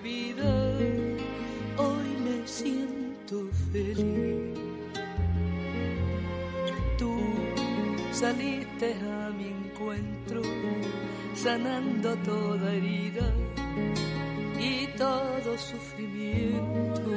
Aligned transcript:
vida, 0.00 0.78
hoy 1.76 2.08
me 2.24 2.46
siento 2.46 3.48
feliz. 3.72 4.58
Tú 6.98 7.16
saliste 8.12 8.94
a 8.94 9.30
mi 9.30 9.48
encuentro, 9.48 10.42
sanando 11.34 12.14
toda 12.18 12.72
herida 12.72 13.32
y 14.58 14.86
todo 14.96 15.58
sufrimiento. 15.58 17.10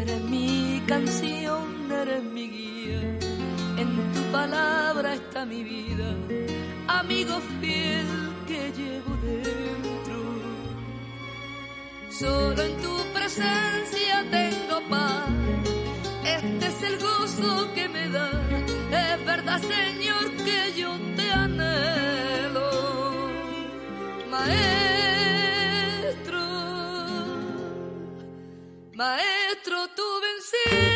Eres 0.00 0.22
mi 0.22 0.82
canción, 0.86 1.90
eres 1.90 2.22
mi 2.22 2.48
guía, 2.48 3.00
en 3.78 4.12
tu 4.12 4.22
palabra 4.32 5.14
está 5.14 5.44
mi 5.44 5.62
vida, 5.64 6.14
amigo 6.86 7.40
fiel 7.60 8.27
que 8.48 8.72
llevo 8.72 9.12
dentro. 9.22 10.18
Solo 12.10 12.62
en 12.62 12.76
tu 12.84 12.96
presencia 13.12 14.24
tengo 14.30 14.76
paz. 14.88 15.28
Este 16.24 16.66
es 16.66 16.82
el 16.82 16.98
gozo 16.98 17.72
que 17.74 17.88
me 17.88 18.08
da. 18.08 18.30
Es 18.90 19.24
verdad, 19.26 19.60
Señor, 19.60 20.24
que 20.46 20.72
yo 20.80 20.90
te 21.16 21.30
anhelo. 21.30 22.70
Maestro, 24.30 24.68
maestro, 28.94 29.76
tú 29.94 30.06
venciste. 30.26 30.87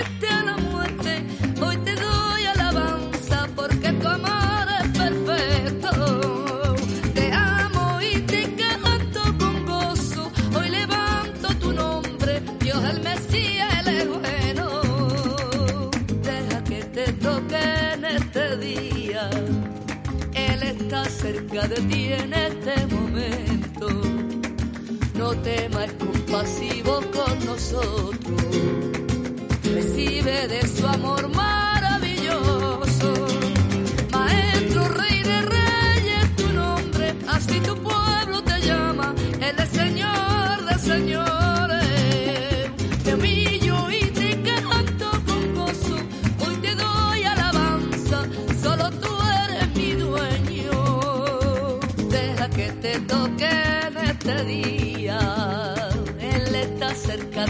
Cerca 21.32 21.66
de 21.68 21.76
ti 21.88 22.12
en 22.12 22.32
este 22.34 22.86
momento. 22.94 23.88
No 25.14 25.30
temas 25.36 25.90
compasivo 25.92 27.00
con 27.16 27.46
nosotros. 27.46 28.42
Recibe 29.74 30.48
de 30.48 30.68
su 30.68 30.86
amor 30.86 31.31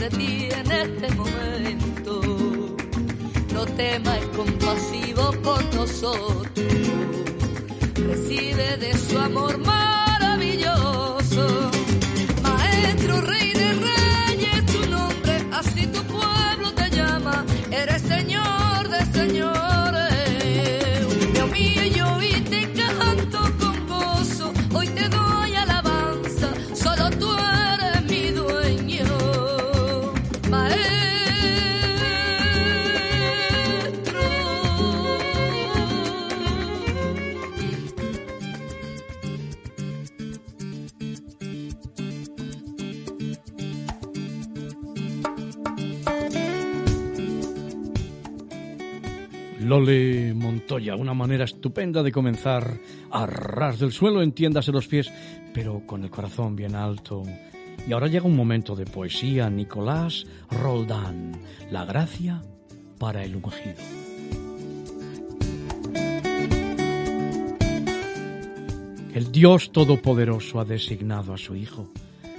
de 0.02 0.10
ti 0.10 0.48
en 0.50 0.70
este 0.72 1.14
momento. 1.14 2.20
No 3.54 3.64
temas, 3.66 4.20
compasivo 4.36 5.32
con 5.42 5.62
nosotros. 5.76 6.74
Recibe 7.94 8.76
de 8.78 8.98
su 8.98 9.18
amor 9.18 9.58
maravilloso. 9.58 9.81
Montoya, 50.62 50.94
una 50.94 51.12
manera 51.12 51.44
estupenda 51.44 52.04
de 52.04 52.12
comenzar 52.12 52.78
a 53.10 53.26
ras 53.26 53.80
del 53.80 53.90
suelo, 53.90 54.22
entiéndase 54.22 54.70
los 54.70 54.86
pies, 54.86 55.10
pero 55.52 55.84
con 55.84 56.04
el 56.04 56.10
corazón 56.10 56.54
bien 56.54 56.76
alto. 56.76 57.24
Y 57.84 57.92
ahora 57.92 58.06
llega 58.06 58.26
un 58.26 58.36
momento 58.36 58.76
de 58.76 58.86
poesía, 58.86 59.50
Nicolás 59.50 60.24
Roldán, 60.52 61.32
La 61.72 61.84
gracia 61.84 62.42
para 62.96 63.24
el 63.24 63.34
ungido. 63.34 63.74
El 69.12 69.32
Dios 69.32 69.72
Todopoderoso 69.72 70.60
ha 70.60 70.64
designado 70.64 71.34
a 71.34 71.38
su 71.38 71.56
Hijo 71.56 71.90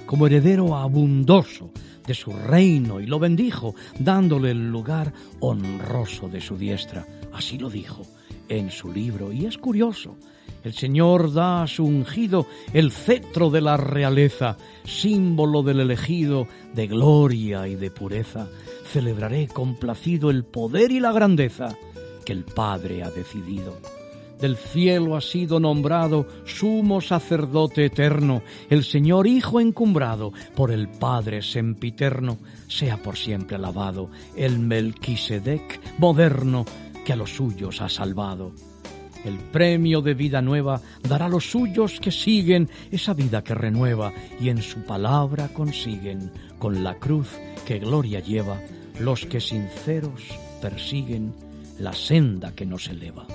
como 0.06 0.26
heredero 0.26 0.76
abundoso 0.76 1.72
de 2.06 2.14
su 2.14 2.32
reino 2.32 3.00
y 3.00 3.06
lo 3.06 3.18
bendijo, 3.18 3.74
dándole 3.98 4.50
el 4.50 4.70
lugar 4.70 5.12
honroso 5.40 6.28
de 6.28 6.40
su 6.40 6.56
diestra. 6.56 7.06
Así 7.34 7.58
lo 7.58 7.68
dijo 7.68 8.02
en 8.48 8.70
su 8.70 8.92
libro. 8.92 9.32
Y 9.32 9.46
es 9.46 9.58
curioso, 9.58 10.16
El 10.62 10.72
Señor 10.72 11.32
da 11.32 11.64
a 11.64 11.66
su 11.66 11.84
ungido 11.84 12.46
el 12.72 12.90
cetro 12.90 13.50
de 13.50 13.60
la 13.60 13.76
realeza, 13.76 14.56
símbolo 14.84 15.62
del 15.62 15.80
elegido 15.80 16.46
de 16.72 16.86
gloria 16.86 17.68
y 17.68 17.74
de 17.74 17.90
pureza. 17.90 18.48
Celebraré 18.86 19.48
complacido 19.48 20.30
el 20.30 20.44
poder 20.44 20.90
y 20.92 21.00
la 21.00 21.12
grandeza 21.12 21.76
que 22.24 22.32
el 22.32 22.44
Padre 22.44 23.02
ha 23.02 23.10
decidido. 23.10 23.78
Del 24.40 24.56
cielo 24.56 25.16
ha 25.16 25.20
sido 25.20 25.60
nombrado 25.60 26.26
sumo 26.44 27.00
sacerdote 27.00 27.86
eterno, 27.86 28.42
el 28.68 28.84
Señor 28.84 29.26
Hijo 29.26 29.60
encumbrado 29.60 30.32
por 30.54 30.70
el 30.70 30.88
Padre 30.88 31.40
sempiterno, 31.42 32.38
sea 32.68 32.96
por 32.96 33.16
siempre 33.16 33.56
alabado 33.56 34.10
el 34.36 34.58
Melquisedec 34.58 35.98
moderno 35.98 36.64
que 37.04 37.12
a 37.12 37.16
los 37.16 37.36
suyos 37.36 37.80
ha 37.80 37.88
salvado. 37.88 38.52
El 39.24 39.38
premio 39.38 40.02
de 40.02 40.14
vida 40.14 40.42
nueva 40.42 40.80
dará 41.08 41.26
a 41.26 41.30
los 41.30 41.50
suyos 41.50 41.98
que 42.00 42.10
siguen 42.10 42.68
esa 42.90 43.14
vida 43.14 43.42
que 43.42 43.54
renueva 43.54 44.12
y 44.40 44.50
en 44.50 44.60
su 44.60 44.84
palabra 44.84 45.48
consiguen, 45.48 46.30
con 46.58 46.84
la 46.84 46.94
cruz 46.98 47.28
que 47.66 47.78
gloria 47.78 48.20
lleva, 48.20 48.60
los 49.00 49.24
que 49.24 49.40
sinceros 49.40 50.22
persiguen 50.60 51.34
la 51.78 51.92
senda 51.92 52.54
que 52.54 52.66
nos 52.66 52.88
eleva. 52.88 53.26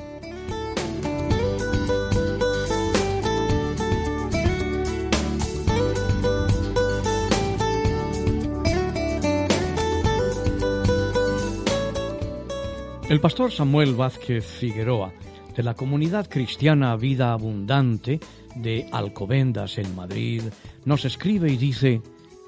El 13.10 13.20
pastor 13.20 13.52
Samuel 13.52 13.96
Vázquez 13.96 14.46
Figueroa 14.46 15.12
de 15.56 15.64
la 15.64 15.74
comunidad 15.74 16.30
cristiana 16.30 16.96
Vida 16.96 17.34
Abundante 17.34 18.20
de 18.56 18.88
Alcobendas 18.92 19.80
en 19.80 19.96
Madrid, 19.96 20.44
nos 20.86 21.06
escribe 21.06 21.52
y 21.52 21.58
dice, 21.58 22.04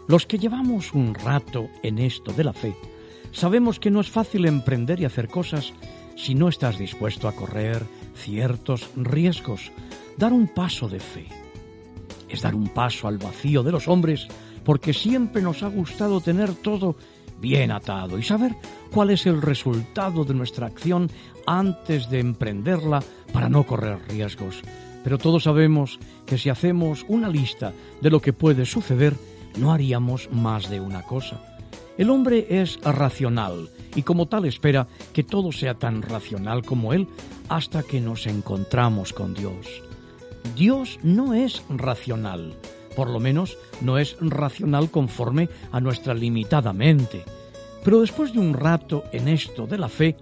los 0.08 0.28
que 0.28 0.38
llevamos 0.38 0.94
un 0.94 1.16
rato 1.16 1.68
en 1.82 1.98
esto 1.98 2.32
de 2.32 2.44
la 2.44 2.54
fe, 2.54 2.76
sabemos 3.32 3.80
que 3.80 3.90
no 3.90 4.02
es 4.02 4.12
fácil 4.12 4.46
emprender 4.46 5.00
y 5.00 5.06
hacer 5.06 5.30
cosas 5.30 5.74
si 6.16 6.36
no 6.36 6.48
estás 6.48 6.78
dispuesto 6.78 7.28
a 7.28 7.36
correr 7.36 7.84
ciertos 8.14 8.92
riesgos, 8.96 9.72
dar 10.16 10.32
un 10.32 10.48
paso 10.48 10.88
de 10.88 11.00
fe. 11.00 11.26
Es 12.30 12.44
dar 12.44 12.54
un 12.54 12.70
paso 12.70 13.08
al 13.08 13.18
vacío 13.18 13.64
de 13.64 13.72
los 13.72 13.88
hombres 13.88 14.28
porque 14.64 14.94
siempre 14.94 15.42
nos 15.42 15.64
ha 15.64 15.70
gustado 15.70 16.22
tener 16.22 16.54
todo 16.54 16.98
bien 17.42 17.72
atado 17.72 18.18
y 18.18 18.24
saber 18.24 18.56
cuál 18.92 19.10
es 19.10 19.26
el 19.26 19.42
resultado 19.42 20.24
de 20.24 20.34
nuestra 20.34 20.68
acción 20.68 21.10
antes 21.46 22.10
de 22.10 22.20
emprenderla 22.20 23.04
para 23.34 23.50
no 23.50 23.64
correr 23.66 23.98
riesgos. 24.08 24.62
Pero 25.04 25.18
todos 25.18 25.44
sabemos 25.44 26.00
que 26.26 26.38
si 26.38 26.50
hacemos 26.50 27.04
una 27.08 27.28
lista 27.28 27.74
de 28.02 28.12
lo 28.12 28.22
que 28.22 28.34
puede 28.34 28.66
suceder, 28.66 29.16
no 29.58 29.74
haríamos 29.74 30.30
más 30.32 30.70
de 30.70 30.80
una 30.80 31.02
cosa. 31.02 31.42
El 31.98 32.10
hombre 32.10 32.48
es 32.50 32.80
racional 32.82 33.70
y 33.96 34.04
como 34.04 34.28
tal 34.28 34.46
espera 34.46 34.88
que 35.14 35.24
todo 35.24 35.52
sea 35.52 35.74
tan 35.74 36.02
racional 36.02 36.64
como 36.64 36.94
él 36.94 37.08
hasta 37.50 37.84
que 37.84 38.00
nos 38.00 38.28
encontramos 38.28 39.12
con 39.12 39.34
Dios. 39.34 39.84
Dios 40.56 41.00
no 41.04 41.34
es 41.34 41.64
racional, 41.70 42.56
por 42.96 43.10
lo 43.10 43.20
menos 43.20 43.58
no 43.82 43.98
es 43.98 44.18
racional 44.20 44.90
conforme 44.92 45.50
a 45.72 45.80
nuestra 45.80 46.14
limitada 46.14 46.74
mente. 46.74 47.24
Pero 47.84 48.02
después 48.02 48.34
de 48.34 48.40
un 48.40 48.54
rato 48.54 49.04
en 49.12 49.28
esto 49.28 49.66
de 49.66 49.78
la 49.78 49.90
fe, 49.90 50.18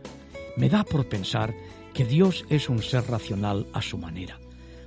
me 0.56 0.70
da 0.70 0.84
por 0.84 1.08
pensar 1.08 1.54
que 1.94 2.06
Dios 2.06 2.46
es 2.50 2.70
un 2.70 2.82
ser 2.82 3.04
racional 3.10 3.68
a 3.74 3.82
su 3.82 3.98
manera. 3.98 4.40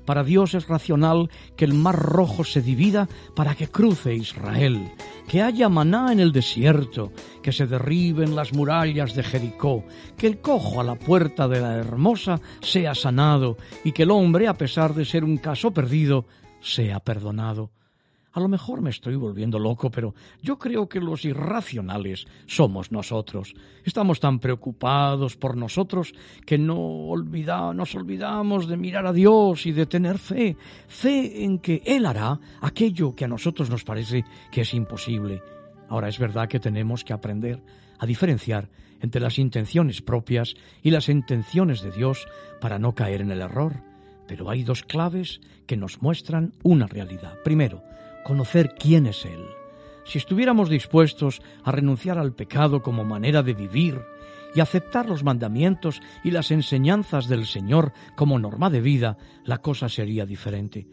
Para 0.04 0.24
Dios 0.24 0.54
es 0.54 0.66
racional 0.66 1.30
que 1.56 1.64
el 1.64 1.74
mar 1.74 1.96
rojo 1.96 2.42
se 2.42 2.60
divida 2.60 3.08
para 3.36 3.54
que 3.54 3.68
cruce 3.68 4.14
Israel, 4.14 4.90
que 5.28 5.42
haya 5.42 5.68
maná 5.68 6.12
en 6.12 6.18
el 6.18 6.32
desierto, 6.32 7.12
que 7.40 7.52
se 7.52 7.66
derriben 7.66 8.34
las 8.34 8.52
murallas 8.52 9.14
de 9.14 9.22
Jericó, 9.22 9.84
que 10.16 10.26
el 10.26 10.40
cojo 10.40 10.80
a 10.80 10.84
la 10.84 10.96
puerta 10.96 11.46
de 11.46 11.60
la 11.60 11.76
hermosa 11.76 12.40
sea 12.60 12.94
sanado 12.94 13.56
y 13.84 13.92
que 13.92 14.02
el 14.02 14.10
hombre, 14.10 14.48
a 14.48 14.54
pesar 14.54 14.92
de 14.94 15.04
ser 15.04 15.22
un 15.22 15.36
caso 15.36 15.70
perdido, 15.70 16.24
sea 16.62 17.00
perdonado. 17.00 17.70
A 18.34 18.40
lo 18.40 18.48
mejor 18.48 18.80
me 18.80 18.88
estoy 18.88 19.14
volviendo 19.16 19.58
loco, 19.58 19.90
pero 19.90 20.14
yo 20.40 20.58
creo 20.58 20.88
que 20.88 21.00
los 21.00 21.26
irracionales 21.26 22.26
somos 22.46 22.90
nosotros. 22.90 23.54
Estamos 23.84 24.20
tan 24.20 24.38
preocupados 24.38 25.36
por 25.36 25.54
nosotros 25.54 26.14
que 26.46 26.56
no 26.56 27.14
nos 27.74 27.94
olvidamos 27.94 28.68
de 28.68 28.76
mirar 28.78 29.04
a 29.06 29.12
Dios 29.12 29.66
y 29.66 29.72
de 29.72 29.84
tener 29.84 30.18
fe, 30.18 30.56
fe 30.88 31.44
en 31.44 31.58
que 31.58 31.82
Él 31.84 32.06
hará 32.06 32.40
aquello 32.62 33.14
que 33.14 33.26
a 33.26 33.28
nosotros 33.28 33.68
nos 33.68 33.84
parece 33.84 34.24
que 34.50 34.62
es 34.62 34.72
imposible. 34.72 35.42
Ahora 35.90 36.08
es 36.08 36.18
verdad 36.18 36.48
que 36.48 36.58
tenemos 36.58 37.04
que 37.04 37.12
aprender 37.12 37.62
a 37.98 38.06
diferenciar 38.06 38.70
entre 39.02 39.20
las 39.20 39.38
intenciones 39.38 40.00
propias 40.00 40.54
y 40.82 40.90
las 40.90 41.10
intenciones 41.10 41.82
de 41.82 41.90
Dios 41.90 42.26
para 42.62 42.78
no 42.78 42.94
caer 42.94 43.20
en 43.20 43.30
el 43.30 43.42
error. 43.42 43.91
Pero 44.32 44.48
hay 44.48 44.62
dos 44.62 44.82
claves 44.82 45.42
que 45.66 45.76
nos 45.76 46.00
muestran 46.00 46.54
una 46.62 46.86
realidad. 46.86 47.34
Primero, 47.44 47.84
conocer 48.24 48.74
quién 48.78 49.06
es 49.06 49.26
Él. 49.26 49.44
Si 50.06 50.16
estuviéramos 50.16 50.70
dispuestos 50.70 51.42
a 51.64 51.70
renunciar 51.70 52.16
al 52.16 52.32
pecado 52.32 52.82
como 52.82 53.04
manera 53.04 53.42
de 53.42 53.52
vivir 53.52 54.00
y 54.54 54.60
aceptar 54.60 55.06
los 55.06 55.22
mandamientos 55.22 56.00
y 56.24 56.30
las 56.30 56.50
enseñanzas 56.50 57.28
del 57.28 57.44
Señor 57.44 57.92
como 58.16 58.38
norma 58.38 58.70
de 58.70 58.80
vida, 58.80 59.18
la 59.44 59.58
cosa 59.58 59.90
sería 59.90 60.24
diferente. 60.24 60.86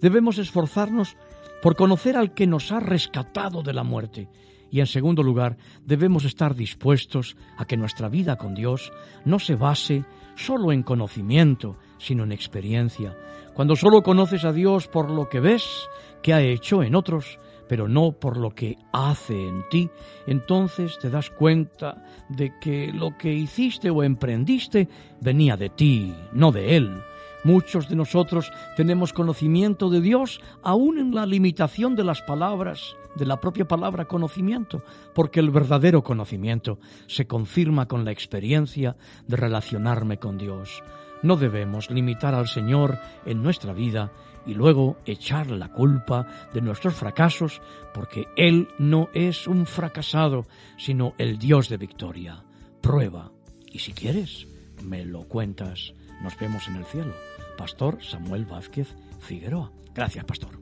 Debemos 0.00 0.38
esforzarnos 0.38 1.16
por 1.62 1.74
conocer 1.74 2.16
al 2.16 2.32
que 2.32 2.46
nos 2.46 2.70
ha 2.70 2.78
rescatado 2.78 3.64
de 3.64 3.72
la 3.72 3.82
muerte. 3.82 4.28
Y 4.70 4.78
en 4.78 4.86
segundo 4.86 5.24
lugar, 5.24 5.56
debemos 5.84 6.24
estar 6.24 6.54
dispuestos 6.54 7.36
a 7.56 7.64
que 7.64 7.76
nuestra 7.76 8.08
vida 8.08 8.36
con 8.36 8.54
Dios 8.54 8.92
no 9.24 9.40
se 9.40 9.56
base 9.56 10.04
solo 10.36 10.70
en 10.70 10.84
conocimiento, 10.84 11.76
sino 12.04 12.24
en 12.24 12.32
experiencia. 12.32 13.16
Cuando 13.54 13.76
solo 13.76 14.02
conoces 14.02 14.44
a 14.44 14.52
Dios 14.52 14.88
por 14.88 15.10
lo 15.10 15.28
que 15.28 15.40
ves 15.40 15.88
que 16.22 16.34
ha 16.34 16.42
hecho 16.42 16.82
en 16.82 16.94
otros, 16.94 17.38
pero 17.68 17.88
no 17.88 18.12
por 18.12 18.36
lo 18.36 18.50
que 18.50 18.76
hace 18.92 19.48
en 19.48 19.66
ti, 19.70 19.90
entonces 20.26 20.98
te 21.00 21.08
das 21.08 21.30
cuenta 21.30 22.04
de 22.28 22.52
que 22.60 22.92
lo 22.92 23.16
que 23.16 23.32
hiciste 23.32 23.90
o 23.90 24.02
emprendiste 24.02 24.88
venía 25.20 25.56
de 25.56 25.70
ti, 25.70 26.14
no 26.32 26.52
de 26.52 26.76
Él. 26.76 27.02
Muchos 27.44 27.88
de 27.88 27.96
nosotros 27.96 28.50
tenemos 28.76 29.12
conocimiento 29.12 29.90
de 29.90 30.00
Dios 30.00 30.40
aún 30.62 30.98
en 30.98 31.14
la 31.14 31.26
limitación 31.26 31.94
de 31.94 32.04
las 32.04 32.22
palabras, 32.22 32.96
de 33.16 33.26
la 33.26 33.38
propia 33.38 33.68
palabra 33.68 34.06
conocimiento, 34.06 34.82
porque 35.14 35.40
el 35.40 35.50
verdadero 35.50 36.02
conocimiento 36.02 36.78
se 37.06 37.26
confirma 37.26 37.86
con 37.86 38.04
la 38.04 38.12
experiencia 38.12 38.96
de 39.26 39.36
relacionarme 39.36 40.18
con 40.18 40.38
Dios. 40.38 40.82
No 41.24 41.36
debemos 41.36 41.90
limitar 41.90 42.34
al 42.34 42.48
Señor 42.48 42.98
en 43.24 43.42
nuestra 43.42 43.72
vida 43.72 44.12
y 44.44 44.52
luego 44.52 44.98
echar 45.06 45.50
la 45.50 45.72
culpa 45.72 46.26
de 46.52 46.60
nuestros 46.60 46.92
fracasos, 46.92 47.62
porque 47.94 48.26
Él 48.36 48.68
no 48.78 49.08
es 49.14 49.48
un 49.48 49.64
fracasado, 49.64 50.46
sino 50.76 51.14
el 51.16 51.38
Dios 51.38 51.70
de 51.70 51.78
victoria. 51.78 52.44
Prueba, 52.82 53.32
y 53.72 53.78
si 53.78 53.94
quieres, 53.94 54.46
me 54.82 55.06
lo 55.06 55.26
cuentas. 55.26 55.94
Nos 56.22 56.38
vemos 56.38 56.68
en 56.68 56.76
el 56.76 56.84
cielo. 56.84 57.14
Pastor 57.56 58.04
Samuel 58.04 58.44
Vázquez 58.44 58.94
Figueroa. 59.20 59.72
Gracias, 59.94 60.26
Pastor. 60.26 60.60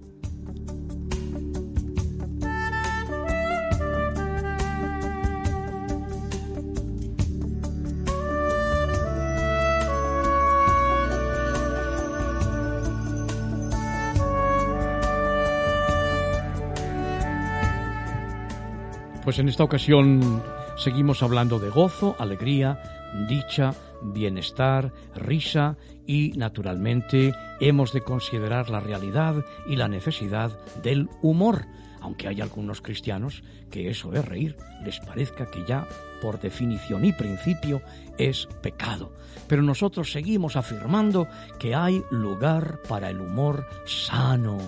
Pues 19.32 19.40
en 19.40 19.48
esta 19.48 19.64
ocasión 19.64 20.42
seguimos 20.76 21.22
hablando 21.22 21.58
de 21.58 21.70
gozo, 21.70 22.14
alegría, 22.18 22.82
dicha, 23.30 23.72
bienestar, 24.02 24.92
risa 25.16 25.78
y, 26.06 26.32
naturalmente, 26.32 27.32
hemos 27.58 27.94
de 27.94 28.02
considerar 28.02 28.68
la 28.68 28.80
realidad 28.80 29.42
y 29.66 29.76
la 29.76 29.88
necesidad 29.88 30.50
del 30.82 31.08
humor, 31.22 31.64
aunque 32.02 32.28
hay 32.28 32.42
algunos 32.42 32.82
cristianos 32.82 33.42
que 33.70 33.88
eso 33.88 34.10
de 34.10 34.20
reír 34.20 34.58
les 34.84 35.00
parezca 35.00 35.50
que 35.50 35.64
ya 35.66 35.88
por 36.20 36.38
definición 36.38 37.06
y 37.06 37.14
principio 37.14 37.80
es 38.18 38.46
pecado. 38.60 39.14
Pero 39.48 39.62
nosotros 39.62 40.12
seguimos 40.12 40.56
afirmando 40.56 41.26
que 41.58 41.74
hay 41.74 42.02
lugar 42.10 42.80
para 42.86 43.08
el 43.08 43.18
humor 43.18 43.66
sano, 43.86 44.58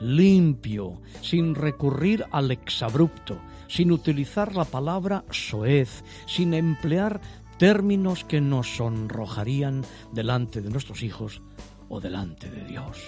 limpio, 0.00 1.00
sin 1.20 1.56
recurrir 1.56 2.24
al 2.30 2.52
exabrupto, 2.52 3.40
sin 3.68 3.92
utilizar 3.92 4.54
la 4.54 4.64
palabra 4.64 5.24
soez, 5.30 6.04
sin 6.26 6.54
emplear 6.54 7.20
términos 7.58 8.24
que 8.24 8.40
nos 8.40 8.76
sonrojarían 8.76 9.84
delante 10.12 10.60
de 10.60 10.70
nuestros 10.70 11.02
hijos 11.02 11.42
o 11.88 12.00
delante 12.00 12.50
de 12.50 12.64
Dios. 12.64 13.02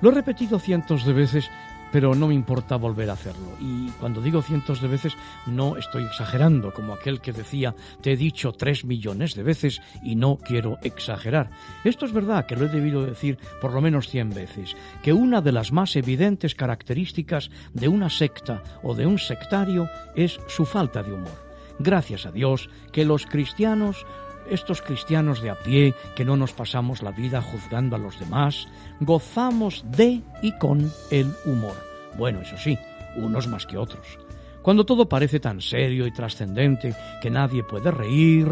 Lo 0.00 0.10
he 0.10 0.14
repetido 0.14 0.58
cientos 0.58 1.04
de 1.04 1.12
veces 1.12 1.50
pero 1.92 2.14
no 2.14 2.28
me 2.28 2.34
importa 2.34 2.76
volver 2.76 3.10
a 3.10 3.14
hacerlo. 3.14 3.48
Y 3.60 3.88
cuando 4.00 4.20
digo 4.20 4.42
cientos 4.42 4.80
de 4.80 4.88
veces, 4.88 5.14
no 5.46 5.76
estoy 5.76 6.04
exagerando, 6.04 6.72
como 6.72 6.92
aquel 6.92 7.20
que 7.20 7.32
decía, 7.32 7.74
te 8.00 8.12
he 8.12 8.16
dicho 8.16 8.52
tres 8.52 8.84
millones 8.84 9.34
de 9.34 9.42
veces 9.42 9.80
y 10.02 10.16
no 10.16 10.36
quiero 10.36 10.78
exagerar. 10.82 11.50
Esto 11.84 12.06
es 12.06 12.12
verdad 12.12 12.46
que 12.46 12.56
lo 12.56 12.66
he 12.66 12.68
debido 12.68 13.04
decir 13.04 13.38
por 13.60 13.72
lo 13.72 13.80
menos 13.80 14.08
cien 14.08 14.30
veces, 14.30 14.76
que 15.02 15.12
una 15.12 15.40
de 15.40 15.52
las 15.52 15.72
más 15.72 15.96
evidentes 15.96 16.54
características 16.54 17.50
de 17.72 17.88
una 17.88 18.10
secta 18.10 18.62
o 18.82 18.94
de 18.94 19.06
un 19.06 19.18
sectario 19.18 19.88
es 20.14 20.40
su 20.48 20.64
falta 20.64 21.02
de 21.02 21.12
humor. 21.12 21.48
Gracias 21.78 22.26
a 22.26 22.32
Dios 22.32 22.68
que 22.90 23.04
los 23.04 23.26
cristianos 23.26 24.04
estos 24.50 24.82
cristianos 24.82 25.40
de 25.42 25.50
a 25.50 25.58
pie, 25.58 25.94
que 26.16 26.24
no 26.24 26.36
nos 26.36 26.52
pasamos 26.52 27.02
la 27.02 27.10
vida 27.10 27.42
juzgando 27.42 27.96
a 27.96 27.98
los 27.98 28.18
demás, 28.18 28.68
gozamos 29.00 29.84
de 29.90 30.22
y 30.42 30.52
con 30.58 30.90
el 31.10 31.32
humor. 31.44 31.76
Bueno, 32.16 32.40
eso 32.40 32.56
sí, 32.56 32.78
unos 33.16 33.46
más 33.46 33.66
que 33.66 33.76
otros. 33.76 34.18
Cuando 34.62 34.84
todo 34.84 35.08
parece 35.08 35.40
tan 35.40 35.60
serio 35.60 36.06
y 36.06 36.12
trascendente 36.12 36.94
que 37.22 37.30
nadie 37.30 37.62
puede 37.62 37.90
reír, 37.90 38.48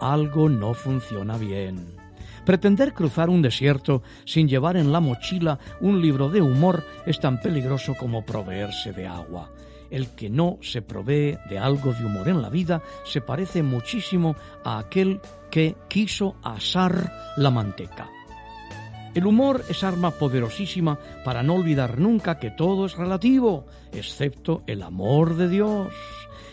algo 0.00 0.48
no 0.48 0.74
funciona 0.74 1.36
bien. 1.36 1.96
Pretender 2.44 2.92
cruzar 2.92 3.30
un 3.30 3.42
desierto 3.42 4.02
sin 4.24 4.48
llevar 4.48 4.76
en 4.76 4.90
la 4.90 4.98
mochila 4.98 5.58
un 5.80 6.02
libro 6.02 6.28
de 6.28 6.40
humor 6.40 6.84
es 7.06 7.20
tan 7.20 7.40
peligroso 7.40 7.94
como 7.94 8.24
proveerse 8.24 8.92
de 8.92 9.06
agua 9.06 9.50
el 9.92 10.08
que 10.08 10.30
no 10.30 10.58
se 10.62 10.82
provee 10.82 11.38
de 11.48 11.58
algo 11.58 11.92
de 11.92 12.04
humor 12.04 12.28
en 12.28 12.42
la 12.42 12.48
vida 12.48 12.82
se 13.04 13.20
parece 13.20 13.62
muchísimo 13.62 14.34
a 14.64 14.78
aquel 14.78 15.20
que 15.50 15.76
quiso 15.88 16.34
asar 16.42 17.12
la 17.36 17.50
manteca. 17.50 18.08
El 19.14 19.26
humor 19.26 19.62
es 19.68 19.84
arma 19.84 20.10
poderosísima 20.12 20.98
para 21.22 21.42
no 21.42 21.54
olvidar 21.54 21.98
nunca 21.98 22.38
que 22.38 22.50
todo 22.50 22.86
es 22.86 22.96
relativo, 22.96 23.66
excepto 23.92 24.62
el 24.66 24.82
amor 24.82 25.36
de 25.36 25.50
Dios. 25.50 25.92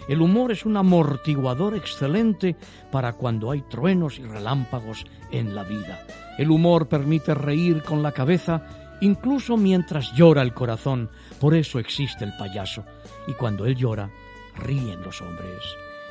El 0.09 0.21
humor 0.21 0.51
es 0.51 0.65
un 0.65 0.75
amortiguador 0.75 1.77
excelente 1.77 2.57
para 2.91 3.13
cuando 3.13 3.51
hay 3.51 3.61
truenos 3.61 4.19
y 4.19 4.23
relámpagos 4.23 5.05
en 5.31 5.55
la 5.55 5.63
vida. 5.63 6.05
El 6.37 6.51
humor 6.51 6.89
permite 6.89 7.33
reír 7.33 7.83
con 7.83 8.03
la 8.03 8.11
cabeza 8.11 8.97
incluso 8.99 9.55
mientras 9.55 10.11
llora 10.11 10.41
el 10.41 10.53
corazón. 10.53 11.09
Por 11.39 11.55
eso 11.55 11.79
existe 11.79 12.25
el 12.25 12.35
payaso 12.35 12.83
y 13.29 13.33
cuando 13.33 13.65
él 13.65 13.75
llora, 13.75 14.09
ríen 14.55 15.01
los 15.03 15.21
hombres. 15.21 15.63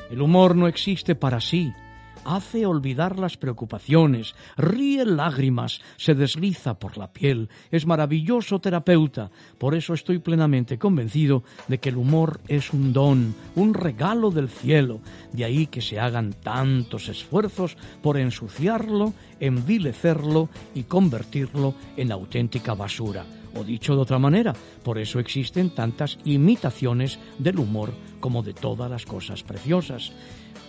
El 0.09 0.21
humor 0.21 0.55
no 0.55 0.67
existe 0.67 1.13
para 1.13 1.41
sí, 1.41 1.73
hace 2.25 2.65
olvidar 2.65 3.19
las 3.19 3.37
preocupaciones, 3.37 4.35
ríe 4.57 5.05
lágrimas, 5.05 5.81
se 5.97 6.15
desliza 6.15 6.79
por 6.79 6.97
la 6.97 7.11
piel, 7.11 7.49
es 7.71 7.85
maravilloso 7.85 8.59
terapeuta. 8.59 9.31
Por 9.57 9.75
eso 9.75 9.93
estoy 9.93 10.19
plenamente 10.19 10.77
convencido 10.77 11.43
de 11.67 11.79
que 11.79 11.89
el 11.89 11.97
humor 11.97 12.39
es 12.47 12.73
un 12.73 12.93
don, 12.93 13.35
un 13.55 13.73
regalo 13.73 14.31
del 14.31 14.49
cielo. 14.49 15.01
De 15.33 15.43
ahí 15.45 15.67
que 15.67 15.81
se 15.81 15.99
hagan 15.99 16.33
tantos 16.33 17.09
esfuerzos 17.09 17.77
por 18.01 18.17
ensuciarlo, 18.17 19.13
envilecerlo 19.39 20.49
y 20.73 20.83
convertirlo 20.83 21.75
en 21.97 22.11
auténtica 22.11 22.73
basura. 22.73 23.25
Dicho 23.63 23.95
de 23.95 24.01
otra 24.01 24.19
manera, 24.19 24.53
por 24.83 24.97
eso 24.97 25.19
existen 25.19 25.69
tantas 25.71 26.17
imitaciones 26.25 27.19
del 27.37 27.59
humor 27.59 27.93
como 28.19 28.41
de 28.43 28.53
todas 28.53 28.89
las 28.89 29.05
cosas 29.05 29.43
preciosas. 29.43 30.11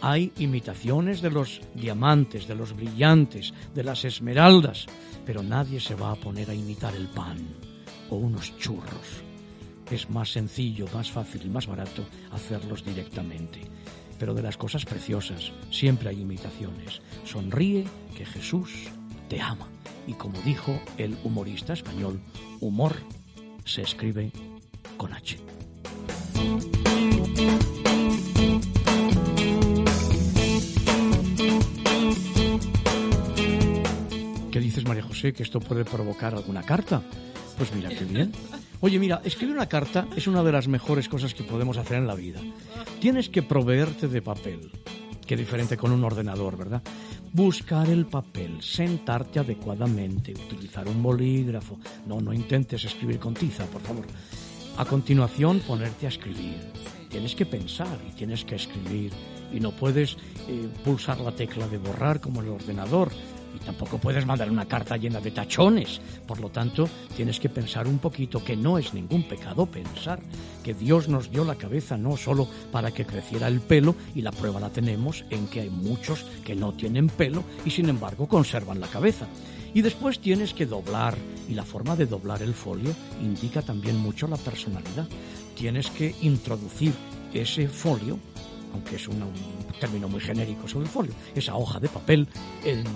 Hay 0.02 0.32
imitaciones 0.38 1.20
de 1.20 1.30
los 1.30 1.60
diamantes, 1.74 2.46
de 2.46 2.54
los 2.54 2.74
brillantes, 2.74 3.52
de 3.74 3.84
las 3.84 4.04
esmeraldas, 4.04 4.86
pero 5.26 5.42
nadie 5.42 5.80
se 5.80 5.94
va 5.94 6.12
a 6.12 6.16
poner 6.16 6.50
a 6.50 6.54
imitar 6.54 6.94
el 6.94 7.08
pan 7.08 7.38
o 8.10 8.16
unos 8.16 8.56
churros. 8.58 9.22
Es 9.90 10.08
más 10.08 10.32
sencillo, 10.32 10.86
más 10.94 11.10
fácil 11.10 11.42
y 11.44 11.48
más 11.48 11.66
barato 11.66 12.04
hacerlos 12.30 12.84
directamente. 12.84 13.60
Pero 14.18 14.34
de 14.34 14.42
las 14.42 14.56
cosas 14.56 14.84
preciosas 14.84 15.52
siempre 15.70 16.10
hay 16.10 16.20
imitaciones. 16.20 17.00
Sonríe 17.24 17.84
que 18.16 18.24
Jesús 18.24 18.90
te 19.30 19.40
ama. 19.40 19.68
Y 20.06 20.14
como 20.14 20.38
dijo 20.42 20.78
el 20.98 21.16
humorista 21.24 21.72
español, 21.72 22.20
humor 22.60 22.96
se 23.64 23.82
escribe 23.82 24.32
con 24.96 25.14
H. 25.14 25.38
¿Qué 34.50 34.58
dices, 34.58 34.84
María 34.84 35.04
José, 35.04 35.32
que 35.32 35.44
esto 35.44 35.60
puede 35.60 35.84
provocar 35.84 36.34
alguna 36.34 36.64
carta? 36.64 37.00
Pues 37.56 37.72
mira, 37.72 37.88
qué 37.90 38.04
bien. 38.04 38.32
Oye, 38.80 38.98
mira, 38.98 39.20
escribir 39.24 39.54
una 39.54 39.68
carta 39.68 40.08
es 40.16 40.26
una 40.26 40.42
de 40.42 40.50
las 40.50 40.66
mejores 40.66 41.08
cosas 41.08 41.34
que 41.34 41.44
podemos 41.44 41.76
hacer 41.76 41.98
en 41.98 42.08
la 42.08 42.16
vida. 42.16 42.40
Tienes 43.00 43.28
que 43.28 43.42
proveerte 43.42 44.08
de 44.08 44.22
papel. 44.22 44.72
Qué 45.24 45.36
diferente 45.36 45.76
con 45.76 45.92
un 45.92 46.02
ordenador, 46.02 46.56
¿verdad? 46.56 46.82
Buscar 47.32 47.88
el 47.88 48.06
papel, 48.06 48.60
sentarte 48.60 49.38
adecuadamente, 49.38 50.32
utilizar 50.32 50.88
un 50.88 51.00
bolígrafo. 51.00 51.78
No, 52.04 52.20
no 52.20 52.32
intentes 52.32 52.84
escribir 52.84 53.20
con 53.20 53.34
tiza, 53.34 53.66
por 53.66 53.82
favor. 53.82 54.04
A 54.76 54.84
continuación, 54.84 55.60
ponerte 55.60 56.06
a 56.06 56.08
escribir. 56.08 56.58
Tienes 57.08 57.36
que 57.36 57.46
pensar 57.46 57.98
y 58.08 58.12
tienes 58.16 58.44
que 58.44 58.56
escribir. 58.56 59.12
Y 59.52 59.60
no 59.60 59.70
puedes 59.70 60.16
eh, 60.48 60.68
pulsar 60.84 61.20
la 61.20 61.30
tecla 61.30 61.68
de 61.68 61.78
borrar 61.78 62.20
como 62.20 62.40
el 62.40 62.48
ordenador 62.48 63.12
y 63.54 63.58
tampoco 63.58 63.98
puedes 63.98 64.26
mandar 64.26 64.50
una 64.50 64.66
carta 64.66 64.96
llena 64.96 65.20
de 65.20 65.30
tachones. 65.30 66.00
Por 66.26 66.40
lo 66.40 66.50
tanto, 66.50 66.88
tienes 67.16 67.40
que 67.40 67.48
pensar 67.48 67.86
un 67.86 67.98
poquito 67.98 68.42
que 68.44 68.56
no 68.56 68.78
es 68.78 68.94
ningún 68.94 69.24
pecado 69.24 69.66
pensar 69.66 70.20
que 70.62 70.74
Dios 70.74 71.08
nos 71.08 71.30
dio 71.30 71.44
la 71.44 71.56
cabeza 71.56 71.96
no 71.96 72.16
solo 72.16 72.48
para 72.70 72.90
que 72.90 73.06
creciera 73.06 73.48
el 73.48 73.60
pelo, 73.60 73.94
y 74.14 74.22
la 74.22 74.32
prueba 74.32 74.60
la 74.60 74.70
tenemos 74.70 75.24
en 75.30 75.46
que 75.46 75.60
hay 75.60 75.70
muchos 75.70 76.24
que 76.44 76.54
no 76.54 76.72
tienen 76.72 77.08
pelo 77.08 77.44
y 77.64 77.70
sin 77.70 77.88
embargo 77.88 78.28
conservan 78.28 78.80
la 78.80 78.88
cabeza. 78.88 79.26
Y 79.72 79.82
después 79.82 80.18
tienes 80.20 80.52
que 80.52 80.66
doblar, 80.66 81.16
y 81.48 81.54
la 81.54 81.64
forma 81.64 81.96
de 81.96 82.06
doblar 82.06 82.42
el 82.42 82.54
folio 82.54 82.92
indica 83.22 83.62
también 83.62 83.96
mucho 83.96 84.26
la 84.26 84.36
personalidad. 84.36 85.06
Tienes 85.54 85.90
que 85.90 86.14
introducir 86.22 86.92
ese 87.32 87.68
folio 87.68 88.18
aunque 88.72 88.96
es 88.96 89.08
un, 89.08 89.20
término 89.78 90.08
muy 90.08 90.20
genérico 90.20 90.68
sobre 90.68 90.86
el 90.86 90.90
folio, 90.90 91.12
esa 91.34 91.56
hoja 91.56 91.80
de 91.80 91.88
papel 91.88 92.28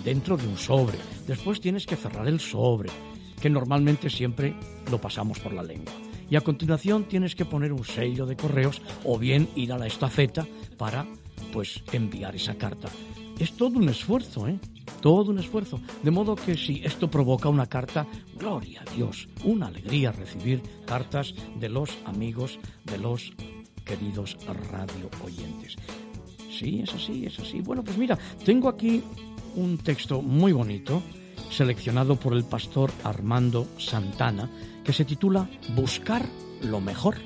dentro 0.04 0.36
de 0.36 0.46
un 0.46 0.58
sobre. 0.58 0.98
Después 1.26 1.60
tienes 1.60 1.86
que 1.86 1.96
cerrar 1.96 2.28
el 2.28 2.40
sobre, 2.40 2.90
que 3.40 3.50
normalmente 3.50 4.10
siempre 4.10 4.54
lo 4.90 5.00
pasamos 5.00 5.38
por 5.40 5.52
la 5.52 5.62
lengua. 5.62 5.92
Y 6.30 6.36
a 6.36 6.40
continuación 6.40 7.04
tienes 7.04 7.34
que 7.34 7.44
poner 7.44 7.72
un 7.72 7.84
sello 7.84 8.26
de 8.26 8.36
correos 8.36 8.82
o 9.04 9.18
bien 9.18 9.48
ir 9.54 9.72
a 9.72 9.78
la 9.78 9.86
estafeta 9.86 10.46
para 10.76 11.06
pues 11.52 11.82
enviar 11.92 12.34
esa 12.34 12.54
carta. 12.56 12.88
Es 13.38 13.56
todo 13.56 13.78
un 13.78 13.88
esfuerzo, 13.88 14.48
¿eh? 14.48 14.58
Todo 15.00 15.32
un 15.32 15.38
esfuerzo. 15.38 15.80
De 16.02 16.10
modo 16.10 16.36
que 16.36 16.56
si 16.56 16.82
esto 16.84 17.10
provoca 17.10 17.48
una 17.48 17.66
carta, 17.66 18.06
gloria 18.36 18.82
a 18.82 18.94
Dios, 18.94 19.28
una 19.44 19.66
alegría 19.66 20.12
recibir 20.12 20.62
cartas 20.86 21.34
de 21.56 21.68
los 21.68 21.90
amigos, 22.04 22.58
de 22.84 22.98
los 22.98 23.32
queridos 23.84 24.36
radio 24.70 25.10
oyentes. 25.24 25.76
Sí, 26.50 26.80
es 26.82 26.94
así, 26.94 27.26
es 27.26 27.38
así. 27.38 27.60
Bueno, 27.60 27.82
pues 27.82 27.98
mira, 27.98 28.18
tengo 28.44 28.68
aquí 28.68 29.02
un 29.56 29.78
texto 29.78 30.22
muy 30.22 30.52
bonito, 30.52 31.02
seleccionado 31.50 32.16
por 32.16 32.32
el 32.32 32.44
pastor 32.44 32.90
Armando 33.02 33.66
Santana, 33.78 34.50
que 34.84 34.92
se 34.92 35.04
titula 35.04 35.48
Buscar 35.74 36.24
lo 36.62 36.80
mejor. 36.80 37.16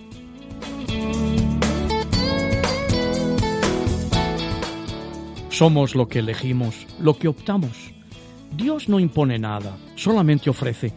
Somos 5.50 5.94
lo 5.94 6.08
que 6.08 6.20
elegimos, 6.20 6.86
lo 7.00 7.18
que 7.18 7.28
optamos. 7.28 7.92
Dios 8.56 8.88
no 8.88 9.00
impone 9.00 9.38
nada, 9.38 9.76
solamente 9.96 10.50
ofrece, 10.50 10.92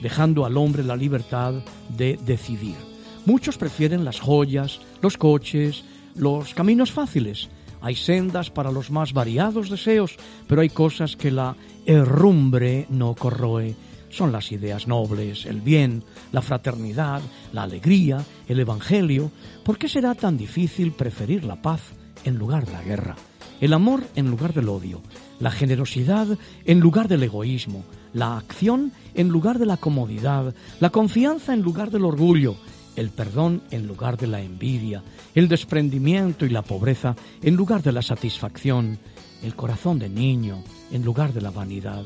dejando 0.00 0.44
al 0.46 0.56
hombre 0.56 0.84
la 0.84 0.96
libertad 0.96 1.54
de 1.88 2.18
decidir. 2.24 2.93
Muchos 3.26 3.56
prefieren 3.56 4.04
las 4.04 4.20
joyas, 4.20 4.80
los 5.00 5.16
coches, 5.16 5.84
los 6.14 6.52
caminos 6.52 6.92
fáciles. 6.92 7.48
Hay 7.80 7.94
sendas 7.96 8.50
para 8.50 8.70
los 8.70 8.90
más 8.90 9.14
variados 9.14 9.70
deseos, 9.70 10.16
pero 10.46 10.60
hay 10.60 10.68
cosas 10.68 11.16
que 11.16 11.30
la 11.30 11.56
herrumbre 11.86 12.86
no 12.90 13.14
corroe. 13.14 13.74
Son 14.10 14.30
las 14.30 14.52
ideas 14.52 14.86
nobles, 14.86 15.46
el 15.46 15.62
bien, 15.62 16.04
la 16.32 16.42
fraternidad, 16.42 17.22
la 17.52 17.62
alegría, 17.62 18.22
el 18.46 18.60
Evangelio. 18.60 19.30
¿Por 19.64 19.78
qué 19.78 19.88
será 19.88 20.14
tan 20.14 20.36
difícil 20.36 20.92
preferir 20.92 21.44
la 21.44 21.60
paz 21.60 21.80
en 22.24 22.36
lugar 22.36 22.66
de 22.66 22.72
la 22.72 22.82
guerra? 22.82 23.16
El 23.60 23.72
amor 23.72 24.02
en 24.16 24.30
lugar 24.30 24.52
del 24.52 24.68
odio, 24.68 25.00
la 25.40 25.50
generosidad 25.50 26.26
en 26.64 26.80
lugar 26.80 27.08
del 27.08 27.22
egoísmo, 27.22 27.84
la 28.12 28.36
acción 28.36 28.92
en 29.14 29.28
lugar 29.28 29.58
de 29.58 29.66
la 29.66 29.78
comodidad, 29.78 30.54
la 30.80 30.90
confianza 30.90 31.54
en 31.54 31.62
lugar 31.62 31.90
del 31.90 32.04
orgullo, 32.04 32.56
el 32.96 33.10
perdón 33.10 33.62
en 33.70 33.86
lugar 33.86 34.16
de 34.16 34.26
la 34.26 34.40
envidia, 34.40 35.02
el 35.34 35.48
desprendimiento 35.48 36.46
y 36.46 36.50
la 36.50 36.62
pobreza 36.62 37.16
en 37.42 37.54
lugar 37.54 37.82
de 37.82 37.92
la 37.92 38.02
satisfacción, 38.02 38.98
el 39.42 39.54
corazón 39.54 39.98
de 39.98 40.08
niño 40.08 40.62
en 40.92 41.04
lugar 41.04 41.32
de 41.32 41.40
la 41.40 41.50
vanidad. 41.50 42.04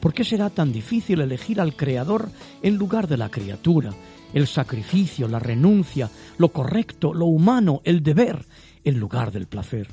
¿Por 0.00 0.14
qué 0.14 0.24
será 0.24 0.50
tan 0.50 0.72
difícil 0.72 1.20
elegir 1.20 1.60
al 1.60 1.74
Creador 1.74 2.30
en 2.62 2.76
lugar 2.76 3.08
de 3.08 3.16
la 3.16 3.30
criatura? 3.30 3.92
El 4.32 4.46
sacrificio, 4.46 5.26
la 5.26 5.38
renuncia, 5.38 6.10
lo 6.36 6.50
correcto, 6.50 7.14
lo 7.14 7.26
humano, 7.26 7.80
el 7.84 8.02
deber, 8.02 8.44
en 8.84 9.00
lugar 9.00 9.32
del 9.32 9.46
placer. 9.46 9.88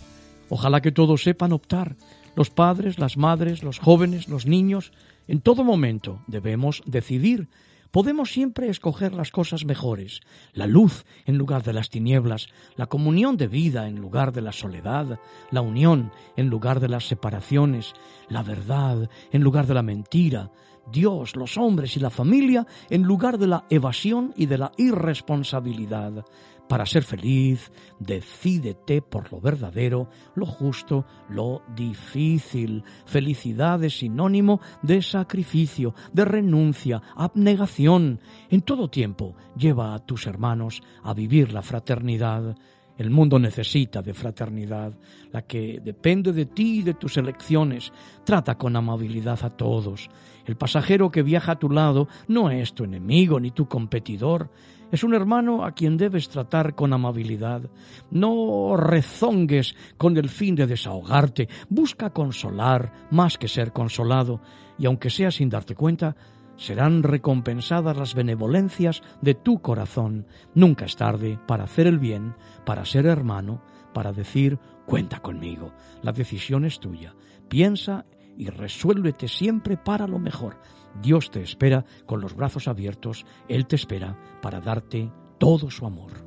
Ojalá 0.50 0.82
que 0.82 0.92
todos 0.92 1.24
sepan 1.24 1.54
optar, 1.54 1.96
los 2.36 2.50
padres, 2.50 3.00
las 3.00 3.18
madres, 3.18 3.64
los 3.64 3.80
jóvenes, 3.80 4.28
los 4.28 4.46
niños, 4.46 4.92
en 5.28 5.42
todo 5.42 5.64
momento 5.64 6.20
debemos 6.28 6.84
decidir 6.86 7.48
Podemos 7.96 8.34
siempre 8.34 8.68
escoger 8.68 9.14
las 9.14 9.32
cosas 9.32 9.64
mejores, 9.64 10.20
la 10.52 10.68
luz 10.68 11.06
en 11.26 11.38
lugar 11.38 11.64
de 11.64 11.72
las 11.72 11.90
tinieblas, 11.90 12.50
la 12.76 12.88
comunión 12.88 13.38
de 13.38 13.48
vida 13.48 13.88
en 13.88 14.02
lugar 14.02 14.34
de 14.34 14.42
la 14.42 14.52
soledad, 14.52 15.18
la 15.50 15.62
unión 15.62 16.12
en 16.36 16.48
lugar 16.48 16.82
de 16.82 16.90
las 16.90 17.08
separaciones, 17.08 17.94
la 18.28 18.44
verdad 18.44 19.10
en 19.32 19.42
lugar 19.44 19.66
de 19.66 19.76
la 19.76 19.82
mentira, 19.82 20.52
Dios, 20.92 21.38
los 21.38 21.58
hombres 21.58 21.96
y 21.96 22.02
la 22.02 22.10
familia 22.10 22.68
en 22.90 23.04
lugar 23.04 23.38
de 23.38 23.48
la 23.48 23.64
evasión 23.70 24.34
y 24.36 24.48
de 24.48 24.58
la 24.58 24.74
irresponsabilidad. 24.76 26.26
Para 26.68 26.88
ser 26.88 27.04
feliz, 27.04 27.72
decídete 28.00 29.02
por 29.04 29.32
lo 29.32 29.40
verdadero, 29.40 30.10
lo 30.34 30.48
justo, 30.48 31.06
lo 31.30 31.62
difícil. 31.76 32.84
Felicidad 33.06 33.84
es 33.84 34.00
sinónimo 34.00 34.60
de 34.82 35.04
sacrificio, 35.04 35.94
de 36.12 36.26
renuncia, 36.26 37.02
abnegación. 37.16 38.20
En 38.50 38.62
todo 38.62 38.90
tiempo 38.90 39.36
lleva 39.56 39.94
a 39.94 40.00
tus 40.00 40.26
hermanos 40.26 40.82
a 41.04 41.14
vivir 41.14 41.54
la 41.54 41.62
fraternidad. 41.62 42.56
El 42.98 43.12
mundo 43.12 43.38
necesita 43.38 44.02
de 44.02 44.14
fraternidad, 44.14 44.98
la 45.32 45.42
que 45.42 45.82
depende 45.84 46.32
de 46.32 46.46
ti 46.46 46.80
y 46.80 46.82
de 46.82 46.94
tus 46.94 47.18
elecciones. 47.18 47.92
Trata 48.24 48.58
con 48.58 48.76
amabilidad 48.76 49.44
a 49.44 49.50
todos. 49.50 50.10
El 50.46 50.56
pasajero 50.56 51.12
que 51.12 51.22
viaja 51.22 51.54
a 51.54 51.60
tu 51.60 51.70
lado 51.70 52.08
no 52.28 52.50
es 52.50 52.74
tu 52.74 52.86
enemigo 52.86 53.40
ni 53.40 53.52
tu 53.52 53.68
competidor. 53.68 54.50
Es 54.92 55.04
un 55.04 55.14
hermano 55.14 55.66
a 55.66 55.72
quien 55.72 55.98
debes 55.98 56.30
tratar 56.30 56.76
con 56.76 56.94
amabilidad. 56.94 57.70
No 58.12 58.78
rezongues 58.78 59.76
con 59.98 60.16
el 60.18 60.30
fin 60.30 60.56
de 60.56 60.68
desahogarte. 60.68 61.50
Busca 61.70 62.12
consolar 62.12 63.08
más 63.12 63.38
que 63.38 63.48
ser 63.48 63.74
consolado. 63.74 64.42
Y 64.78 64.86
aunque 64.86 65.10
sea 65.10 65.32
sin 65.32 65.50
darte 65.50 65.76
cuenta, 65.76 66.16
serán 66.58 67.04
recompensadas 67.04 67.98
las 67.98 68.14
benevolencias 68.14 69.02
de 69.22 69.34
tu 69.34 69.60
corazón. 69.60 70.28
Nunca 70.54 70.86
es 70.86 70.96
tarde 70.96 71.40
para 71.48 71.66
hacer 71.66 71.88
el 71.88 72.00
bien, 72.00 72.36
para 72.66 72.86
ser 72.86 73.06
hermano, 73.06 73.62
para 73.94 74.14
decir 74.14 74.60
cuenta 74.86 75.20
conmigo. 75.20 75.74
La 76.02 76.12
decisión 76.12 76.66
es 76.66 76.80
tuya. 76.80 77.16
Piensa 77.50 78.06
y 78.38 78.50
resuélvete 78.50 79.28
siempre 79.28 79.78
para 79.78 80.08
lo 80.08 80.20
mejor. 80.20 80.58
Dios 81.02 81.30
te 81.32 81.42
espera 81.42 81.86
con 82.06 82.22
los 82.22 82.36
brazos 82.36 82.68
abiertos, 82.68 83.26
Él 83.48 83.68
te 83.68 83.76
espera 83.76 84.18
para 84.42 84.62
darte 84.62 85.12
todo 85.38 85.70
su 85.70 85.86
amor. 85.86 86.25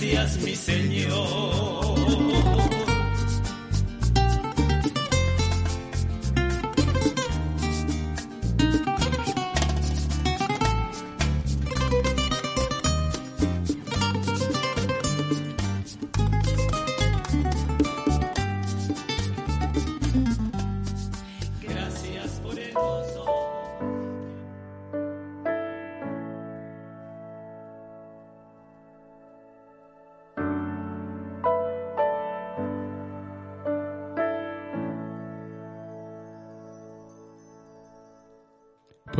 Gracias 0.00 0.38
mi 0.38 0.56
Señor. 0.56 1.92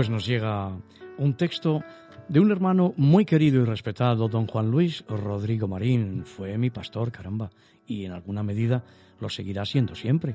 Pues 0.03 0.11
nos 0.11 0.27
llega 0.27 0.77
un 1.17 1.35
texto 1.35 1.85
de 2.29 2.41
un 2.41 2.51
hermano 2.51 2.93
muy 2.97 3.25
querido 3.25 3.63
y 3.63 3.65
respetado, 3.65 4.27
don 4.27 4.49
Juan 4.49 4.69
Luis 4.69 5.05
Rodrigo 5.07 5.69
Marín. 5.69 6.25
Fue 6.25 6.59
mi 6.59 6.71
pastor, 6.71 7.13
caramba, 7.13 7.51
y 7.87 8.05
en 8.05 8.11
alguna 8.11 8.43
medida 8.43 8.83
lo 9.21 9.29
seguirá 9.29 9.65
siendo 9.65 9.95
siempre. 9.95 10.35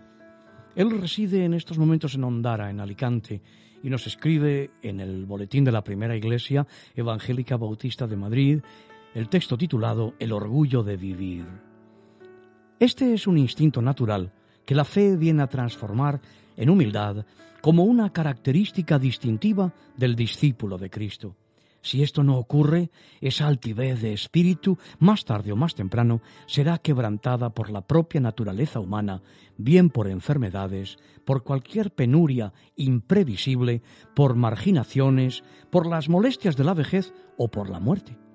Él 0.74 0.90
reside 1.02 1.44
en 1.44 1.54
estos 1.54 1.78
momentos 1.78 2.16
en 2.16 2.24
Ondara, 2.24 2.70
en 2.70 2.80
Alicante, 2.80 3.42
y 3.84 3.90
nos 3.90 4.08
escribe 4.08 4.72
en 4.82 5.02
el 5.02 5.26
boletín 5.26 5.66
de 5.66 5.74
la 5.74 5.84
primera 5.84 6.16
iglesia 6.16 6.66
evangélica 6.96 7.58
bautista 7.58 8.08
de 8.08 8.16
Madrid 8.16 8.62
el 9.16 9.28
texto 9.28 9.58
titulado 9.58 10.14
El 10.18 10.32
orgullo 10.32 10.82
de 10.82 10.96
vivir. 10.96 11.46
Este 12.80 13.14
es 13.14 13.28
un 13.28 13.38
instinto 13.38 13.82
natural 13.82 14.32
que 14.66 14.76
la 14.76 14.86
fe 14.86 15.18
viene 15.18 15.44
a 15.44 15.48
transformar 15.48 16.22
en 16.58 16.70
humildad 16.70 17.26
como 17.62 17.86
una 17.86 18.12
característica 18.12 19.00
distintiva 19.00 19.74
del 19.96 20.16
discípulo 20.16 20.78
de 20.78 20.90
Cristo. 20.90 21.36
Si 21.82 22.04
esto 22.04 22.24
no 22.24 22.38
ocurre, 22.38 22.92
esa 23.22 23.48
altivez 23.48 24.02
de 24.02 24.12
espíritu, 24.12 24.78
más 25.00 25.24
tarde 25.24 25.54
o 25.54 25.56
más 25.56 25.74
temprano, 25.74 26.22
será 26.46 26.80
quebrantada 26.80 27.52
por 27.52 27.70
la 27.70 27.82
propia 27.82 28.20
naturaleza 28.20 28.82
humana, 28.82 29.22
bien 29.58 29.90
por 29.90 30.10
enfermedades, 30.10 30.98
por 31.24 31.44
cualquier 31.44 31.92
penuria 31.92 32.52
imprevisible, 32.76 33.82
por 34.16 34.36
marginaciones, 34.36 35.44
por 35.70 35.88
las 35.88 36.10
molestias 36.10 36.58
de 36.58 36.66
la 36.66 36.74
vejez 36.74 37.14
o 37.38 37.48
por 37.48 37.70
la 37.70 37.80
muerte. 37.80 38.27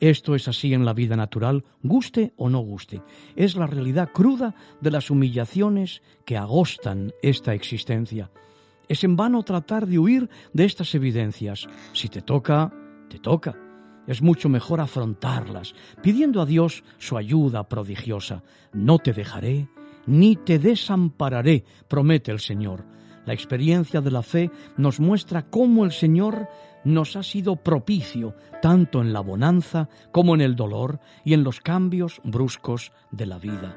Esto 0.00 0.34
es 0.34 0.48
así 0.48 0.72
en 0.72 0.86
la 0.86 0.94
vida 0.94 1.14
natural, 1.14 1.62
guste 1.82 2.32
o 2.36 2.48
no 2.48 2.60
guste. 2.60 3.02
Es 3.36 3.54
la 3.54 3.66
realidad 3.66 4.10
cruda 4.12 4.54
de 4.80 4.90
las 4.90 5.10
humillaciones 5.10 6.00
que 6.24 6.38
agostan 6.38 7.12
esta 7.22 7.52
existencia. 7.52 8.30
Es 8.88 9.04
en 9.04 9.14
vano 9.14 9.42
tratar 9.42 9.86
de 9.86 9.98
huir 9.98 10.30
de 10.54 10.64
estas 10.64 10.94
evidencias. 10.94 11.68
Si 11.92 12.08
te 12.08 12.22
toca, 12.22 12.72
te 13.10 13.18
toca. 13.18 13.54
Es 14.06 14.22
mucho 14.22 14.48
mejor 14.48 14.80
afrontarlas, 14.80 15.74
pidiendo 16.02 16.40
a 16.40 16.46
Dios 16.46 16.82
su 16.96 17.18
ayuda 17.18 17.68
prodigiosa. 17.68 18.42
No 18.72 18.98
te 18.98 19.12
dejaré, 19.12 19.68
ni 20.06 20.34
te 20.34 20.58
desampararé, 20.58 21.64
promete 21.88 22.32
el 22.32 22.40
Señor. 22.40 22.86
La 23.26 23.34
experiencia 23.34 24.00
de 24.00 24.10
la 24.10 24.22
fe 24.22 24.50
nos 24.78 24.98
muestra 24.98 25.42
cómo 25.42 25.84
el 25.84 25.92
Señor 25.92 26.48
nos 26.84 27.16
ha 27.16 27.22
sido 27.22 27.56
propicio 27.56 28.34
tanto 28.62 29.00
en 29.00 29.12
la 29.12 29.20
bonanza 29.20 29.88
como 30.12 30.34
en 30.34 30.40
el 30.40 30.56
dolor 30.56 31.00
y 31.24 31.34
en 31.34 31.44
los 31.44 31.60
cambios 31.60 32.20
bruscos 32.24 32.92
de 33.10 33.26
la 33.26 33.38
vida. 33.38 33.76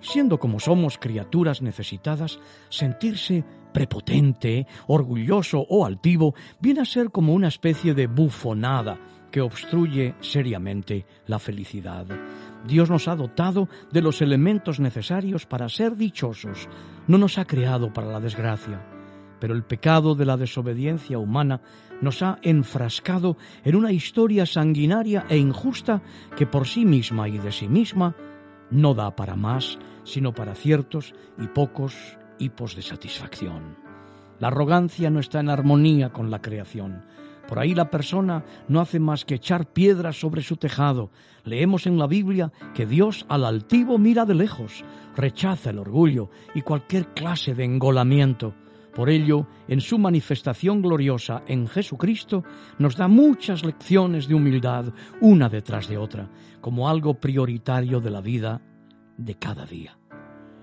Siendo 0.00 0.38
como 0.38 0.60
somos 0.60 0.98
criaturas 0.98 1.62
necesitadas, 1.62 2.38
sentirse 2.68 3.44
prepotente, 3.72 4.66
orgulloso 4.86 5.66
o 5.68 5.84
altivo 5.84 6.34
viene 6.60 6.80
a 6.80 6.84
ser 6.84 7.10
como 7.10 7.34
una 7.34 7.48
especie 7.48 7.94
de 7.94 8.06
bufonada 8.06 8.98
que 9.30 9.40
obstruye 9.40 10.14
seriamente 10.20 11.04
la 11.26 11.38
felicidad. 11.38 12.06
Dios 12.66 12.88
nos 12.88 13.08
ha 13.08 13.16
dotado 13.16 13.68
de 13.90 14.00
los 14.00 14.22
elementos 14.22 14.80
necesarios 14.80 15.46
para 15.46 15.68
ser 15.68 15.96
dichosos, 15.96 16.68
no 17.06 17.18
nos 17.18 17.38
ha 17.38 17.44
creado 17.44 17.92
para 17.92 18.08
la 18.08 18.20
desgracia 18.20 18.95
pero 19.38 19.54
el 19.54 19.64
pecado 19.64 20.14
de 20.14 20.26
la 20.26 20.36
desobediencia 20.36 21.18
humana 21.18 21.60
nos 22.00 22.22
ha 22.22 22.38
enfrascado 22.42 23.36
en 23.64 23.76
una 23.76 23.92
historia 23.92 24.46
sanguinaria 24.46 25.24
e 25.28 25.38
injusta 25.38 26.02
que 26.36 26.46
por 26.46 26.66
sí 26.66 26.84
misma 26.84 27.28
y 27.28 27.38
de 27.38 27.52
sí 27.52 27.68
misma 27.68 28.14
no 28.70 28.94
da 28.94 29.14
para 29.14 29.36
más, 29.36 29.78
sino 30.04 30.32
para 30.32 30.54
ciertos 30.54 31.14
y 31.38 31.46
pocos 31.48 32.18
hipos 32.38 32.76
de 32.76 32.82
satisfacción. 32.82 33.76
La 34.38 34.48
arrogancia 34.48 35.10
no 35.10 35.20
está 35.20 35.40
en 35.40 35.48
armonía 35.48 36.10
con 36.10 36.30
la 36.30 36.42
creación. 36.42 37.04
Por 37.48 37.58
ahí 37.58 37.74
la 37.74 37.90
persona 37.90 38.44
no 38.68 38.80
hace 38.80 38.98
más 38.98 39.24
que 39.24 39.36
echar 39.36 39.72
piedras 39.72 40.18
sobre 40.18 40.42
su 40.42 40.56
tejado. 40.56 41.10
Leemos 41.44 41.86
en 41.86 41.96
la 41.96 42.06
Biblia 42.06 42.52
que 42.74 42.86
Dios 42.86 43.24
al 43.28 43.44
altivo 43.44 43.98
mira 43.98 44.24
de 44.24 44.34
lejos, 44.34 44.84
rechaza 45.16 45.70
el 45.70 45.78
orgullo 45.78 46.28
y 46.54 46.62
cualquier 46.62 47.14
clase 47.14 47.54
de 47.54 47.64
engolamiento. 47.64 48.54
Por 48.96 49.10
ello, 49.10 49.46
en 49.68 49.82
su 49.82 49.98
manifestación 49.98 50.80
gloriosa 50.80 51.42
en 51.46 51.68
Jesucristo, 51.68 52.44
nos 52.78 52.96
da 52.96 53.08
muchas 53.08 53.62
lecciones 53.62 54.26
de 54.26 54.34
humildad, 54.34 54.86
una 55.20 55.50
detrás 55.50 55.86
de 55.86 55.98
otra, 55.98 56.30
como 56.62 56.88
algo 56.88 57.20
prioritario 57.20 58.00
de 58.00 58.10
la 58.10 58.22
vida 58.22 58.62
de 59.18 59.34
cada 59.34 59.66
día. 59.66 59.98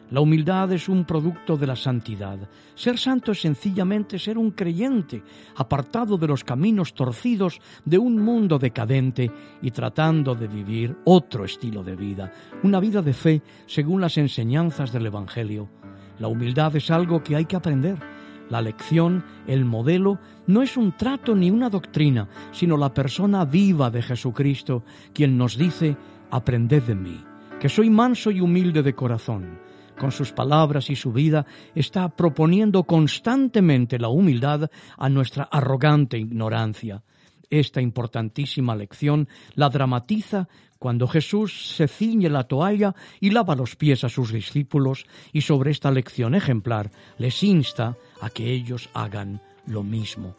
La 0.09 0.19
humildad 0.19 0.71
es 0.71 0.89
un 0.89 1.05
producto 1.05 1.57
de 1.57 1.67
la 1.67 1.75
santidad. 1.75 2.49
Ser 2.73 2.97
santo 2.97 3.33
es 3.33 3.41
sencillamente 3.41 4.17
ser 4.17 4.39
un 4.39 4.49
creyente, 4.49 5.21
apartado 5.55 6.17
de 6.17 6.27
los 6.27 6.43
caminos 6.43 6.95
torcidos 6.95 7.61
de 7.85 7.99
un 7.99 8.19
mundo 8.19 8.57
decadente 8.57 9.29
y 9.61 9.69
tratando 9.69 10.33
de 10.33 10.47
vivir 10.47 10.97
otro 11.05 11.45
estilo 11.45 11.83
de 11.83 11.95
vida, 11.95 12.33
una 12.63 12.79
vida 12.79 13.03
de 13.03 13.13
fe 13.13 13.43
según 13.67 14.01
las 14.01 14.17
enseñanzas 14.17 14.91
del 14.91 15.05
Evangelio. 15.05 15.69
La 16.17 16.27
humildad 16.29 16.75
es 16.75 16.89
algo 16.89 17.21
que 17.21 17.35
hay 17.35 17.45
que 17.45 17.55
aprender 17.55 18.12
la 18.49 18.61
lección, 18.61 19.23
el 19.47 19.65
modelo, 19.65 20.19
no 20.47 20.61
es 20.61 20.77
un 20.77 20.91
trato 20.95 21.35
ni 21.35 21.49
una 21.49 21.69
doctrina, 21.69 22.27
sino 22.51 22.77
la 22.77 22.93
persona 22.93 23.45
viva 23.45 23.89
de 23.89 24.01
Jesucristo, 24.01 24.83
quien 25.13 25.37
nos 25.37 25.57
dice, 25.57 25.97
aprended 26.31 26.83
de 26.83 26.95
mí, 26.95 27.23
que 27.59 27.69
soy 27.69 27.89
manso 27.89 28.31
y 28.31 28.41
humilde 28.41 28.83
de 28.83 28.93
corazón. 28.93 29.59
Con 29.97 30.11
sus 30.11 30.31
palabras 30.31 30.89
y 30.89 30.95
su 30.95 31.11
vida 31.11 31.45
está 31.75 32.09
proponiendo 32.09 32.83
constantemente 32.83 33.99
la 33.99 34.09
humildad 34.09 34.69
a 34.97 35.09
nuestra 35.09 35.43
arrogante 35.43 36.17
ignorancia. 36.17 37.03
Esta 37.49 37.81
importantísima 37.81 38.75
lección 38.75 39.27
la 39.53 39.69
dramatiza 39.69 40.47
cuando 40.83 41.07
Jesús 41.07 41.77
se 41.77 41.87
ciñe 41.87 42.27
la 42.29 42.43
toalla 42.43 42.93
y 43.21 43.29
lava 43.29 43.55
los 43.55 43.77
pies 43.77 44.03
a 44.03 44.09
sus 44.09 44.33
discípulos 44.33 45.05
y 45.31 45.39
sobre 45.39 45.71
esta 45.71 45.89
lección 45.91 46.35
ejemplar 46.35 46.91
les 47.17 47.41
insta 47.41 47.95
a 48.19 48.29
que 48.29 48.51
ellos 48.51 48.89
hagan 48.93 49.39
lo 49.65 49.81
mismo. 49.81 50.35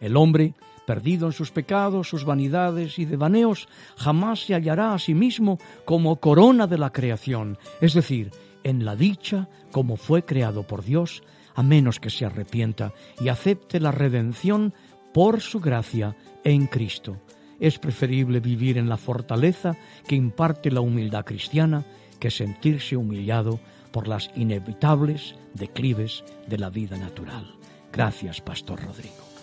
El 0.00 0.16
hombre, 0.16 0.54
perdido 0.86 1.26
en 1.26 1.34
sus 1.34 1.50
pecados, 1.50 2.08
sus 2.08 2.24
vanidades 2.24 2.98
y 2.98 3.04
devaneos, 3.04 3.68
jamás 3.98 4.46
se 4.46 4.54
hallará 4.54 4.94
a 4.94 4.98
sí 4.98 5.12
mismo 5.12 5.58
como 5.84 6.16
corona 6.16 6.66
de 6.66 6.78
la 6.78 6.88
creación, 6.88 7.58
es 7.82 7.92
decir, 7.92 8.30
en 8.62 8.86
la 8.86 8.96
dicha 8.96 9.50
como 9.70 9.98
fue 9.98 10.24
creado 10.24 10.62
por 10.62 10.82
Dios, 10.82 11.22
a 11.54 11.62
menos 11.62 12.00
que 12.00 12.08
se 12.08 12.24
arrepienta 12.24 12.94
y 13.20 13.28
acepte 13.28 13.80
la 13.80 13.92
redención 13.92 14.72
por 15.12 15.42
su 15.42 15.60
gracia 15.60 16.16
en 16.42 16.68
Cristo. 16.68 17.18
Es 17.64 17.78
preferible 17.78 18.40
vivir 18.40 18.76
en 18.76 18.90
la 18.90 18.98
fortaleza 18.98 19.74
que 20.06 20.14
imparte 20.14 20.70
la 20.70 20.82
humildad 20.82 21.24
cristiana 21.24 21.82
que 22.20 22.30
sentirse 22.30 22.94
humillado 22.94 23.58
por 23.90 24.06
las 24.06 24.30
inevitables 24.36 25.34
declives 25.54 26.24
de 26.46 26.58
la 26.58 26.68
vida 26.68 26.98
natural. 26.98 27.54
Gracias, 27.90 28.42
Pastor 28.42 28.82
Rodrigo. 28.82 29.33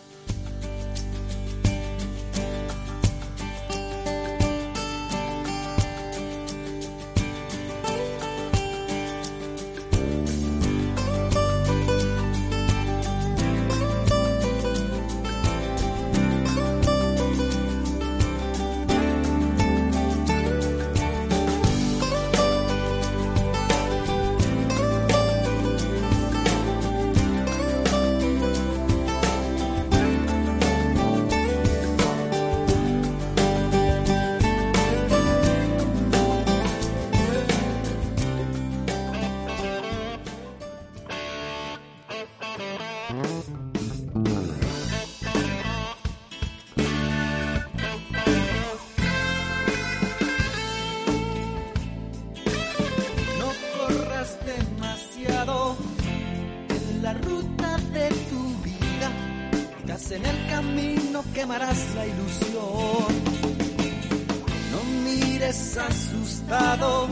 asustado 65.52 67.10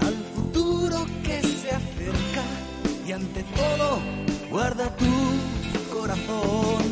al 0.00 0.14
futuro 0.34 1.06
que 1.22 1.40
se 1.40 1.70
acerca 1.70 2.42
y 3.06 3.12
ante 3.12 3.44
todo 3.44 4.00
guarda 4.50 4.90
tu 4.96 5.94
corazón. 5.96 6.82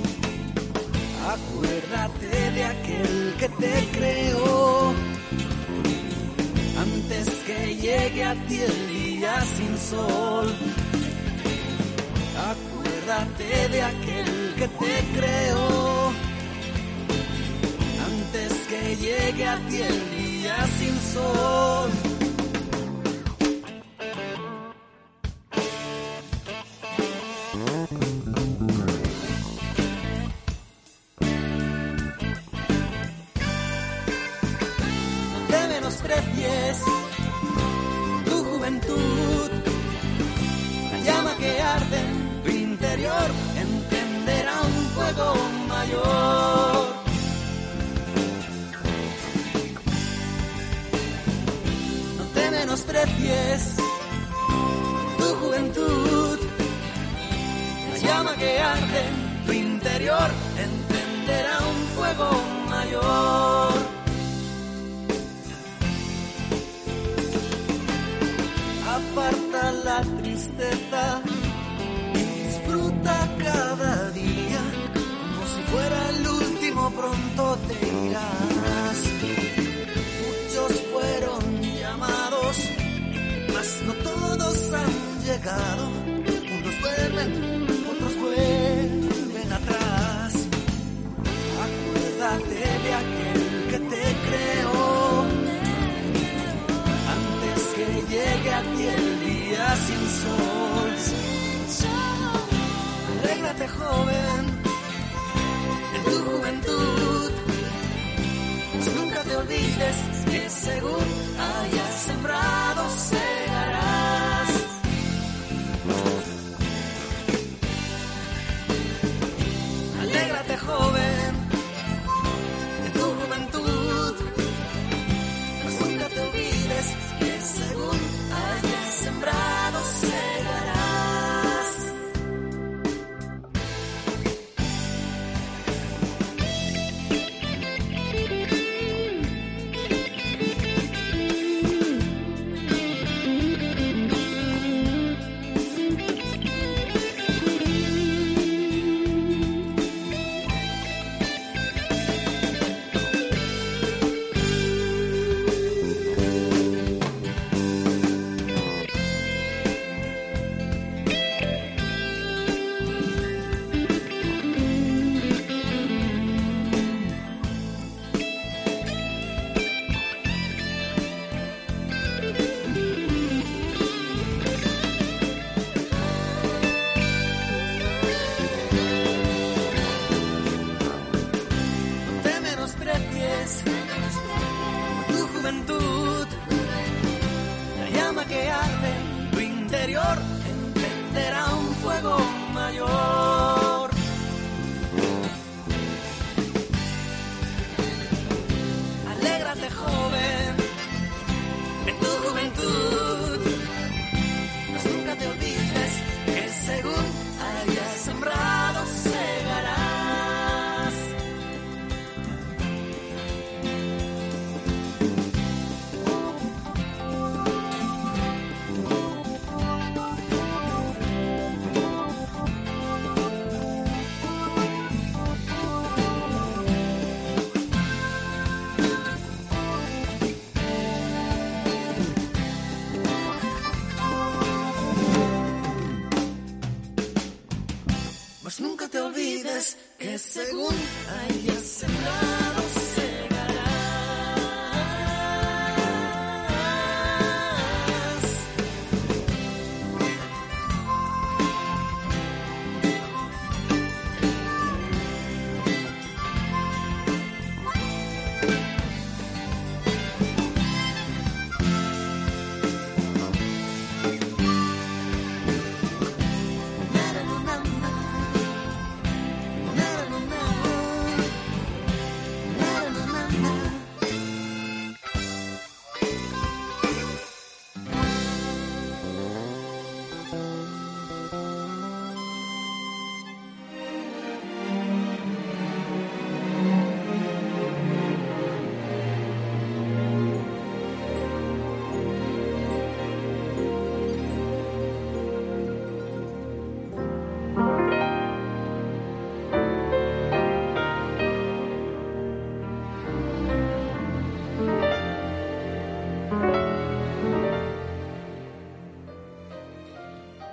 Acuérdate 1.27 2.51
de 2.53 2.65
aquel 2.65 3.35
que 3.41 3.49
te 3.49 3.89
creó 3.91 4.95
antes 6.79 7.29
que 7.45 7.77
llegue 7.77 8.25
a 8.25 8.35
ti 8.47 8.61
el 8.61 8.89
día 8.89 9.41
sin 9.41 9.77
sol. 9.79 10.55
Acuérdate 12.53 13.69
de 13.69 13.83
aquel 13.83 14.55
que 14.57 14.69
te 14.69 15.19
creó 15.19 16.13
antes 18.07 18.53
que 18.69 18.97
llegue 18.97 19.47
a 19.49 19.57
ti 19.69 19.83
el 19.83 20.12
día 20.43 20.67
sin 20.79 21.01
sol. 21.01 22.02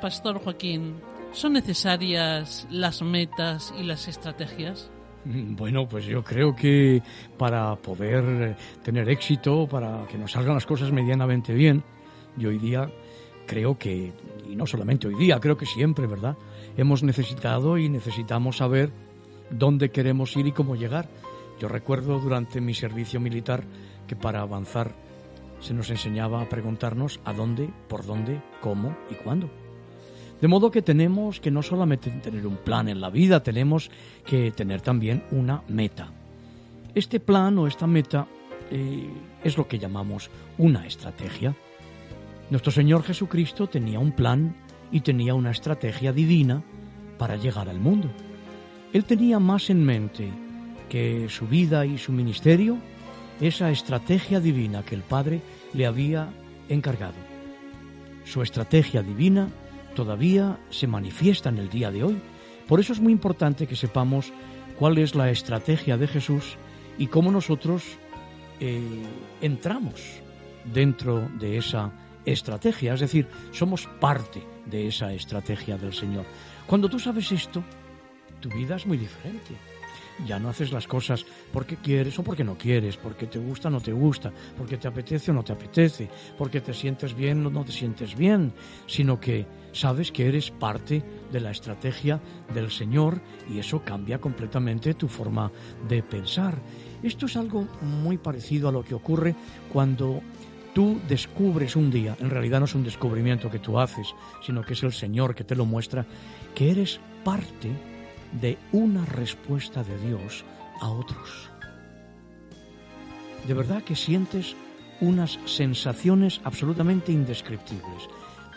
Pastor 0.02 0.40
Joaquín, 0.42 0.96
¿son 1.34 1.54
necesarias 1.54 2.68
las 2.72 3.02
metas 3.02 3.74
y 3.78 3.84
las 3.84 4.08
estrategias? 4.08 4.90
Mm, 5.26 5.56
bueno, 5.56 5.88
pues 5.88 6.06
yo 6.06 6.24
creo 6.24 6.56
que 6.56 7.02
para 7.38 7.76
poder 7.76 8.56
tener 8.84 9.10
éxito, 9.10 9.68
para 9.68 10.06
que 10.08 10.18
nos 10.18 10.32
salgan 10.32 10.56
las 10.56 10.66
cosas 10.66 10.92
medianamente 10.92 11.54
bien, 11.54 11.84
y 12.38 12.46
hoy 12.46 12.58
día 12.58 12.90
creo 13.46 13.78
que, 13.78 14.14
y 14.48 14.56
no 14.56 14.66
solamente 14.66 15.08
hoy 15.08 15.16
día, 15.16 15.40
creo 15.40 15.58
que 15.58 15.66
siempre, 15.66 16.08
¿verdad? 16.08 16.38
Hemos 16.78 17.04
necesitado 17.04 17.78
y 17.78 17.90
necesitamos 17.90 18.58
saber 18.58 18.92
dónde 19.50 19.90
queremos 19.90 20.36
ir 20.38 20.48
y 20.48 20.52
cómo 20.52 20.76
llegar. 20.76 21.10
Yo 21.60 21.68
recuerdo 21.68 22.20
durante 22.20 22.62
mi 22.62 22.74
servicio 22.74 23.20
militar 23.20 23.64
que 24.08 24.16
para 24.16 24.42
avanzar 24.42 24.96
se 25.60 25.74
nos 25.74 25.90
enseñaba 25.90 26.42
a 26.42 26.48
preguntarnos 26.48 27.20
a 27.26 27.34
dónde, 27.34 27.70
por 27.90 28.06
dónde, 28.06 28.42
cómo 28.62 28.96
y 29.10 29.16
cuándo. 29.16 29.50
De 30.42 30.48
modo 30.48 30.72
que 30.72 30.82
tenemos 30.82 31.40
que 31.40 31.52
no 31.52 31.62
solamente 31.62 32.10
tener 32.10 32.48
un 32.48 32.58
plan 32.58 32.88
en 32.88 33.02
la 33.02 33.10
vida, 33.10 33.44
tenemos 33.44 33.92
que 34.26 34.52
tener 34.52 34.82
también 34.82 35.24
una 35.32 35.64
meta. 35.68 36.12
Este 36.96 37.20
plan 37.20 37.58
o 37.58 37.68
esta 37.68 37.88
meta 37.88 38.26
eh, 38.72 39.10
es 39.44 39.58
lo 39.58 39.68
que 39.68 39.80
llamamos 39.80 40.30
una 40.58 40.88
estrategia. 40.88 41.56
Nuestro 42.50 42.72
Señor 42.72 43.04
Jesucristo 43.04 43.68
tenía 43.68 44.00
un 44.00 44.14
plan 44.14 44.56
y 44.92 45.02
tenía 45.02 45.34
una 45.36 45.52
estrategia 45.52 46.14
divina 46.14 46.64
para 47.18 47.36
llegar 47.36 47.68
al 47.68 47.80
mundo. 47.80 48.10
Él 48.94 49.04
tenía 49.04 49.40
más 49.40 49.70
en 49.70 49.86
mente 49.86 50.32
que 50.88 51.28
su 51.30 51.48
vida 51.48 51.86
y 51.86 51.98
su 51.98 52.12
ministerio, 52.12 52.78
esa 53.40 53.70
estrategia 53.70 54.40
divina 54.40 54.84
que 54.84 54.96
el 54.96 55.04
Padre 55.04 55.42
le 55.74 55.86
había 55.86 56.30
encargado. 56.70 57.14
Su 58.26 58.42
estrategia 58.42 59.04
divina 59.04 59.50
todavía 59.96 60.60
se 60.70 60.88
manifiesta 60.88 61.50
en 61.50 61.58
el 61.58 61.70
día 61.70 61.92
de 61.92 62.04
hoy. 62.04 62.22
Por 62.68 62.80
eso 62.80 62.94
es 62.94 63.00
muy 63.00 63.12
importante 63.12 63.68
que 63.68 63.76
sepamos 63.76 64.32
cuál 64.78 64.98
es 64.98 65.16
la 65.16 65.30
estrategia 65.30 65.98
de 65.98 66.08
Jesús 66.08 66.58
y 66.98 67.08
cómo 67.08 67.32
nosotros 67.32 67.84
eh, 68.60 69.04
entramos 69.42 70.22
dentro 70.66 71.28
de 71.40 71.58
esa 71.58 71.92
estrategia, 72.26 72.94
es 72.94 73.00
decir, 73.00 73.28
somos 73.52 73.88
parte 74.00 74.42
de 74.66 74.88
esa 74.88 75.14
estrategia 75.14 75.78
del 75.78 75.94
Señor. 75.94 76.26
Cuando 76.68 76.90
tú 76.90 77.00
sabes 77.00 77.32
esto, 77.32 77.64
tu 78.40 78.50
vida 78.50 78.76
es 78.76 78.86
muy 78.86 78.98
diferente. 78.98 79.56
Ya 80.26 80.40
no 80.40 80.50
haces 80.50 80.72
las 80.72 80.88
cosas 80.88 81.26
porque 81.54 81.78
quieres 81.78 82.18
o 82.20 82.24
porque 82.24 82.44
no 82.44 82.58
quieres, 82.58 82.98
porque 82.98 83.28
te 83.28 83.40
gusta 83.40 83.70
o 83.70 83.72
no 83.72 83.82
te 83.82 83.92
gusta, 83.92 84.32
porque 84.58 84.78
te 84.78 84.88
apetece 84.88 85.32
o 85.32 85.34
no 85.34 85.44
te 85.44 85.54
apetece, 85.54 86.10
porque 86.38 86.62
te 86.62 86.74
sientes 86.74 87.16
bien 87.16 87.46
o 87.46 87.50
no 87.50 87.64
te 87.64 87.72
sientes 87.72 88.16
bien, 88.16 88.54
sino 88.86 89.20
que 89.20 89.46
sabes 89.72 90.12
que 90.12 90.28
eres 90.28 90.52
parte 90.52 91.04
de 91.32 91.40
la 91.40 91.52
estrategia 91.52 92.20
del 92.54 92.72
Señor 92.72 93.22
y 93.50 93.60
eso 93.60 93.84
cambia 93.84 94.20
completamente 94.20 94.94
tu 94.94 95.08
forma 95.08 95.52
de 95.88 96.04
pensar. 96.04 96.60
Esto 97.02 97.28
es 97.28 97.38
algo 97.38 97.68
muy 97.82 98.18
parecido 98.18 98.70
a 98.70 98.72
lo 98.72 98.84
que 98.84 98.96
ocurre 98.96 99.36
cuando 99.72 100.22
tú 100.74 101.00
descubres 101.08 101.76
un 101.76 101.92
día, 101.92 102.16
en 102.20 102.30
realidad 102.30 102.60
no 102.60 102.66
es 102.66 102.76
un 102.76 102.84
descubrimiento 102.84 103.50
que 103.50 103.60
tú 103.60 103.80
haces, 103.80 104.14
sino 104.46 104.64
que 104.64 104.74
es 104.74 104.84
el 104.84 104.94
Señor 104.94 105.34
que 105.34 105.44
te 105.44 105.56
lo 105.56 105.66
muestra, 105.66 106.06
que 106.54 106.72
eres 106.72 107.00
parte 107.24 107.72
de 108.34 108.58
una 108.72 109.06
respuesta 109.06 109.84
de 109.84 109.98
Dios 110.00 110.46
a 110.82 110.90
otros. 110.90 111.50
De 113.48 113.54
verdad 113.54 113.84
que 113.84 113.96
sientes 113.96 114.56
unas 115.02 115.40
sensaciones 115.46 116.42
absolutamente 116.44 117.12
indescriptibles. 117.12 118.10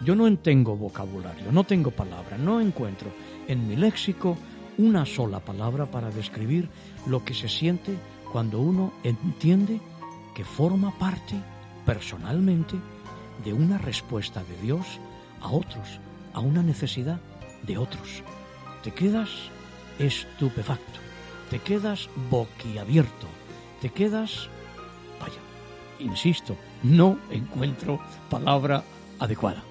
Yo 0.05 0.15
no 0.15 0.37
tengo 0.39 0.77
vocabulario, 0.77 1.53
no 1.53 1.65
tengo 1.65 1.91
palabra, 1.93 2.37
no 2.37 2.61
encuentro 2.61 3.11
en 3.47 3.69
mi 3.69 3.77
léxico 3.77 4.37
una 4.79 5.07
sola 5.07 5.41
palabra 5.41 5.87
para 5.87 6.11
describir 6.11 6.69
lo 7.07 7.25
que 7.25 7.35
se 7.35 7.49
siente 7.49 7.97
cuando 8.33 8.61
uno 8.61 8.93
entiende 9.05 9.81
que 10.35 10.45
forma 10.45 10.91
parte 10.99 11.37
personalmente 11.85 12.77
de 13.45 13.53
una 13.53 13.79
respuesta 13.79 14.43
de 14.43 14.57
Dios 14.63 14.99
a 15.41 15.51
otros, 15.51 16.01
a 16.33 16.41
una 16.41 16.63
necesidad 16.63 17.21
de 17.63 17.79
otros. 17.79 18.23
Te 18.83 18.93
quedas 18.93 19.29
estupefacto, 19.99 21.01
te 21.51 21.59
quedas 21.59 22.09
boquiabierto, 22.31 23.27
te 23.81 23.91
quedas... 23.91 24.49
Vaya, 25.21 25.41
insisto, 25.99 26.57
no 26.83 27.19
encuentro 27.31 28.01
palabra 28.31 28.83
adecuada. 29.19 29.63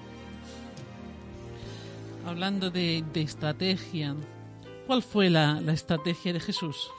Hablando 2.26 2.70
de, 2.70 3.04
de 3.12 3.22
estrategia, 3.22 4.14
¿cuál 4.86 5.02
fue 5.02 5.28
la, 5.28 5.60
la 5.60 5.72
estrategia 5.72 6.32
de 6.32 6.40
Jesús? 6.40 6.90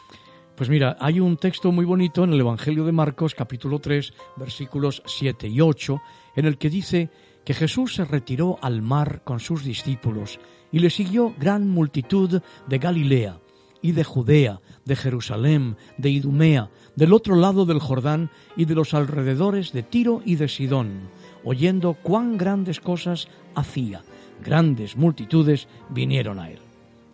Pues 0.56 0.70
mira, 0.70 0.98
hay 1.00 1.20
un 1.20 1.38
texto 1.38 1.72
muy 1.72 1.84
bonito 1.84 2.24
en 2.24 2.34
el 2.34 2.40
Evangelio 2.40 2.86
de 2.86 2.92
Marcos, 2.92 3.34
capítulo 3.34 3.80
3, 3.80 4.14
versículos 4.36 5.02
7 5.08 5.48
y 5.48 5.62
8, 5.62 6.00
en 6.36 6.46
el 6.46 6.60
que 6.60 6.70
dice 6.70 7.10
que 7.46 7.54
Jesús 7.54 7.96
se 7.96 8.06
retiró 8.06 8.58
al 8.62 8.82
mar 8.82 9.22
con 9.24 9.40
sus 9.40 9.64
discípulos 9.64 10.40
y 10.72 10.80
le 10.80 10.90
siguió 10.90 11.34
gran 11.38 11.70
multitud 11.70 12.42
de 12.68 12.78
Galilea 12.78 13.40
y 13.82 13.92
de 13.92 14.04
Judea, 14.04 14.62
de 14.86 14.96
Jerusalén, 14.96 15.76
de 15.98 16.10
Idumea, 16.10 16.70
del 16.96 17.14
otro 17.14 17.36
lado 17.36 17.66
del 17.66 17.80
Jordán 17.80 18.32
y 18.56 18.66
de 18.66 18.76
los 18.76 18.94
alrededores 18.94 19.74
de 19.74 19.84
Tiro 19.84 20.22
y 20.26 20.36
de 20.36 20.48
Sidón, 20.48 21.10
oyendo 21.44 21.94
cuán 21.94 22.38
grandes 22.38 22.80
cosas 22.80 23.28
hacía. 23.56 24.04
Grandes 24.44 24.96
multitudes 24.96 25.68
vinieron 25.90 26.40
a 26.40 26.50
él. 26.50 26.60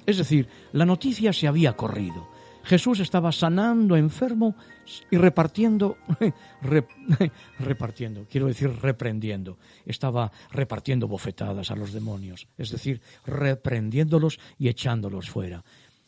Es 0.06 0.18
decir, 0.18 0.48
la 0.72 0.86
noticia 0.86 1.34
se 1.34 1.48
había 1.48 1.74
corrido. 1.76 2.29
Jesús 2.70 3.00
estaba 3.00 3.32
sanando 3.32 3.98
enfermo 3.98 4.56
y 5.10 5.18
repartiendo, 5.18 5.98
repartiendo, 7.60 8.28
quiero 8.30 8.46
decir 8.46 8.70
reprendiendo, 8.80 9.58
estaba 9.88 10.32
repartiendo 10.52 11.08
bofetadas 11.08 11.72
a 11.72 11.76
los 11.76 11.94
demonios, 11.94 12.48
es 12.60 12.70
decir, 12.70 13.02
reprendiéndolos 13.26 14.40
y 14.60 14.68
echándolos 14.68 15.32
fuera. 15.32 15.64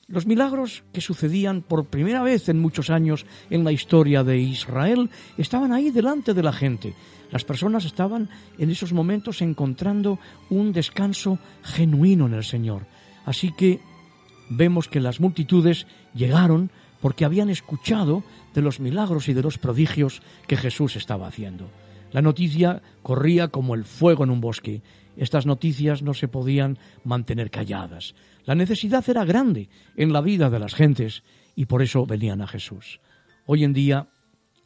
Los 0.08 0.28
milagros 0.28 0.84
que 0.94 1.02
sucedían 1.02 1.64
por 1.64 1.86
primera 1.86 2.22
vez 2.22 2.48
en 2.48 2.60
muchos 2.60 2.92
años 2.92 3.26
en 3.50 3.64
la 3.64 3.72
historia 3.72 4.24
de 4.24 4.38
Israel 4.38 5.10
estaban 5.40 5.72
ahí 5.72 5.90
delante 5.90 6.36
de 6.36 6.44
la 6.44 6.54
gente. 6.54 6.94
Las 7.32 7.44
personas 7.44 7.86
estaban 7.86 8.30
en 8.60 8.70
esos 8.70 8.94
momentos 8.94 9.42
encontrando 9.42 10.20
un 10.52 10.74
descanso 10.74 11.40
genuino 11.64 12.28
en 12.28 12.36
el 12.36 12.44
Señor. 12.44 12.86
Así 13.26 13.52
que 13.52 13.80
vemos 14.52 14.90
que 14.90 15.00
las 15.00 15.20
multitudes 15.20 15.88
llegaron 16.14 16.72
porque 17.02 17.26
habían 17.26 17.50
escuchado 17.50 18.24
de 18.54 18.62
los 18.62 18.80
milagros 18.80 19.28
y 19.28 19.34
de 19.34 19.42
los 19.42 19.58
prodigios 19.58 20.22
que 20.48 20.58
Jesús 20.58 20.96
estaba 20.96 21.28
haciendo. 21.28 21.70
La 22.12 22.22
noticia 22.22 22.82
corría 23.02 23.48
como 23.48 23.74
el 23.74 23.86
fuego 23.86 24.24
en 24.24 24.30
un 24.30 24.42
bosque. 24.42 24.82
Estas 25.18 25.46
noticias 25.46 26.02
no 26.02 26.14
se 26.14 26.28
podían 26.28 26.78
mantener 27.04 27.50
calladas. 27.50 28.16
La 28.46 28.56
necesidad 28.56 29.08
era 29.10 29.26
grande 29.26 29.70
en 29.96 30.14
la 30.14 30.22
vida 30.22 30.50
de 30.50 30.60
las 30.60 30.76
gentes 30.76 31.24
y 31.56 31.66
por 31.66 31.82
eso 31.82 32.06
venían 32.06 32.42
a 32.42 32.48
Jesús. 32.48 33.00
Hoy 33.46 33.64
en 33.64 33.74
día 33.74 34.08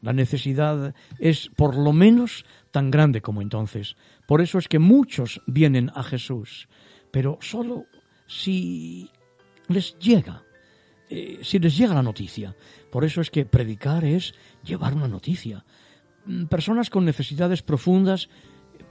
la 0.01 0.13
necesidad 0.13 0.93
es 1.19 1.49
por 1.55 1.75
lo 1.75 1.93
menos 1.93 2.45
tan 2.71 2.91
grande 2.91 3.21
como 3.21 3.41
entonces. 3.41 3.95
Por 4.27 4.41
eso 4.41 4.57
es 4.57 4.67
que 4.67 4.79
muchos 4.79 5.41
vienen 5.47 5.91
a 5.95 6.03
Jesús, 6.03 6.67
pero 7.11 7.37
solo 7.41 7.85
si 8.27 9.09
les 9.67 9.97
llega, 9.99 10.43
eh, 11.09 11.39
si 11.43 11.59
les 11.59 11.77
llega 11.77 11.93
la 11.93 12.03
noticia. 12.03 12.55
Por 12.91 13.05
eso 13.05 13.21
es 13.21 13.29
que 13.29 13.45
predicar 13.45 14.03
es 14.05 14.33
llevar 14.63 14.93
una 14.93 15.07
noticia. 15.07 15.65
Mm, 16.25 16.45
personas 16.45 16.89
con 16.89 17.05
necesidades 17.05 17.61
profundas 17.61 18.29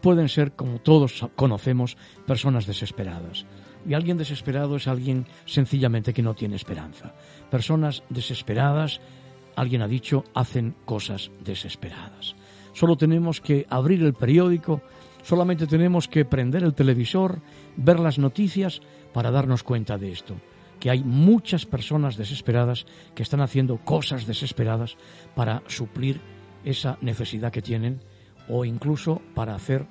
pueden 0.00 0.28
ser, 0.28 0.52
como 0.52 0.80
todos 0.80 1.26
conocemos, 1.34 1.96
personas 2.26 2.66
desesperadas. 2.66 3.46
Y 3.86 3.94
alguien 3.94 4.16
desesperado 4.16 4.76
es 4.76 4.86
alguien 4.86 5.26
sencillamente 5.44 6.14
que 6.14 6.22
no 6.22 6.34
tiene 6.34 6.56
esperanza. 6.56 7.14
Personas 7.50 8.02
desesperadas, 8.08 9.00
alguien 9.56 9.82
ha 9.82 9.88
dicho, 9.88 10.24
hacen 10.34 10.74
cosas 10.84 11.30
desesperadas. 11.44 12.34
Solo 12.72 12.96
tenemos 12.96 13.40
que 13.40 13.66
abrir 13.68 14.02
el 14.02 14.14
periódico, 14.14 14.82
solamente 15.22 15.66
tenemos 15.66 16.08
que 16.08 16.24
prender 16.24 16.64
el 16.64 16.74
televisor, 16.74 17.40
ver 17.76 18.00
las 18.00 18.18
noticias 18.18 18.80
para 19.12 19.30
darnos 19.30 19.62
cuenta 19.62 19.98
de 19.98 20.12
esto 20.12 20.36
que 20.84 20.90
hay 20.90 21.02
muchas 21.02 21.64
personas 21.64 22.18
desesperadas 22.18 22.84
que 23.14 23.22
están 23.22 23.40
haciendo 23.40 23.78
cosas 23.78 24.26
desesperadas 24.26 24.98
para 25.34 25.62
suplir 25.66 26.20
esa 26.62 26.98
necesidad 27.00 27.50
que 27.50 27.62
tienen 27.62 28.00
o 28.50 28.66
incluso 28.66 29.22
para 29.34 29.54
hacer 29.54 29.86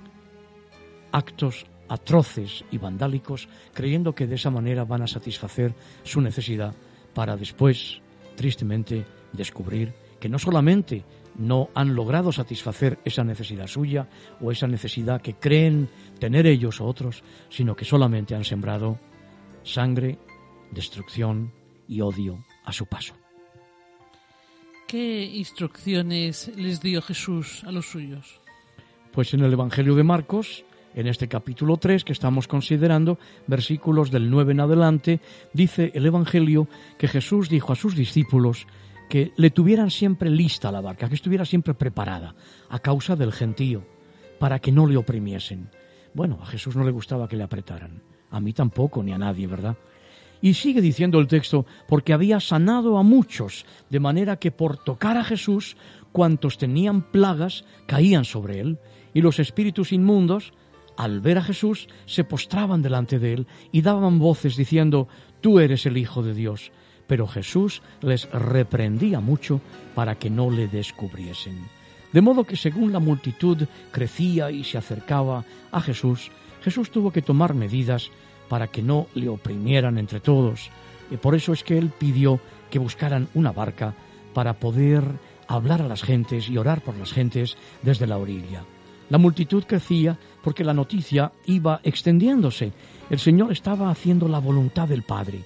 actos 1.11 1.65
atroces 1.89 2.63
y 2.69 2.77
vandálicos 2.77 3.49
creyendo 3.73 4.13
que 4.13 4.27
de 4.27 4.35
esa 4.35 4.51
manera 4.51 4.85
van 4.85 5.01
a 5.01 5.07
satisfacer 5.07 5.73
su 6.03 6.21
necesidad 6.21 6.75
para 7.15 7.37
después, 7.37 7.99
tristemente, 8.35 9.03
descubrir 9.31 9.95
que 10.19 10.29
no 10.29 10.37
solamente 10.37 11.03
no 11.39 11.71
han 11.73 11.95
logrado 11.95 12.31
satisfacer 12.31 12.99
esa 13.03 13.23
necesidad 13.23 13.65
suya 13.65 14.07
o 14.39 14.51
esa 14.51 14.67
necesidad 14.67 15.23
que 15.23 15.33
creen 15.33 15.89
tener 16.19 16.45
ellos 16.45 16.79
o 16.81 16.85
otros, 16.85 17.23
sino 17.49 17.75
que 17.75 17.83
solamente 17.83 18.35
han 18.35 18.43
sembrado 18.43 18.99
sangre 19.63 20.19
destrucción 20.73 21.51
y 21.87 22.01
odio 22.01 22.43
a 22.65 22.73
su 22.73 22.85
paso. 22.85 23.15
¿Qué 24.87 25.25
instrucciones 25.25 26.51
les 26.55 26.81
dio 26.81 27.01
Jesús 27.01 27.63
a 27.65 27.71
los 27.71 27.87
suyos? 27.87 28.41
Pues 29.11 29.33
en 29.33 29.41
el 29.41 29.53
Evangelio 29.53 29.95
de 29.95 30.03
Marcos, 30.03 30.65
en 30.95 31.07
este 31.07 31.27
capítulo 31.27 31.77
3 31.77 32.03
que 32.03 32.13
estamos 32.13 32.47
considerando, 32.47 33.17
versículos 33.47 34.11
del 34.11 34.29
9 34.29 34.51
en 34.51 34.59
adelante, 34.59 35.19
dice 35.53 35.91
el 35.95 36.05
Evangelio 36.05 36.67
que 36.97 37.07
Jesús 37.07 37.49
dijo 37.49 37.73
a 37.73 37.75
sus 37.75 37.95
discípulos 37.95 38.67
que 39.09 39.31
le 39.35 39.49
tuvieran 39.51 39.91
siempre 39.91 40.29
lista 40.29 40.71
la 40.71 40.81
barca, 40.81 41.09
que 41.09 41.15
estuviera 41.15 41.45
siempre 41.45 41.73
preparada, 41.73 42.35
a 42.69 42.79
causa 42.79 43.15
del 43.15 43.31
gentío, 43.31 43.85
para 44.39 44.59
que 44.59 44.71
no 44.71 44.87
le 44.87 44.97
oprimiesen. 44.97 45.69
Bueno, 46.13 46.39
a 46.41 46.45
Jesús 46.45 46.75
no 46.75 46.83
le 46.83 46.91
gustaba 46.91 47.27
que 47.27 47.35
le 47.35 47.43
apretaran, 47.43 48.01
a 48.29 48.39
mí 48.39 48.53
tampoco, 48.53 49.03
ni 49.03 49.11
a 49.11 49.17
nadie, 49.17 49.47
¿verdad? 49.47 49.77
Y 50.43 50.55
sigue 50.55 50.81
diciendo 50.81 51.21
el 51.21 51.27
texto, 51.27 51.65
porque 51.87 52.11
había 52.11 52.41
sanado 52.41 52.97
a 52.97 53.03
muchos, 53.03 53.65
de 53.89 54.01
manera 54.01 54.35
que 54.35 54.51
por 54.51 54.75
tocar 54.75 55.15
a 55.15 55.23
Jesús, 55.23 55.77
cuantos 56.11 56.57
tenían 56.57 57.01
plagas 57.01 57.63
caían 57.87 58.25
sobre 58.25 58.59
él, 58.59 58.77
y 59.13 59.21
los 59.21 59.39
espíritus 59.39 59.93
inmundos, 59.93 60.51
al 60.97 61.21
ver 61.21 61.37
a 61.37 61.43
Jesús, 61.43 61.87
se 62.05 62.25
postraban 62.25 62.81
delante 62.81 63.19
de 63.19 63.35
él 63.35 63.47
y 63.71 63.83
daban 63.83 64.19
voces 64.19 64.57
diciendo, 64.57 65.07
Tú 65.39 65.61
eres 65.61 65.85
el 65.85 65.95
Hijo 65.95 66.21
de 66.21 66.33
Dios. 66.33 66.73
Pero 67.07 67.25
Jesús 67.25 67.81
les 68.01 68.29
reprendía 68.29 69.21
mucho 69.21 69.61
para 69.95 70.15
que 70.15 70.29
no 70.29 70.51
le 70.51 70.67
descubriesen. 70.67 71.57
De 72.11 72.19
modo 72.19 72.43
que 72.43 72.57
según 72.57 72.91
la 72.91 72.99
multitud 72.99 73.65
crecía 73.93 74.51
y 74.51 74.65
se 74.65 74.77
acercaba 74.77 75.45
a 75.71 75.79
Jesús, 75.79 76.31
Jesús 76.61 76.91
tuvo 76.91 77.13
que 77.13 77.21
tomar 77.21 77.53
medidas 77.53 78.11
para 78.49 78.67
que 78.67 78.81
no 78.81 79.07
le 79.15 79.29
oprimieran 79.29 79.97
entre 79.97 80.19
todos. 80.19 80.69
Y 81.11 81.17
por 81.17 81.35
eso 81.35 81.53
es 81.53 81.63
que 81.63 81.77
él 81.77 81.91
pidió 81.97 82.39
que 82.69 82.79
buscaran 82.79 83.27
una 83.33 83.51
barca 83.51 83.93
para 84.33 84.53
poder 84.53 85.03
hablar 85.47 85.81
a 85.81 85.87
las 85.87 86.03
gentes 86.03 86.49
y 86.49 86.57
orar 86.57 86.81
por 86.81 86.95
las 86.97 87.11
gentes 87.11 87.57
desde 87.81 88.07
la 88.07 88.17
orilla. 88.17 88.63
La 89.09 89.17
multitud 89.17 89.63
crecía 89.65 90.17
porque 90.41 90.63
la 90.63 90.73
noticia 90.73 91.31
iba 91.45 91.81
extendiéndose. 91.83 92.71
El 93.09 93.19
Señor 93.19 93.51
estaba 93.51 93.91
haciendo 93.91 94.27
la 94.27 94.39
voluntad 94.39 94.87
del 94.87 95.03
Padre. 95.03 95.43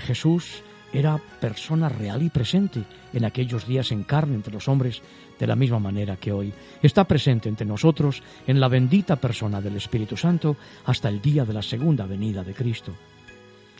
Jesús 0.00 0.62
era 0.92 1.18
persona 1.40 1.88
real 1.88 2.22
y 2.22 2.28
presente 2.28 2.84
en 3.12 3.24
aquellos 3.24 3.66
días 3.66 3.92
en 3.92 4.02
carne 4.02 4.34
entre 4.34 4.52
los 4.52 4.68
hombres 4.68 5.00
de 5.42 5.48
la 5.48 5.56
misma 5.56 5.80
manera 5.80 6.14
que 6.14 6.30
hoy. 6.30 6.54
Está 6.80 7.02
presente 7.02 7.48
entre 7.48 7.66
nosotros 7.66 8.22
en 8.46 8.60
la 8.60 8.68
bendita 8.68 9.16
persona 9.16 9.60
del 9.60 9.74
Espíritu 9.74 10.16
Santo 10.16 10.56
hasta 10.84 11.08
el 11.08 11.20
día 11.20 11.44
de 11.44 11.52
la 11.52 11.62
segunda 11.62 12.06
venida 12.06 12.44
de 12.44 12.54
Cristo. 12.54 12.92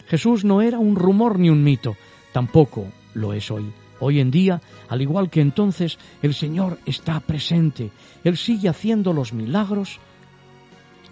Jesús 0.08 0.44
no 0.44 0.60
era 0.60 0.80
un 0.80 0.96
rumor 0.96 1.38
ni 1.38 1.50
un 1.50 1.62
mito, 1.62 1.96
tampoco 2.32 2.88
lo 3.14 3.32
es 3.32 3.48
hoy. 3.52 3.70
Hoy 4.00 4.18
en 4.18 4.32
día, 4.32 4.60
al 4.88 5.02
igual 5.02 5.30
que 5.30 5.40
entonces, 5.40 6.00
el 6.20 6.34
Señor 6.34 6.80
está 6.84 7.20
presente. 7.20 7.92
Él 8.24 8.36
sigue 8.36 8.68
haciendo 8.68 9.12
los 9.12 9.32
milagros 9.32 10.00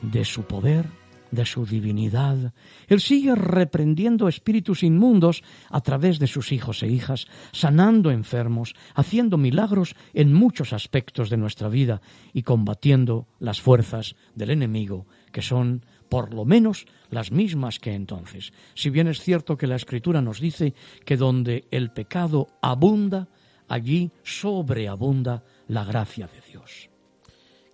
de 0.03 0.24
su 0.24 0.42
poder, 0.42 0.86
de 1.31 1.47
su 1.47 1.66
divinidad. 1.66 2.53
Él 2.89 3.01
sigue 3.01 3.35
reprendiendo 3.35 4.28
espíritus 4.28 4.83
inmundos 4.83 5.43
a 5.68 5.81
través 5.81 6.18
de 6.18 6.26
sus 6.26 6.53
hijos 6.53 6.83
e 6.83 6.89
hijas, 6.89 7.26
sanando 7.53 8.11
enfermos, 8.11 8.74
haciendo 8.95 9.39
milagros 9.39 9.95
en 10.14 10.33
muchos 10.33 10.72
aspectos 10.72 11.31
de 11.31 11.37
nuestra 11.37 11.68
vida 11.68 12.01
y 12.33 12.43
combatiendo 12.43 13.26
las 13.39 13.61
fuerzas 13.61 14.16
del 14.35 14.51
enemigo, 14.51 15.07
que 15.33 15.43
son 15.43 15.85
por 16.09 16.35
lo 16.35 16.45
menos 16.45 16.87
las 17.11 17.31
mismas 17.31 17.78
que 17.78 17.95
entonces. 17.95 18.53
Si 18.74 18.91
bien 18.91 19.07
es 19.07 19.20
cierto 19.20 19.57
que 19.57 19.66
la 19.66 19.76
Escritura 19.76 20.20
nos 20.20 20.41
dice 20.41 20.74
que 21.05 21.16
donde 21.16 21.66
el 21.70 21.93
pecado 21.93 22.49
abunda, 22.61 23.28
allí 23.68 24.11
sobreabunda 24.24 25.45
la 25.68 25.85
gracia 25.85 26.26
de 26.26 26.41
Dios. 26.51 26.91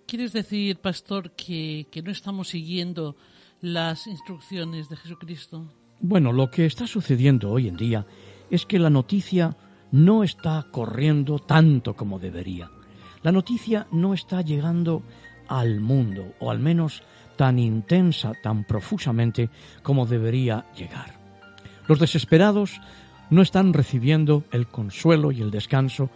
¿Quieres 0.05 0.31
decir, 0.31 0.77
pastor, 0.77 1.31
que, 1.31 1.85
no 2.01 2.11
estamos 2.11 2.47
siguiendo 2.49 3.17
las 3.61 4.07
instrucciones 4.07 4.89
de 4.89 4.97
Jesucristo? 4.97 5.65
Bueno, 5.99 6.31
lo 6.31 6.51
que 6.51 6.65
está 6.65 6.87
sucediendo 6.87 7.49
hoy 7.49 7.67
en 7.67 7.77
día 7.77 8.05
es 8.49 8.65
que 8.65 8.79
la 8.79 8.89
noticia 8.89 9.55
no 9.91 10.23
está 10.23 10.67
corriendo 10.71 11.39
tanto 11.39 11.95
como 11.95 12.19
debería. 12.19 12.69
La 13.23 13.31
noticia 13.31 13.87
no 13.91 14.13
está 14.13 14.41
llegando 14.41 15.03
al 15.47 15.79
mundo, 15.79 16.33
o 16.39 16.51
al 16.51 16.59
menos 16.59 17.03
tan 17.35 17.59
intensa, 17.59 18.33
tan 18.41 18.63
profusamente 18.63 19.49
como 19.81 20.05
debería 20.05 20.65
llegar. 20.75 21.17
Los 21.87 21.99
desesperados 21.99 22.79
no 23.29 23.41
están 23.41 23.73
recibiendo 23.73 24.43
el 24.51 24.67
consuelo 24.67 25.31
y 25.31 25.41
el 25.41 25.51
descanso 25.51 26.09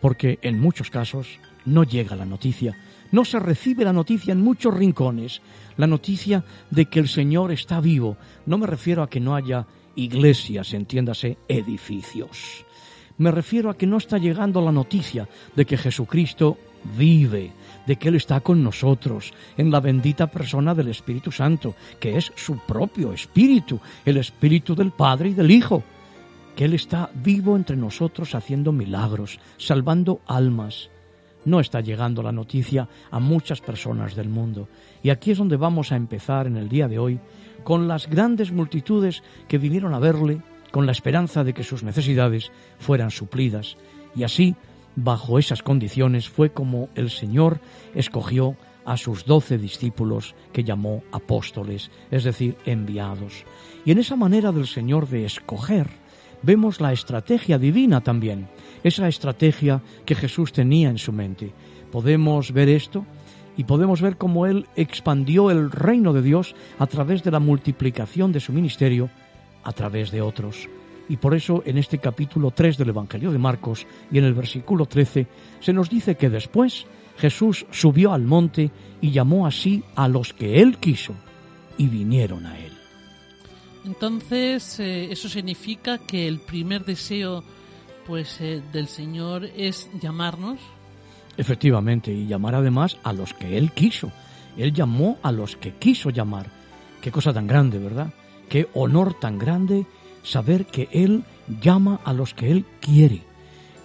porque 0.00 0.38
en 0.42 0.60
muchos 0.60 0.90
casos 0.90 1.38
no 1.64 1.84
llega 1.84 2.16
la 2.16 2.24
noticia, 2.24 2.76
no 3.12 3.24
se 3.24 3.38
recibe 3.38 3.84
la 3.84 3.92
noticia 3.92 4.32
en 4.32 4.40
muchos 4.40 4.74
rincones, 4.74 5.40
la 5.76 5.86
noticia 5.86 6.44
de 6.70 6.86
que 6.86 7.00
el 7.00 7.08
Señor 7.08 7.52
está 7.52 7.80
vivo. 7.80 8.16
No 8.46 8.58
me 8.58 8.66
refiero 8.66 9.02
a 9.02 9.10
que 9.10 9.20
no 9.20 9.34
haya 9.34 9.66
iglesias, 9.96 10.74
entiéndase, 10.74 11.38
edificios. 11.48 12.64
Me 13.18 13.32
refiero 13.32 13.68
a 13.68 13.76
que 13.76 13.86
no 13.86 13.96
está 13.96 14.18
llegando 14.18 14.60
la 14.60 14.70
noticia 14.70 15.28
de 15.56 15.66
que 15.66 15.76
Jesucristo 15.76 16.56
vive, 16.96 17.52
de 17.86 17.96
que 17.96 18.08
Él 18.08 18.14
está 18.14 18.40
con 18.40 18.62
nosotros, 18.62 19.32
en 19.56 19.70
la 19.70 19.80
bendita 19.80 20.28
persona 20.28 20.74
del 20.74 20.88
Espíritu 20.88 21.32
Santo, 21.32 21.74
que 21.98 22.16
es 22.16 22.32
su 22.36 22.58
propio 22.58 23.12
Espíritu, 23.12 23.80
el 24.04 24.18
Espíritu 24.18 24.76
del 24.76 24.92
Padre 24.92 25.30
y 25.30 25.34
del 25.34 25.50
Hijo, 25.50 25.82
que 26.54 26.64
Él 26.64 26.74
está 26.74 27.10
vivo 27.12 27.56
entre 27.56 27.76
nosotros 27.76 28.34
haciendo 28.34 28.70
milagros, 28.70 29.40
salvando 29.56 30.20
almas. 30.26 30.90
No 31.48 31.60
está 31.60 31.80
llegando 31.80 32.22
la 32.22 32.32
noticia 32.32 32.88
a 33.10 33.18
muchas 33.18 33.60
personas 33.60 34.14
del 34.14 34.28
mundo. 34.28 34.68
Y 35.02 35.10
aquí 35.10 35.30
es 35.30 35.38
donde 35.38 35.56
vamos 35.56 35.92
a 35.92 35.96
empezar 35.96 36.46
en 36.46 36.56
el 36.56 36.68
día 36.68 36.88
de 36.88 36.98
hoy, 36.98 37.18
con 37.64 37.88
las 37.88 38.08
grandes 38.08 38.52
multitudes 38.52 39.22
que 39.48 39.58
vinieron 39.58 39.94
a 39.94 39.98
verle, 39.98 40.42
con 40.70 40.84
la 40.84 40.92
esperanza 40.92 41.44
de 41.44 41.54
que 41.54 41.64
sus 41.64 41.82
necesidades 41.82 42.52
fueran 42.78 43.10
suplidas. 43.10 43.76
Y 44.14 44.24
así 44.24 44.56
Bajo 45.00 45.38
esas 45.38 45.62
condiciones 45.62 46.28
fue 46.28 46.50
como 46.50 46.88
el 46.96 47.10
Señor 47.10 47.60
escogió 47.94 48.56
a 48.84 48.96
sus 48.96 49.26
doce 49.26 49.56
discípulos 49.56 50.34
que 50.52 50.64
llamó 50.64 51.04
apóstoles, 51.12 51.92
es 52.10 52.24
decir, 52.24 52.56
enviados. 52.64 53.44
Y 53.84 53.92
en 53.92 53.98
esa 53.98 54.16
manera 54.16 54.50
del 54.50 54.66
Señor 54.66 55.08
de 55.08 55.24
escoger, 55.24 55.86
vemos 56.42 56.80
la 56.80 56.92
estrategia 56.92 57.58
divina 57.58 58.00
también, 58.00 58.48
esa 58.82 59.08
estrategia 59.08 59.82
que 60.04 60.14
Jesús 60.14 60.52
tenía 60.52 60.88
en 60.88 60.98
su 60.98 61.12
mente. 61.12 61.52
Podemos 61.90 62.52
ver 62.52 62.68
esto 62.68 63.04
y 63.56 63.64
podemos 63.64 64.00
ver 64.00 64.16
cómo 64.16 64.46
Él 64.46 64.66
expandió 64.76 65.50
el 65.50 65.70
reino 65.70 66.12
de 66.12 66.22
Dios 66.22 66.54
a 66.78 66.86
través 66.86 67.22
de 67.24 67.30
la 67.30 67.40
multiplicación 67.40 68.32
de 68.32 68.40
su 68.40 68.52
ministerio 68.52 69.10
a 69.64 69.72
través 69.72 70.10
de 70.10 70.22
otros. 70.22 70.68
Y 71.08 71.16
por 71.16 71.34
eso 71.34 71.62
en 71.66 71.78
este 71.78 71.98
capítulo 71.98 72.50
3 72.50 72.76
del 72.76 72.90
Evangelio 72.90 73.32
de 73.32 73.38
Marcos 73.38 73.86
y 74.12 74.18
en 74.18 74.24
el 74.24 74.34
versículo 74.34 74.86
13 74.86 75.26
se 75.60 75.72
nos 75.72 75.90
dice 75.90 76.16
que 76.16 76.30
después 76.30 76.86
Jesús 77.16 77.66
subió 77.70 78.12
al 78.12 78.22
monte 78.22 78.70
y 79.00 79.10
llamó 79.10 79.46
así 79.46 79.82
a 79.96 80.06
los 80.06 80.32
que 80.32 80.60
él 80.60 80.78
quiso 80.78 81.14
y 81.76 81.88
vinieron 81.88 82.46
a 82.46 82.58
él. 82.58 82.77
Entonces, 83.84 84.80
eh, 84.80 85.10
eso 85.10 85.28
significa 85.28 85.98
que 85.98 86.26
el 86.26 86.38
primer 86.40 86.84
deseo 86.84 87.42
pues 88.06 88.40
eh, 88.40 88.62
del 88.72 88.88
Señor 88.88 89.44
es 89.56 89.88
llamarnos. 90.00 90.58
Efectivamente, 91.36 92.12
y 92.12 92.26
llamar 92.26 92.54
además 92.54 92.96
a 93.04 93.12
los 93.12 93.34
que 93.34 93.58
él 93.58 93.72
quiso. 93.72 94.10
Él 94.56 94.72
llamó 94.72 95.18
a 95.22 95.30
los 95.30 95.56
que 95.56 95.74
quiso 95.74 96.10
llamar. 96.10 96.50
Qué 97.00 97.12
cosa 97.12 97.32
tan 97.32 97.46
grande, 97.46 97.78
¿verdad? 97.78 98.12
Qué 98.48 98.68
honor 98.74 99.14
tan 99.14 99.38
grande 99.38 99.86
saber 100.22 100.66
que 100.66 100.88
Él 100.92 101.24
llama 101.60 102.00
a 102.04 102.12
los 102.12 102.34
que 102.34 102.50
Él 102.50 102.64
quiere, 102.80 103.22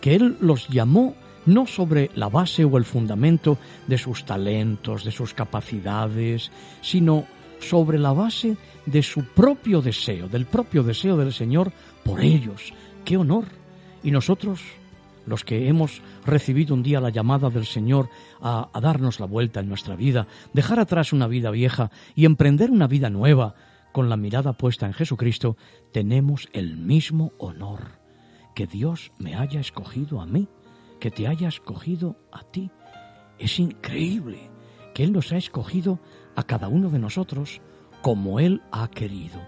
que 0.02 0.16
Él 0.16 0.38
los 0.42 0.68
llamó 0.68 1.16
no 1.46 1.68
sobre 1.68 2.10
la 2.16 2.30
base 2.30 2.64
o 2.64 2.78
el 2.78 2.86
fundamento 2.86 3.58
de 3.88 3.98
sus 3.98 4.26
talentos, 4.26 5.04
de 5.04 5.12
sus 5.12 5.34
capacidades, 5.34 6.52
sino 6.82 7.26
sobre 7.64 7.98
la 7.98 8.14
base 8.14 8.58
de 8.86 9.02
su 9.02 9.26
propio 9.26 9.82
deseo, 9.82 10.28
del 10.28 10.46
propio 10.46 10.84
deseo 10.84 11.18
del 11.18 11.34
Señor 11.34 11.72
por 12.04 12.22
ellos. 12.22 12.74
¡Qué 13.06 13.18
honor! 13.18 13.46
Y 14.04 14.12
nosotros, 14.12 14.62
los 15.26 15.44
que 15.44 15.68
hemos 15.68 16.02
recibido 16.26 16.74
un 16.74 16.84
día 16.84 17.00
la 17.00 17.10
llamada 17.10 17.50
del 17.50 17.66
Señor 17.66 18.10
a, 18.42 18.70
darnos 18.82 19.20
la 19.20 19.26
vuelta 19.26 19.62
en 19.62 19.70
nuestra 19.70 19.96
vida, 19.96 20.28
dejar 20.54 20.80
atrás 20.80 21.14
una 21.14 21.28
vida 21.28 21.52
vieja 21.52 21.90
y 22.16 22.26
emprender 22.26 22.70
una 22.70 22.88
vida 22.88 23.10
nueva, 23.10 23.56
con 23.94 24.10
la 24.10 24.18
mirada 24.18 24.54
puesta 24.54 24.88
en 24.88 24.94
Jesucristo, 24.94 25.56
tenemos 25.92 26.50
el 26.52 26.78
mismo 26.78 27.32
honor. 27.38 28.00
Que 28.56 28.66
Dios 28.66 29.12
me 29.20 29.36
haya 29.36 29.60
escogido 29.60 30.20
a 30.20 30.26
mí, 30.26 30.48
que 31.00 31.12
te 31.12 31.28
haya 31.28 31.48
escogido 31.48 32.18
a 32.32 32.44
ti. 32.44 32.72
Es 33.38 33.60
increíble 33.60 34.50
que 34.96 35.04
Él 35.04 35.12
nos 35.12 35.32
ha 35.32 35.38
escogido 35.38 36.00
a 36.36 36.44
cada 36.44 36.68
uno 36.68 36.90
de 36.90 37.00
nosotros 37.00 37.62
como 38.02 38.40
Él 38.40 38.62
ha 38.72 38.90
querido. 38.90 39.42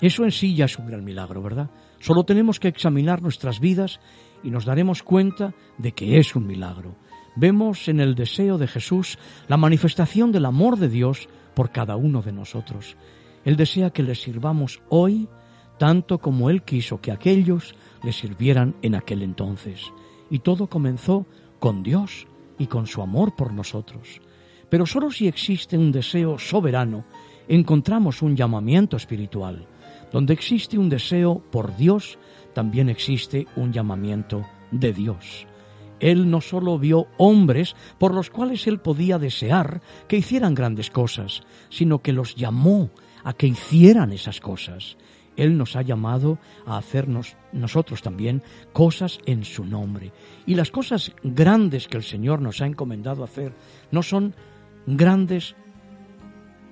Eso 0.00 0.24
en 0.24 0.32
sí 0.32 0.54
ya 0.54 0.66
es 0.66 0.78
un 0.78 0.86
gran 0.86 1.04
milagro, 1.04 1.42
¿verdad? 1.42 1.70
Solo 1.98 2.24
tenemos 2.24 2.60
que 2.60 2.68
examinar 2.68 3.22
nuestras 3.22 3.60
vidas 3.60 4.00
y 4.42 4.50
nos 4.50 4.64
daremos 4.64 5.02
cuenta 5.02 5.54
de 5.78 5.92
que 5.92 6.18
es 6.18 6.36
un 6.36 6.46
milagro. 6.46 6.96
Vemos 7.36 7.88
en 7.88 8.00
el 8.00 8.14
deseo 8.14 8.58
de 8.58 8.66
Jesús 8.66 9.18
la 9.48 9.56
manifestación 9.56 10.30
del 10.30 10.44
amor 10.44 10.78
de 10.78 10.88
Dios 10.88 11.28
por 11.54 11.70
cada 11.70 11.96
uno 11.96 12.22
de 12.22 12.32
nosotros. 12.32 12.96
Él 13.44 13.56
desea 13.56 13.90
que 13.90 14.02
le 14.02 14.14
sirvamos 14.14 14.82
hoy 14.88 15.28
tanto 15.78 16.18
como 16.18 16.50
Él 16.50 16.62
quiso 16.62 17.00
que 17.00 17.10
aquellos 17.10 17.74
le 18.02 18.12
sirvieran 18.12 18.76
en 18.82 18.94
aquel 18.94 19.22
entonces. 19.22 19.92
Y 20.30 20.40
todo 20.40 20.68
comenzó 20.68 21.26
con 21.58 21.82
Dios 21.82 22.26
y 22.58 22.66
con 22.66 22.86
su 22.86 23.02
amor 23.02 23.34
por 23.34 23.52
nosotros. 23.52 24.20
Pero 24.74 24.86
solo 24.86 25.12
si 25.12 25.28
existe 25.28 25.78
un 25.78 25.92
deseo 25.92 26.36
soberano, 26.36 27.04
encontramos 27.46 28.22
un 28.22 28.34
llamamiento 28.34 28.96
espiritual. 28.96 29.68
Donde 30.10 30.32
existe 30.34 30.76
un 30.76 30.88
deseo 30.88 31.40
por 31.52 31.76
Dios, 31.76 32.18
también 32.54 32.88
existe 32.88 33.46
un 33.54 33.72
llamamiento 33.72 34.44
de 34.72 34.92
Dios. 34.92 35.46
Él 36.00 36.28
no 36.28 36.40
solo 36.40 36.76
vio 36.76 37.06
hombres 37.18 37.76
por 37.98 38.12
los 38.12 38.30
cuales 38.30 38.66
Él 38.66 38.80
podía 38.80 39.16
desear 39.16 39.80
que 40.08 40.16
hicieran 40.16 40.56
grandes 40.56 40.90
cosas, 40.90 41.42
sino 41.70 42.02
que 42.02 42.12
los 42.12 42.34
llamó 42.34 42.90
a 43.22 43.32
que 43.32 43.46
hicieran 43.46 44.10
esas 44.10 44.40
cosas. 44.40 44.96
Él 45.36 45.56
nos 45.56 45.76
ha 45.76 45.82
llamado 45.82 46.38
a 46.66 46.78
hacernos 46.78 47.36
nosotros 47.52 48.02
también 48.02 48.42
cosas 48.72 49.20
en 49.24 49.44
su 49.44 49.64
nombre. 49.64 50.10
Y 50.46 50.56
las 50.56 50.72
cosas 50.72 51.12
grandes 51.22 51.86
que 51.86 51.96
el 51.96 52.02
Señor 52.02 52.40
nos 52.40 52.60
ha 52.60 52.66
encomendado 52.66 53.22
hacer 53.22 53.52
no 53.92 54.02
son 54.02 54.34
grandes 54.86 55.54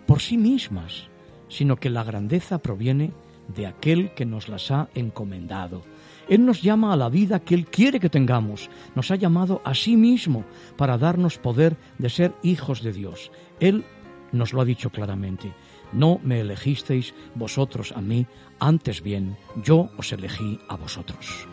por 0.06 0.20
sí 0.20 0.36
mismas, 0.36 1.08
sino 1.48 1.76
que 1.76 1.90
la 1.90 2.04
grandeza 2.04 2.58
proviene 2.58 3.12
de 3.48 3.66
aquel 3.66 4.14
que 4.14 4.24
nos 4.24 4.48
las 4.48 4.70
ha 4.70 4.88
encomendado. 4.94 5.82
Él 6.28 6.46
nos 6.46 6.62
llama 6.62 6.92
a 6.92 6.96
la 6.96 7.08
vida 7.08 7.40
que 7.40 7.54
Él 7.54 7.66
quiere 7.66 8.00
que 8.00 8.08
tengamos. 8.08 8.70
Nos 8.94 9.10
ha 9.10 9.16
llamado 9.16 9.60
a 9.64 9.74
sí 9.74 9.96
mismo 9.96 10.44
para 10.76 10.98
darnos 10.98 11.38
poder 11.38 11.76
de 11.98 12.10
ser 12.10 12.34
hijos 12.42 12.82
de 12.82 12.92
Dios. 12.92 13.30
Él 13.60 13.84
nos 14.30 14.52
lo 14.52 14.60
ha 14.60 14.64
dicho 14.64 14.90
claramente. 14.90 15.52
No 15.92 16.20
me 16.22 16.40
elegisteis 16.40 17.14
vosotros 17.34 17.92
a 17.92 18.00
mí, 18.00 18.26
antes 18.58 19.02
bien 19.02 19.36
yo 19.62 19.90
os 19.98 20.12
elegí 20.12 20.58
a 20.68 20.76
vosotros. 20.76 21.51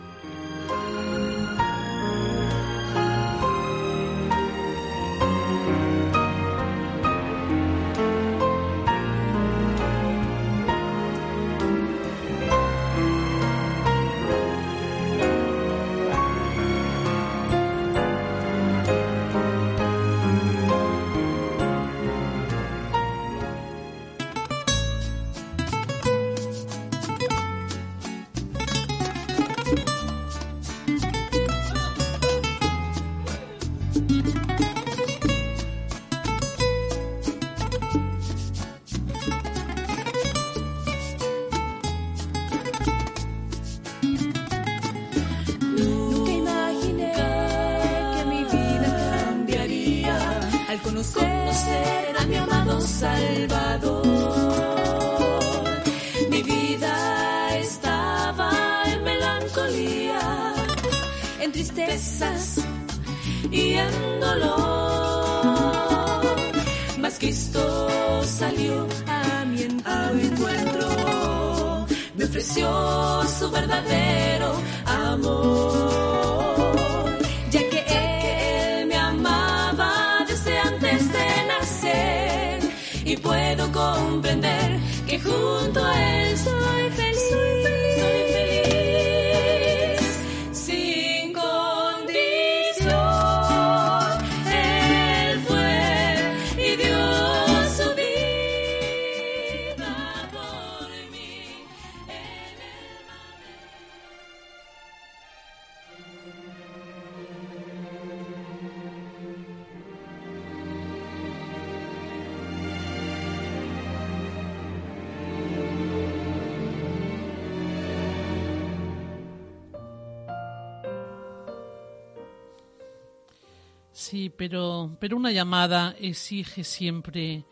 Sí, 124.00 124.32
pero, 124.34 124.96
pero 124.98 125.18
una 125.18 125.30
llamada 125.30 125.94
exige 126.00 126.64
siempre 126.64 127.44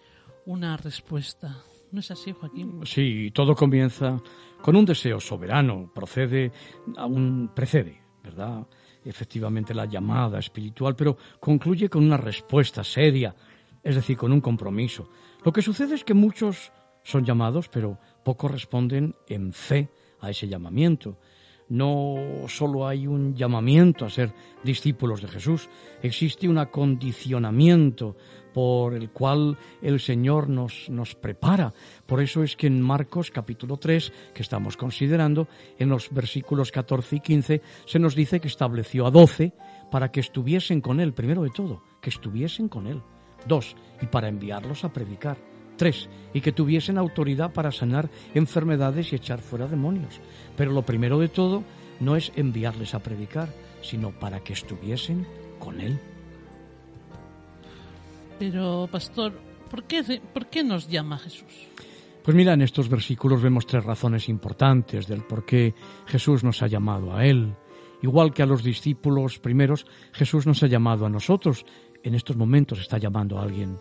una 0.46 0.78
respuesta. 0.78 1.62
¿No 1.92 2.00
es 2.00 2.10
así, 2.10 2.32
Joaquín? 2.32 2.80
Sí, 2.86 3.30
todo 3.34 3.54
comienza 3.54 4.18
con 4.62 4.74
un 4.74 4.86
deseo 4.86 5.20
soberano, 5.20 5.92
procede 5.94 6.50
a 6.96 7.04
un 7.04 7.50
precede, 7.54 8.00
¿verdad? 8.24 8.66
Efectivamente 9.04 9.74
la 9.74 9.84
llamada 9.84 10.38
espiritual, 10.38 10.96
pero 10.96 11.18
concluye 11.38 11.90
con 11.90 12.02
una 12.02 12.16
respuesta 12.16 12.82
seria, 12.82 13.36
es 13.82 13.96
decir, 13.96 14.16
con 14.16 14.32
un 14.32 14.40
compromiso. 14.40 15.10
Lo 15.44 15.52
que 15.52 15.60
sucede 15.60 15.96
es 15.96 16.02
que 16.02 16.14
muchos 16.14 16.72
son 17.04 17.26
llamados, 17.26 17.68
pero 17.68 17.98
pocos 18.24 18.50
responden 18.50 19.14
en 19.28 19.52
fe 19.52 19.90
a 20.20 20.30
ese 20.30 20.48
llamamiento. 20.48 21.18
No 21.68 22.16
solo 22.48 22.86
hay 22.86 23.06
un 23.06 23.34
llamamiento 23.34 24.04
a 24.04 24.10
ser 24.10 24.32
discípulos 24.64 25.20
de 25.20 25.28
Jesús, 25.28 25.68
existe 26.02 26.48
un 26.48 26.58
acondicionamiento 26.58 28.16
por 28.54 28.94
el 28.94 29.10
cual 29.10 29.56
el 29.82 30.00
Señor 30.00 30.48
nos, 30.48 30.88
nos 30.88 31.14
prepara. 31.14 31.72
Por 32.06 32.22
eso 32.22 32.42
es 32.42 32.56
que 32.56 32.66
en 32.66 32.80
Marcos 32.80 33.30
capítulo 33.30 33.76
3, 33.76 34.12
que 34.34 34.42
estamos 34.42 34.76
considerando, 34.76 35.46
en 35.78 35.88
los 35.88 36.10
versículos 36.10 36.72
14 36.72 37.16
y 37.16 37.20
15, 37.20 37.62
se 37.84 37.98
nos 37.98 38.14
dice 38.14 38.40
que 38.40 38.48
estableció 38.48 39.06
a 39.06 39.10
doce 39.10 39.52
para 39.90 40.10
que 40.10 40.20
estuviesen 40.20 40.80
con 40.80 41.00
Él, 41.00 41.12
primero 41.12 41.42
de 41.42 41.50
todo, 41.50 41.82
que 42.00 42.10
estuviesen 42.10 42.68
con 42.68 42.86
Él. 42.86 43.02
Dos, 43.46 43.76
y 44.00 44.06
para 44.06 44.28
enviarlos 44.28 44.84
a 44.84 44.92
predicar. 44.92 45.36
Tres, 45.78 46.08
y 46.34 46.42
que 46.42 46.52
tuviesen 46.52 46.98
autoridad 46.98 47.52
para 47.52 47.72
sanar 47.72 48.10
enfermedades 48.34 49.12
y 49.12 49.16
echar 49.16 49.40
fuera 49.40 49.68
demonios. 49.68 50.20
Pero 50.56 50.72
lo 50.72 50.82
primero 50.82 51.18
de 51.18 51.28
todo 51.28 51.62
no 52.00 52.16
es 52.16 52.32
enviarles 52.36 52.94
a 52.94 52.98
predicar, 52.98 53.48
sino 53.80 54.10
para 54.10 54.40
que 54.40 54.52
estuviesen 54.52 55.26
con 55.58 55.80
Él. 55.80 55.98
Pero, 58.38 58.88
pastor, 58.90 59.32
¿por 59.70 59.84
qué, 59.84 60.20
¿por 60.34 60.46
qué 60.46 60.62
nos 60.62 60.88
llama 60.88 61.16
Jesús? 61.18 61.68
Pues 62.24 62.36
mira, 62.36 62.52
en 62.52 62.62
estos 62.62 62.88
versículos 62.88 63.40
vemos 63.40 63.66
tres 63.66 63.84
razones 63.84 64.28
importantes 64.28 65.06
del 65.06 65.22
por 65.22 65.46
qué 65.46 65.74
Jesús 66.06 66.44
nos 66.44 66.60
ha 66.62 66.66
llamado 66.66 67.16
a 67.16 67.24
Él. 67.24 67.54
Igual 68.02 68.34
que 68.34 68.42
a 68.42 68.46
los 68.46 68.62
discípulos 68.62 69.38
primeros, 69.38 69.86
Jesús 70.12 70.46
nos 70.46 70.62
ha 70.62 70.66
llamado 70.66 71.06
a 71.06 71.08
nosotros. 71.08 71.64
En 72.02 72.14
estos 72.14 72.36
momentos 72.36 72.80
está 72.80 72.98
llamando 72.98 73.38
a 73.38 73.42
alguien. 73.42 73.78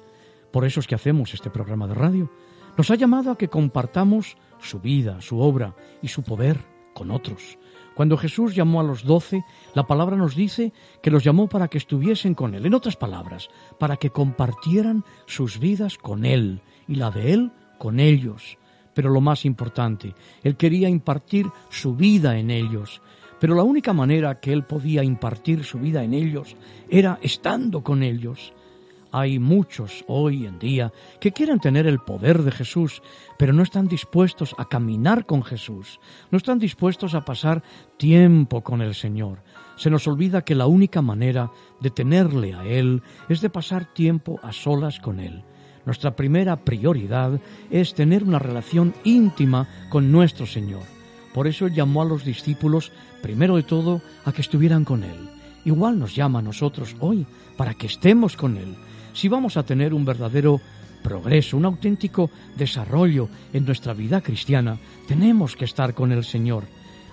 Por 0.58 0.66
eso 0.66 0.80
es 0.80 0.88
que 0.88 0.96
hacemos 0.96 1.36
este 1.36 1.52
programa 1.52 1.86
de 1.86 1.94
radio. 1.94 2.32
Nos 2.80 2.90
ha 2.90 2.96
llamado 2.96 3.30
a 3.30 3.38
que 3.38 3.48
compartamos 3.48 4.38
su 4.58 4.80
vida, 4.80 5.22
su 5.22 5.40
obra 5.40 5.76
y 6.02 6.08
su 6.08 6.24
poder 6.24 6.58
con 6.96 7.12
otros. 7.12 7.60
Cuando 7.94 8.18
Jesús 8.18 8.56
llamó 8.56 8.80
a 8.80 8.84
los 8.84 9.04
doce, 9.04 9.46
la 9.76 9.86
palabra 9.86 10.18
nos 10.18 10.36
dice 10.36 10.74
que 11.04 11.12
los 11.12 11.24
llamó 11.24 11.48
para 11.48 11.68
que 11.68 11.78
estuviesen 11.78 12.34
con 12.34 12.56
Él. 12.56 12.66
En 12.66 12.74
otras 12.74 12.96
palabras, 12.96 13.50
para 13.78 13.98
que 13.98 14.10
compartieran 14.10 15.06
sus 15.28 15.60
vidas 15.60 16.00
con 16.00 16.26
Él 16.26 16.64
y 16.88 16.96
la 16.96 17.12
de 17.12 17.34
Él 17.34 17.52
con 17.78 18.00
ellos. 18.00 18.58
Pero 18.96 19.12
lo 19.12 19.22
más 19.22 19.46
importante, 19.46 20.16
Él 20.42 20.58
quería 20.58 20.90
impartir 20.90 21.46
su 21.70 21.96
vida 21.96 22.40
en 22.40 22.50
ellos. 22.50 23.04
Pero 23.40 23.54
la 23.54 23.62
única 23.62 23.94
manera 23.94 24.40
que 24.40 24.54
Él 24.54 24.64
podía 24.64 25.04
impartir 25.04 25.64
su 25.64 25.78
vida 25.78 26.04
en 26.04 26.16
ellos 26.16 26.58
era 26.90 27.20
estando 27.22 27.84
con 27.84 28.02
ellos. 28.02 28.54
Hay 29.12 29.40
muchos 29.40 30.04
hoy 30.08 30.46
en 30.46 30.60
día 30.60 30.92
que 31.20 31.32
quieren 31.32 31.60
tener 31.60 31.88
el 31.88 32.00
poder 32.00 32.44
de 32.44 32.52
Jesús, 32.52 33.02
pero 33.38 33.54
no 33.54 33.64
están 33.64 33.88
dispuestos 33.88 34.54
a 34.58 34.66
caminar 34.66 35.26
con 35.26 35.44
Jesús, 35.44 36.00
no 36.32 36.38
están 36.38 36.60
dispuestos 36.60 37.14
a 37.14 37.24
pasar 37.24 37.64
tiempo 37.98 38.62
con 38.62 38.82
el 38.82 38.96
Señor. 38.96 39.40
Se 39.78 39.90
nos 39.90 40.08
olvida 40.08 40.44
que 40.44 40.56
la 40.56 40.68
única 40.68 41.02
manera 41.02 41.52
de 41.80 41.90
tenerle 41.90 42.54
a 42.54 42.66
Él 42.66 43.02
es 43.30 43.42
de 43.42 43.50
pasar 43.50 43.94
tiempo 43.94 44.40
a 44.44 44.52
solas 44.52 45.00
con 45.00 45.20
Él. 45.20 45.44
Nuestra 45.86 46.16
primera 46.16 46.58
prioridad 46.58 47.40
es 47.72 47.94
tener 47.94 48.24
una 48.26 48.40
relación 48.40 48.94
íntima 49.06 49.70
con 49.90 50.12
nuestro 50.12 50.46
Señor. 50.46 50.84
Por 51.34 51.48
eso 51.48 51.68
llamó 51.68 52.02
a 52.02 52.06
los 52.06 52.26
discípulos, 52.26 52.92
primero 53.22 53.56
de 53.56 53.64
todo, 53.64 54.02
a 54.26 54.34
que 54.34 54.42
estuvieran 54.42 54.84
con 54.84 55.04
Él. 55.04 55.30
igual 55.64 56.00
nos 56.00 56.16
llama 56.16 56.40
a 56.40 56.42
nosotros 56.42 56.96
hoy 57.00 57.26
para 57.56 57.74
que 57.74 57.88
estemos 57.88 58.36
con 58.36 58.58
Él. 58.58 58.76
Si 59.18 59.30
vamos 59.30 59.58
a 59.58 59.64
tener 59.64 59.96
un 59.96 60.06
verdadero 60.06 60.62
progreso, 61.02 61.58
un 61.58 61.66
auténtico 61.66 62.30
desarrollo 62.56 63.30
en 63.52 63.66
nuestra 63.66 63.96
vida 63.96 64.22
cristiana, 64.22 64.78
tenemos 65.08 65.56
que 65.56 65.66
estar 65.66 65.96
con 65.96 66.12
el 66.12 66.24
Señor, 66.24 66.66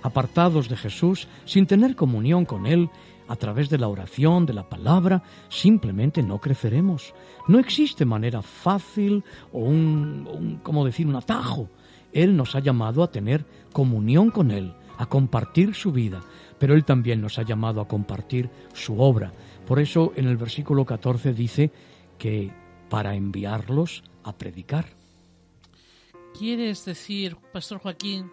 apartados 0.02 0.68
de 0.68 0.76
Jesús, 0.76 1.28
sin 1.46 1.64
tener 1.64 1.96
comunión 1.96 2.44
con 2.44 2.66
Él, 2.66 2.90
a 3.26 3.36
través 3.36 3.70
de 3.70 3.78
la 3.78 3.88
oración, 3.88 4.44
de 4.44 4.52
la 4.52 4.68
palabra, 4.68 5.22
simplemente 5.48 6.22
no 6.22 6.42
creceremos. 6.42 7.14
No 7.48 7.58
existe 7.58 8.04
manera 8.04 8.42
fácil 8.42 9.24
o 9.50 9.60
un, 9.60 10.60
decir, 10.84 11.06
un 11.06 11.16
atajo. 11.16 11.70
Él 12.12 12.36
nos 12.36 12.54
ha 12.54 12.60
llamado 12.60 13.02
a 13.02 13.10
tener 13.10 13.46
comunión 13.72 14.30
con 14.30 14.50
Él, 14.50 14.74
a 14.98 15.06
compartir 15.06 15.74
su 15.74 15.90
vida, 15.90 16.20
pero 16.58 16.74
Él 16.74 16.84
también 16.84 17.22
nos 17.22 17.38
ha 17.38 17.44
llamado 17.44 17.80
a 17.80 17.88
compartir 17.88 18.50
su 18.74 19.00
obra. 19.00 19.32
Por 19.66 19.80
eso 19.80 20.12
en 20.16 20.26
el 20.26 20.36
versículo 20.36 20.84
14 20.84 21.32
dice 21.32 21.72
que 22.18 22.52
para 22.88 23.14
enviarlos 23.14 24.02
a 24.22 24.36
predicar. 24.36 24.86
¿Quieres 26.38 26.84
decir, 26.84 27.36
Pastor 27.52 27.78
Joaquín, 27.78 28.30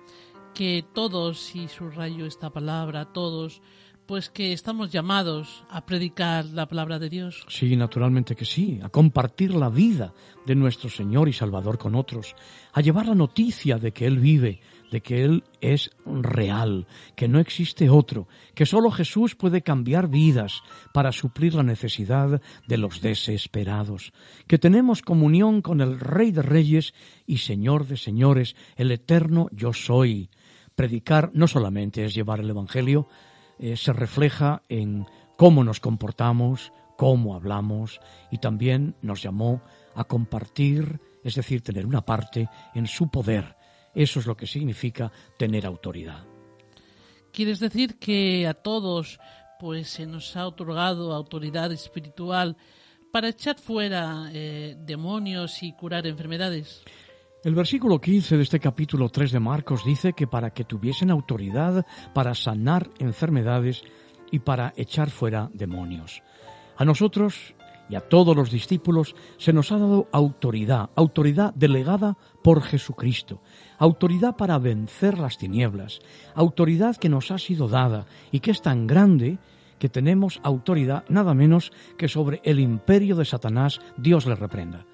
que 0.53 0.83
todos, 0.93 1.55
y 1.55 1.67
subrayo 1.67 2.25
esta 2.25 2.49
palabra, 2.49 3.05
todos, 3.13 3.61
pues 4.05 4.29
que 4.29 4.51
estamos 4.51 4.91
llamados 4.91 5.63
a 5.69 5.85
predicar 5.85 6.45
la 6.45 6.67
palabra 6.67 6.99
de 6.99 7.09
Dios. 7.09 7.45
Sí, 7.47 7.75
naturalmente 7.77 8.35
que 8.35 8.43
sí, 8.43 8.79
a 8.83 8.89
compartir 8.89 9.53
la 9.53 9.69
vida 9.69 10.13
de 10.45 10.55
nuestro 10.55 10.89
Señor 10.89 11.29
y 11.29 11.33
Salvador 11.33 11.77
con 11.77 11.95
otros, 11.95 12.35
a 12.73 12.81
llevar 12.81 13.07
la 13.07 13.15
noticia 13.15 13.77
de 13.77 13.93
que 13.93 14.05
Él 14.05 14.19
vive, 14.19 14.59
de 14.91 15.01
que 15.01 15.23
Él 15.23 15.43
es 15.61 15.89
real, 16.05 16.85
que 17.15 17.27
no 17.27 17.39
existe 17.39 17.89
otro, 17.89 18.27
que 18.53 18.65
solo 18.65 18.91
Jesús 18.91 19.35
puede 19.35 19.61
cambiar 19.61 20.09
vidas 20.09 20.61
para 20.93 21.11
suplir 21.11 21.55
la 21.55 21.63
necesidad 21.63 22.41
de 22.67 22.77
los 22.77 23.01
desesperados, 23.01 24.13
que 24.47 24.59
tenemos 24.59 25.01
comunión 25.01 25.61
con 25.61 25.81
el 25.81 25.99
Rey 25.99 26.31
de 26.31 26.41
Reyes 26.41 26.93
y 27.25 27.37
Señor 27.37 27.87
de 27.87 27.97
Señores, 27.97 28.55
el 28.75 28.91
eterno 28.91 29.47
yo 29.51 29.73
soy. 29.73 30.29
Predicar 30.75 31.31
no 31.33 31.47
solamente 31.47 32.05
es 32.05 32.13
llevar 32.13 32.41
el 32.41 32.49
Evangelio, 32.49 33.07
eh, 33.59 33.77
se 33.77 33.93
refleja 33.93 34.63
en 34.69 35.05
cómo 35.37 35.63
nos 35.63 35.79
comportamos, 35.79 36.73
cómo 36.97 37.35
hablamos 37.35 37.99
y 38.29 38.39
también 38.39 38.95
nos 39.01 39.23
llamó 39.23 39.61
a 39.95 40.03
compartir, 40.03 40.99
es 41.23 41.35
decir, 41.35 41.61
tener 41.61 41.85
una 41.85 42.05
parte 42.05 42.49
en 42.73 42.87
su 42.87 43.09
poder. 43.09 43.60
Eso 43.93 44.19
es 44.19 44.25
lo 44.25 44.35
que 44.35 44.47
significa 44.47 45.11
tener 45.37 45.65
autoridad. 45.65 46.25
¿Quieres 47.31 47.59
decir 47.59 47.97
que 47.97 48.47
a 48.47 48.53
todos 48.53 49.19
pues 49.59 49.89
se 49.89 50.05
nos 50.05 50.35
ha 50.35 50.47
otorgado 50.47 51.13
autoridad 51.13 51.71
espiritual 51.71 52.57
para 53.11 53.29
echar 53.29 53.59
fuera 53.59 54.29
eh, 54.33 54.75
demonios 54.79 55.61
y 55.63 55.73
curar 55.73 56.07
enfermedades? 56.07 56.83
El 57.43 57.55
versículo 57.55 57.99
15 57.99 58.37
de 58.37 58.43
este 58.43 58.59
capítulo 58.59 59.09
3 59.09 59.31
de 59.31 59.39
Marcos 59.39 59.83
dice 59.83 60.13
que 60.13 60.27
para 60.27 60.51
que 60.51 60.63
tuviesen 60.63 61.09
autoridad 61.09 61.85
para 62.13 62.35
sanar 62.35 62.89
enfermedades 62.99 63.83
y 64.31 64.39
para 64.39 64.73
echar 64.77 65.09
fuera 65.09 65.49
demonios. 65.53 66.21
A 66.77 66.85
nosotros 66.85 67.55
y 67.89 67.95
a 67.95 68.01
todos 68.01 68.35
los 68.35 68.51
discípulos 68.51 69.15
se 69.37 69.53
nos 69.53 69.71
ha 69.71 69.77
dado 69.77 70.07
autoridad, 70.11 70.91
autoridad 70.95 71.53
delegada 71.55 72.15
por 72.43 72.61
Jesucristo, 72.61 73.41
autoridad 73.77 74.35
para 74.35 74.57
vencer 74.57 75.17
las 75.17 75.37
tinieblas, 75.37 75.99
autoridad 76.35 76.97
que 76.97 77.09
nos 77.09 77.31
ha 77.31 77.37
sido 77.37 77.67
dada 77.67 78.05
y 78.31 78.39
que 78.39 78.51
es 78.51 78.61
tan 78.61 78.87
grande 78.87 79.37
que 79.79 79.89
tenemos 79.89 80.39
autoridad 80.43 81.03
nada 81.09 81.33
menos 81.33 81.71
que 81.97 82.07
sobre 82.07 82.41
el 82.43 82.59
imperio 82.59 83.15
de 83.15 83.25
Satanás, 83.25 83.81
Dios 83.97 84.25
le 84.25 84.35
reprenda. 84.35 84.85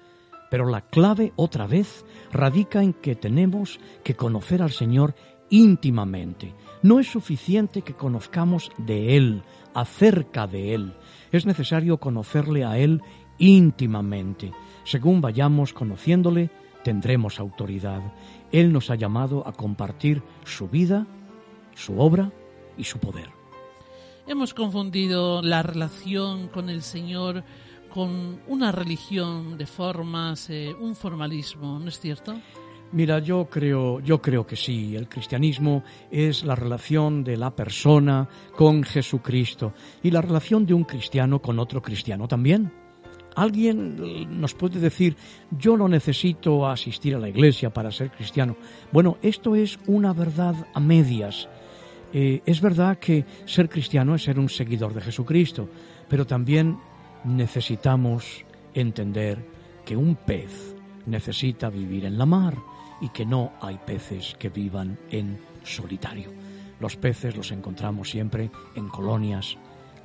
Pero 0.50 0.66
la 0.66 0.80
clave 0.80 1.32
otra 1.36 1.66
vez 1.66 2.06
radica 2.32 2.82
en 2.82 2.94
que 2.94 3.14
tenemos 3.14 3.80
que 4.02 4.14
conocer 4.14 4.62
al 4.62 4.70
Señor 4.70 5.14
íntimamente. 5.50 6.54
No 6.82 7.00
es 7.00 7.10
suficiente 7.10 7.82
que 7.82 7.94
conozcamos 7.94 8.70
de 8.78 9.16
Él, 9.16 9.42
acerca 9.74 10.46
de 10.46 10.74
Él. 10.74 10.94
Es 11.32 11.46
necesario 11.46 11.98
conocerle 11.98 12.64
a 12.64 12.78
Él 12.78 13.02
íntimamente. 13.38 14.52
Según 14.84 15.20
vayamos 15.20 15.72
conociéndole, 15.72 16.50
tendremos 16.88 17.38
autoridad. 17.38 18.00
Él 18.50 18.72
nos 18.72 18.88
ha 18.88 18.94
llamado 18.94 19.46
a 19.46 19.52
compartir 19.52 20.22
su 20.46 20.68
vida, 20.68 21.06
su 21.74 22.00
obra 22.00 22.32
y 22.78 22.84
su 22.84 22.98
poder. 22.98 23.28
Hemos 24.26 24.54
confundido 24.54 25.42
la 25.42 25.62
relación 25.62 26.48
con 26.48 26.70
el 26.70 26.80
Señor 26.80 27.44
con 27.92 28.40
una 28.46 28.72
religión 28.72 29.58
de 29.58 29.66
formas, 29.66 30.48
eh, 30.48 30.74
un 30.80 30.96
formalismo, 30.96 31.78
¿no 31.78 31.90
es 31.90 32.00
cierto? 32.00 32.40
Mira, 32.92 33.18
yo 33.18 33.50
creo, 33.50 34.00
yo 34.00 34.22
creo 34.22 34.46
que 34.46 34.56
sí. 34.56 34.96
El 34.96 35.10
cristianismo 35.10 35.84
es 36.10 36.42
la 36.42 36.54
relación 36.54 37.22
de 37.22 37.36
la 37.36 37.54
persona 37.54 38.26
con 38.56 38.82
Jesucristo 38.82 39.74
y 40.02 40.10
la 40.10 40.22
relación 40.22 40.64
de 40.64 40.72
un 40.72 40.84
cristiano 40.84 41.42
con 41.42 41.58
otro 41.58 41.82
cristiano 41.82 42.26
también. 42.26 42.72
Alguien 43.38 44.40
nos 44.40 44.54
puede 44.54 44.80
decir, 44.80 45.16
yo 45.56 45.76
no 45.76 45.86
necesito 45.86 46.66
asistir 46.66 47.14
a 47.14 47.20
la 47.20 47.28
iglesia 47.28 47.70
para 47.70 47.92
ser 47.92 48.10
cristiano. 48.10 48.56
Bueno, 48.90 49.16
esto 49.22 49.54
es 49.54 49.78
una 49.86 50.12
verdad 50.12 50.56
a 50.74 50.80
medias. 50.80 51.48
Eh, 52.12 52.42
es 52.44 52.60
verdad 52.60 52.98
que 52.98 53.24
ser 53.46 53.68
cristiano 53.68 54.16
es 54.16 54.24
ser 54.24 54.40
un 54.40 54.48
seguidor 54.48 54.92
de 54.92 55.02
Jesucristo, 55.02 55.68
pero 56.08 56.26
también 56.26 56.78
necesitamos 57.22 58.44
entender 58.74 59.38
que 59.84 59.96
un 59.96 60.16
pez 60.16 60.74
necesita 61.06 61.70
vivir 61.70 62.06
en 62.06 62.18
la 62.18 62.26
mar 62.26 62.56
y 63.00 63.10
que 63.10 63.24
no 63.24 63.52
hay 63.60 63.78
peces 63.86 64.34
que 64.36 64.48
vivan 64.48 64.98
en 65.12 65.38
solitario. 65.62 66.32
Los 66.80 66.96
peces 66.96 67.36
los 67.36 67.52
encontramos 67.52 68.10
siempre 68.10 68.50
en 68.74 68.88
colonias, 68.88 69.56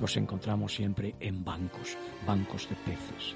los 0.04 0.18
encontramos 0.18 0.74
siempre 0.74 1.14
en 1.18 1.42
bancos, 1.42 1.96
bancos 2.26 2.68
de 2.68 2.76
peces. 2.76 3.34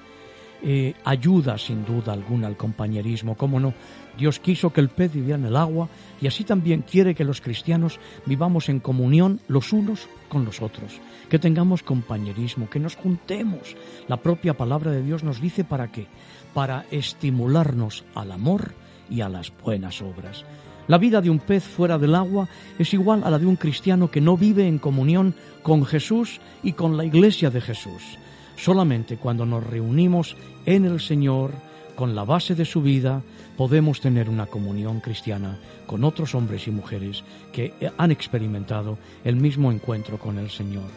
Eh, 0.60 0.92
ayuda 1.02 1.56
sin 1.56 1.82
duda 1.86 2.12
alguna 2.12 2.46
al 2.46 2.58
compañerismo, 2.58 3.38
cómo 3.38 3.58
no. 3.58 3.72
Dios 4.18 4.38
quiso 4.38 4.70
que 4.70 4.82
el 4.82 4.90
pez 4.90 5.14
viviera 5.14 5.38
en 5.38 5.46
el 5.46 5.56
agua 5.56 5.88
y 6.20 6.26
así 6.26 6.44
también 6.44 6.82
quiere 6.82 7.14
que 7.14 7.24
los 7.24 7.40
cristianos 7.40 7.98
vivamos 8.26 8.68
en 8.68 8.80
comunión 8.80 9.40
los 9.48 9.72
unos 9.72 10.08
con 10.28 10.44
los 10.44 10.60
otros, 10.60 11.00
que 11.30 11.38
tengamos 11.38 11.82
compañerismo, 11.82 12.68
que 12.68 12.80
nos 12.80 12.96
juntemos. 12.96 13.74
La 14.06 14.18
propia 14.18 14.54
palabra 14.54 14.90
de 14.90 15.02
Dios 15.02 15.24
nos 15.24 15.40
dice 15.40 15.64
para 15.64 15.90
qué, 15.90 16.06
para 16.52 16.84
estimularnos 16.90 18.04
al 18.14 18.30
amor 18.30 18.74
y 19.08 19.22
a 19.22 19.30
las 19.30 19.54
buenas 19.64 20.02
obras. 20.02 20.44
La 20.89 20.97
vida 20.97 21.20
de 21.20 21.28
un 21.28 21.39
pez 21.39 21.64
fuera 21.64 21.99
del 21.99 22.14
agua 22.14 22.49
es 22.78 22.95
igual 22.95 23.22
a 23.22 23.30
la 23.30 23.39
de 23.39 23.45
un 23.45 23.57
cristiano 23.57 24.11
que 24.11 24.22
no 24.22 24.39
vive 24.39 24.66
en 24.66 24.78
comunión 24.78 25.34
con 25.62 25.84
Jesús 25.84 26.41
y 26.62 26.72
con 26.72 26.97
la 26.97 27.05
iglesia 27.05 27.51
de 27.51 27.61
Jesús. 27.61 28.16
Solamente 28.57 29.18
cuando 29.18 29.45
nos 29.45 29.64
reunimos 29.64 30.34
en 30.64 30.86
el 30.86 30.99
Señor, 30.99 31.53
con 31.95 32.14
la 32.14 32.24
base 32.24 32.55
de 32.55 32.64
su 32.64 32.80
vida, 32.80 33.22
podemos 33.59 34.01
tener 34.01 34.30
una 34.30 34.47
comunión 34.47 35.01
cristiana 35.01 35.59
con 35.86 36.05
otros 36.05 36.34
hombres 36.34 36.66
y 36.66 36.70
mujeres 36.70 37.22
que 37.53 37.74
han 37.99 38.11
experimentado 38.11 38.97
el 39.24 39.36
mismo 39.36 39.70
encuentro 39.70 40.18
con 40.18 40.39
el 40.39 40.49
Señor. 40.49 40.89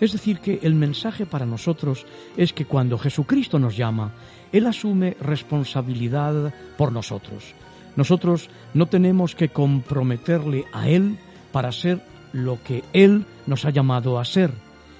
Es 0.00 0.12
decir, 0.12 0.38
que 0.38 0.60
el 0.62 0.74
mensaje 0.74 1.26
para 1.26 1.46
nosotros 1.46 2.06
es 2.36 2.52
que 2.52 2.66
cuando 2.66 2.98
Jesucristo 2.98 3.58
nos 3.58 3.76
llama, 3.76 4.12
Él 4.52 4.66
asume 4.66 5.16
responsabilidad 5.20 6.54
por 6.76 6.92
nosotros. 6.92 7.54
Nosotros 7.96 8.50
no 8.72 8.86
tenemos 8.86 9.34
que 9.34 9.48
comprometerle 9.48 10.64
a 10.72 10.88
Él 10.88 11.16
para 11.52 11.72
ser 11.72 12.02
lo 12.32 12.58
que 12.62 12.82
Él 12.92 13.26
nos 13.46 13.64
ha 13.64 13.70
llamado 13.70 14.18
a 14.18 14.24
ser. 14.24 14.52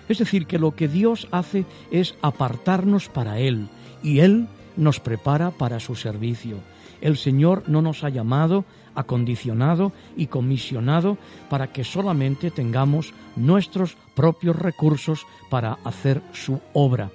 Es 0.08 0.18
decir, 0.18 0.46
que 0.46 0.58
lo 0.58 0.74
que 0.74 0.88
Dios 0.88 1.28
hace 1.30 1.64
es 1.90 2.14
apartarnos 2.22 3.08
para 3.08 3.38
Él 3.38 3.68
y 4.02 4.20
Él 4.20 4.46
nos 4.76 5.00
prepara 5.00 5.50
para 5.50 5.80
su 5.80 5.94
servicio. 5.94 6.58
El 7.00 7.16
Señor 7.16 7.64
no 7.66 7.82
nos 7.82 8.04
ha 8.04 8.08
llamado, 8.08 8.64
acondicionado 8.94 9.92
y 10.16 10.26
comisionado 10.28 11.18
para 11.50 11.72
que 11.72 11.84
solamente 11.84 12.50
tengamos 12.50 13.12
nuestros 13.36 13.96
propios 14.14 14.56
recursos 14.56 15.26
para 15.50 15.78
hacer 15.84 16.22
su 16.32 16.60
obra. 16.72 17.10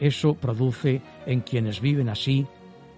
Eso 0.00 0.34
produce 0.34 1.00
en 1.26 1.40
quienes 1.40 1.80
viven 1.80 2.08
así, 2.08 2.46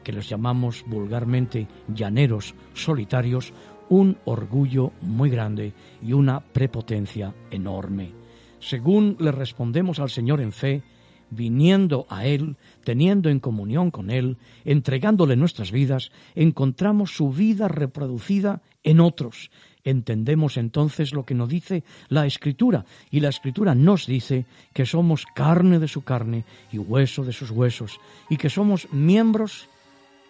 que 0.05 0.12
los 0.12 0.28
llamamos 0.28 0.84
vulgarmente 0.86 1.66
llaneros 1.88 2.55
solitarios, 2.74 3.52
un 3.88 4.16
orgullo 4.24 4.92
muy 5.00 5.30
grande 5.30 5.72
y 6.02 6.12
una 6.12 6.40
prepotencia 6.40 7.34
enorme. 7.50 8.12
Según 8.61 9.16
le 9.18 9.32
respondemos 9.32 9.98
al 9.98 10.11
Señor 10.11 10.40
en 10.40 10.52
fe, 10.52 10.82
viniendo 11.30 12.07
a 12.09 12.26
Él, 12.26 12.57
teniendo 12.84 13.28
en 13.28 13.40
comunión 13.40 13.90
con 13.90 14.11
Él, 14.11 14.36
entregándole 14.64 15.36
nuestras 15.36 15.72
vidas, 15.72 16.12
encontramos 16.34 17.14
su 17.14 17.30
vida 17.30 17.68
reproducida 17.68 18.62
en 18.82 19.00
otros. 19.00 19.50
Entendemos 19.84 20.57
entonces 20.57 21.12
lo 21.12 21.24
que 21.24 21.34
nos 21.34 21.48
dice 21.48 21.84
la 22.09 22.26
Escritura, 22.26 22.86
y 23.11 23.20
la 23.20 23.28
Escritura 23.28 23.74
nos 23.74 24.07
dice 24.07 24.46
que 24.72 24.86
somos 24.86 25.26
carne 25.34 25.78
de 25.78 25.88
su 25.88 26.02
carne 26.02 26.44
y 26.72 26.78
hueso 26.78 27.24
de 27.24 27.32
sus 27.32 27.50
huesos, 27.50 28.00
y 28.30 28.36
que 28.36 28.48
somos 28.48 28.90
miembros 28.92 29.68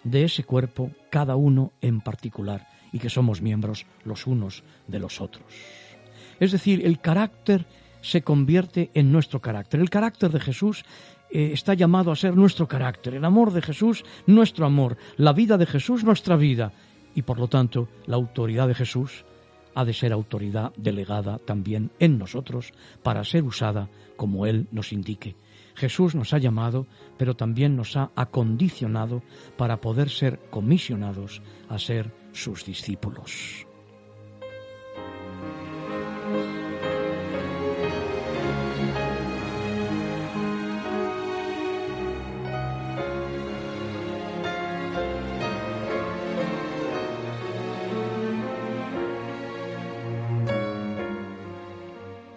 de 0.04 0.24
ese 0.24 0.44
cuerpo, 0.44 0.90
cada 1.10 1.36
uno 1.36 1.72
en 1.80 2.00
particular, 2.00 2.68
y 2.92 2.98
que 2.98 3.10
somos 3.10 3.42
miembros 3.42 3.86
los 4.04 4.26
unos 4.26 4.62
de 4.86 5.00
los 5.00 5.20
otros. 5.20 5.44
Es 6.38 6.52
decir, 6.52 6.84
el 6.86 7.00
carácter 7.00 7.66
se 8.00 8.22
convierte 8.22 8.90
en 8.94 9.10
nuestro 9.10 9.40
carácter. 9.40 9.80
El 9.80 9.90
carácter 9.90 10.30
de 10.30 10.40
Jesús 10.40 10.84
eh, 11.30 11.50
está 11.52 11.74
llamado 11.74 12.12
a 12.12 12.16
ser 12.16 12.36
nuestro 12.36 12.68
carácter, 12.68 13.14
el 13.14 13.24
amor 13.24 13.52
de 13.52 13.62
Jesús 13.62 14.04
nuestro 14.26 14.66
amor, 14.66 14.96
la 15.16 15.32
vida 15.32 15.56
de 15.56 15.66
Jesús 15.66 16.04
nuestra 16.04 16.36
vida 16.36 16.72
y 17.14 17.22
por 17.22 17.38
lo 17.38 17.48
tanto 17.48 17.88
la 18.06 18.16
autoridad 18.16 18.68
de 18.68 18.74
Jesús 18.74 19.24
ha 19.74 19.84
de 19.84 19.94
ser 19.94 20.12
autoridad 20.12 20.72
delegada 20.76 21.38
también 21.38 21.90
en 21.98 22.18
nosotros 22.18 22.72
para 23.02 23.24
ser 23.24 23.42
usada 23.44 23.88
como 24.16 24.46
Él 24.46 24.68
nos 24.70 24.92
indique. 24.92 25.34
Jesús 25.74 26.14
nos 26.14 26.32
ha 26.32 26.38
llamado, 26.38 26.86
pero 27.16 27.34
también 27.34 27.76
nos 27.76 27.96
ha 27.96 28.10
acondicionado 28.14 29.22
para 29.56 29.80
poder 29.80 30.10
ser 30.10 30.38
comisionados 30.50 31.42
a 31.68 31.78
ser 31.78 32.12
sus 32.32 32.64
discípulos. 32.64 33.66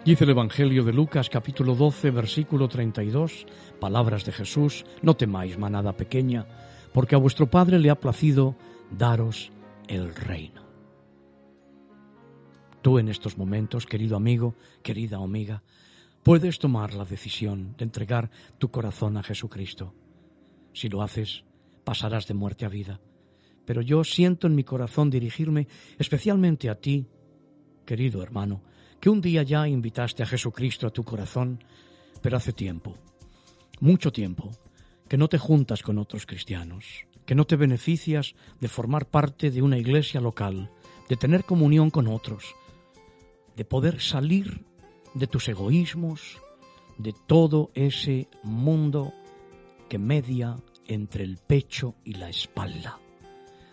Dice 0.08 0.24
el 0.24 0.30
Evangelio 0.30 0.84
de 0.84 0.94
Lucas 0.94 1.28
capítulo 1.28 1.74
12 1.74 2.10
versículo 2.12 2.66
32, 2.66 3.44
palabras 3.78 4.24
de 4.24 4.32
Jesús, 4.32 4.86
no 5.02 5.14
temáis 5.18 5.58
manada 5.58 5.98
pequeña, 5.98 6.46
porque 6.94 7.14
a 7.14 7.18
vuestro 7.18 7.50
Padre 7.50 7.78
le 7.78 7.90
ha 7.90 8.00
placido 8.00 8.56
daros 8.90 9.52
el 9.86 10.14
reino. 10.14 10.62
Tú 12.80 12.98
en 12.98 13.10
estos 13.10 13.36
momentos, 13.36 13.84
querido 13.84 14.16
amigo, 14.16 14.54
querida 14.82 15.18
amiga, 15.18 15.62
puedes 16.22 16.58
tomar 16.58 16.94
la 16.94 17.04
decisión 17.04 17.74
de 17.76 17.84
entregar 17.84 18.30
tu 18.56 18.70
corazón 18.70 19.18
a 19.18 19.22
Jesucristo. 19.22 19.92
Si 20.72 20.88
lo 20.88 21.02
haces, 21.02 21.44
pasarás 21.84 22.26
de 22.26 22.32
muerte 22.32 22.64
a 22.64 22.70
vida. 22.70 22.98
Pero 23.66 23.82
yo 23.82 24.02
siento 24.04 24.46
en 24.46 24.54
mi 24.54 24.64
corazón 24.64 25.10
dirigirme 25.10 25.68
especialmente 25.98 26.70
a 26.70 26.76
ti, 26.76 27.04
querido 27.84 28.22
hermano, 28.22 28.62
que 29.00 29.10
un 29.10 29.20
día 29.20 29.42
ya 29.42 29.68
invitaste 29.68 30.22
a 30.22 30.26
Jesucristo 30.26 30.86
a 30.86 30.90
tu 30.90 31.04
corazón, 31.04 31.62
pero 32.20 32.36
hace 32.36 32.52
tiempo, 32.52 32.96
mucho 33.80 34.12
tiempo, 34.12 34.50
que 35.08 35.16
no 35.16 35.28
te 35.28 35.38
juntas 35.38 35.82
con 35.82 35.98
otros 35.98 36.26
cristianos, 36.26 37.06
que 37.24 37.34
no 37.34 37.44
te 37.46 37.56
beneficias 37.56 38.34
de 38.60 38.68
formar 38.68 39.06
parte 39.06 39.50
de 39.50 39.62
una 39.62 39.78
iglesia 39.78 40.20
local, 40.20 40.70
de 41.08 41.16
tener 41.16 41.44
comunión 41.44 41.90
con 41.90 42.08
otros, 42.08 42.54
de 43.56 43.64
poder 43.64 44.00
salir 44.00 44.64
de 45.14 45.26
tus 45.26 45.48
egoísmos, 45.48 46.38
de 46.98 47.14
todo 47.26 47.70
ese 47.74 48.28
mundo 48.42 49.12
que 49.88 49.98
media 49.98 50.56
entre 50.86 51.24
el 51.24 51.38
pecho 51.38 51.94
y 52.04 52.14
la 52.14 52.28
espalda 52.28 52.98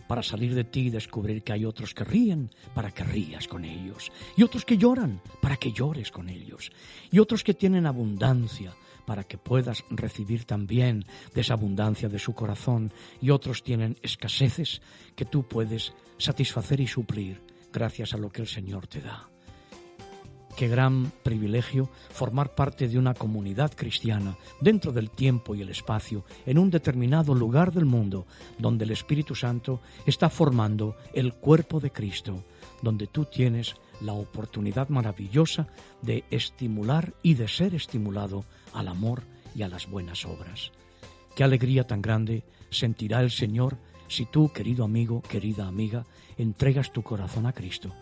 para 0.08 0.24
salir 0.24 0.54
de 0.56 0.64
ti 0.64 0.82
y 0.82 0.90
descubrir 0.90 1.44
que 1.44 1.54
hay 1.54 1.66
otros 1.66 1.94
que 1.94 2.04
ríen 2.04 2.52
para 2.74 2.92
que 2.92 3.04
rías 3.04 3.48
con 3.48 3.66
ellos, 3.66 4.12
y 4.36 4.44
otros 4.44 4.66
que 4.66 4.78
lloran 4.78 5.22
para 5.42 5.58
que 5.58 5.72
llores 5.72 6.12
con 6.12 6.30
ellos, 6.30 6.72
y 7.12 7.20
otros 7.20 7.44
que 7.44 7.54
tienen 7.54 7.86
abundancia 7.86 8.74
para 9.06 9.24
que 9.24 9.38
puedas 9.38 9.84
recibir 9.90 10.46
también 10.46 11.06
de 11.34 11.42
esa 11.42 11.54
abundancia 11.54 12.10
de 12.10 12.20
su 12.20 12.34
corazón, 12.34 12.92
y 13.22 13.30
otros 13.30 13.64
tienen 13.64 13.98
escaseces 14.02 14.82
que 15.16 15.26
tú 15.26 15.44
puedes 15.44 15.94
satisfacer 16.18 16.80
y 16.80 16.88
suplir 16.88 17.42
gracias 17.72 18.14
a 18.14 18.18
lo 18.18 18.30
que 18.30 18.42
el 18.42 18.48
Señor 18.48 18.88
te 18.88 19.02
da. 19.02 19.35
Qué 20.56 20.70
gran 20.70 21.12
privilegio 21.22 21.90
formar 22.12 22.56
parte 22.56 22.88
de 22.88 22.98
una 22.98 23.14
comunidad 23.14 23.74
cristiana 23.76 24.38
dentro 24.62 24.94
del 24.94 25.10
tiempo 25.10 25.54
y 25.54 25.62
el 25.62 25.70
espacio, 25.70 26.24
en 26.46 26.58
un 26.58 26.70
determinado 26.70 27.36
lugar 27.36 27.74
del 27.74 27.84
mundo, 27.84 28.26
donde 28.58 28.86
el 28.86 28.92
Espíritu 28.92 29.36
Santo 29.36 29.82
está 30.06 30.30
formando 30.30 30.96
el 31.14 31.34
cuerpo 31.34 31.82
de 31.82 31.92
Cristo, 31.92 32.42
donde 32.82 33.08
tú 33.08 33.26
tienes 33.26 33.76
la 34.00 34.14
oportunidad 34.14 34.88
maravillosa 34.88 35.68
de 36.02 36.24
estimular 36.32 37.14
y 37.22 37.34
de 37.34 37.50
ser 37.50 37.76
estimulado 37.76 38.46
al 38.72 38.88
amor 38.88 39.24
y 39.56 39.64
a 39.64 39.68
las 39.68 39.90
buenas 39.90 40.24
obras. 40.24 40.72
Qué 41.36 41.44
alegría 41.44 41.86
tan 41.86 42.02
grande 42.02 42.46
sentirá 42.70 43.20
el 43.20 43.32
Señor 43.32 43.78
si 44.08 44.26
tú, 44.26 44.54
querido 44.54 44.86
amigo, 44.86 45.22
querida 45.22 45.68
amiga, 45.68 46.06
entregas 46.38 46.94
tu 46.94 47.04
corazón 47.04 47.46
a 47.46 47.52
Cristo 47.52 47.94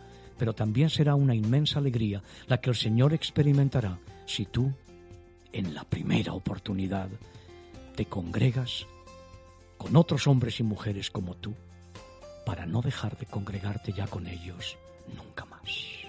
pero 0.43 0.53
también 0.53 0.89
será 0.89 1.15
una 1.15 1.33
inmensa 1.33 1.79
alegría 1.79 2.21
la 2.47 2.59
que 2.59 2.69
el 2.69 2.75
Señor 2.75 3.13
experimentará 3.13 3.97
si 4.25 4.43
tú, 4.43 4.73
en 5.53 5.73
la 5.73 5.85
primera 5.85 6.33
oportunidad, 6.33 7.07
te 7.95 8.03
congregas 8.07 8.85
con 9.77 9.95
otros 9.95 10.27
hombres 10.27 10.59
y 10.59 10.63
mujeres 10.63 11.09
como 11.09 11.35
tú, 11.35 11.53
para 12.45 12.65
no 12.65 12.81
dejar 12.81 13.17
de 13.17 13.25
congregarte 13.25 13.93
ya 13.93 14.05
con 14.05 14.27
ellos 14.27 14.77
nunca 15.15 15.45
más. 15.45 16.02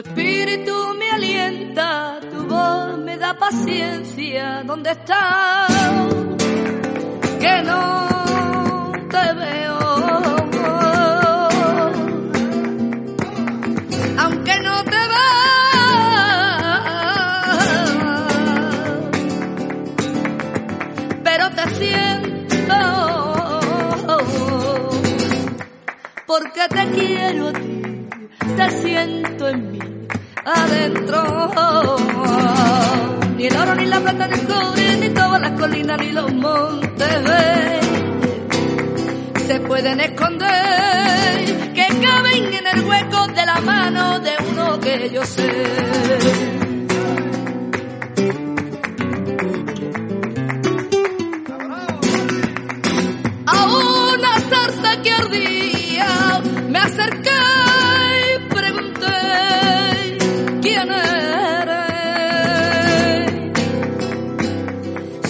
Espíritu 0.00 0.94
me 0.98 1.10
alienta, 1.10 2.20
tu 2.30 2.46
voz 2.46 2.98
me 2.98 3.16
da 3.16 3.34
paciencia. 3.34 4.62
¿Dónde 4.64 4.90
estás? 4.90 5.59
Pueden 39.80 40.00
esconder, 40.00 41.72
que 41.72 41.86
caben 42.06 42.52
en 42.52 42.66
el 42.66 42.84
hueco 42.84 43.28
de 43.28 43.46
la 43.46 43.60
mano 43.62 44.20
de 44.20 44.32
uno 44.50 44.78
que 44.78 45.08
yo 45.10 45.24
sé. 45.24 45.50
A 53.46 53.64
una 53.64 54.38
zarza 54.50 55.00
que 55.02 55.12
ardía 55.12 56.42
me 56.68 56.78
acerqué 56.78 57.40
y 58.26 58.38
pregunté 58.54 59.18
quién 60.60 60.92
eres. 60.92 61.80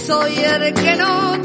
Soy 0.08 0.34
el 0.38 0.74
que 0.74 0.96
no 0.96 1.39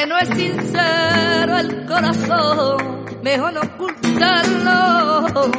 que 0.00 0.06
no 0.06 0.18
es 0.18 0.28
sincero 0.28 1.58
el 1.58 1.84
corazón. 1.84 3.04
Mejor 3.22 3.52
no 3.52 3.60
ocultarlo. 3.60 5.50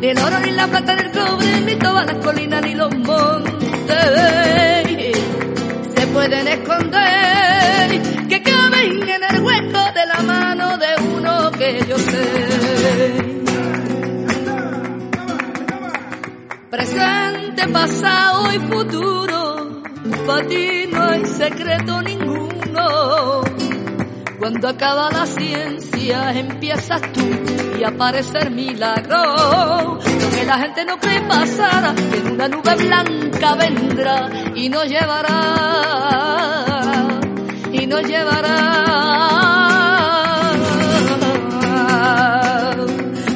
Ni 0.00 0.06
el 0.08 0.18
oro, 0.18 0.38
ni 0.40 0.50
la 0.52 0.66
plata, 0.68 0.94
ni 0.94 1.02
el 1.02 1.10
cobre, 1.10 1.60
ni 1.62 1.74
todas 1.76 2.06
las 2.06 2.24
colinas, 2.24 2.62
ni 2.62 2.74
los 2.74 2.94
montes 2.98 3.56
se 5.96 6.06
pueden 6.08 6.46
esconder, 6.48 8.00
que 8.28 8.42
caben 8.42 9.08
en 9.08 9.24
el 9.30 9.42
hueco 9.42 9.92
de 9.94 10.06
la 10.06 10.22
mano 10.22 10.78
de 10.78 10.86
uno 11.16 11.50
que 11.52 11.84
yo 11.88 11.98
sé. 11.98 13.14
Presente, 16.70 17.68
pasado 17.68 18.52
y 18.52 18.58
futuro, 18.58 19.82
para 20.26 20.46
ti 20.46 20.88
no 20.92 21.02
hay 21.02 21.24
secreto 21.26 22.02
ninguno. 22.02 22.55
Cuando 24.38 24.68
acaba 24.68 25.10
la 25.10 25.26
ciencia 25.26 26.32
empiezas 26.32 27.00
tú 27.12 27.20
y 27.78 27.84
aparecer 27.84 28.50
milagro. 28.50 29.98
Lo 29.98 30.30
que 30.30 30.44
la 30.46 30.58
gente 30.58 30.84
no 30.84 30.98
cree 30.98 31.20
pasará, 31.22 31.94
en 32.12 32.32
una 32.32 32.48
nube 32.48 32.74
blanca 32.76 33.54
vendrá 33.56 34.30
y 34.54 34.68
nos 34.68 34.84
llevará, 34.88 35.30
y 37.72 37.86
nos 37.86 38.02
llevará. 38.02 38.82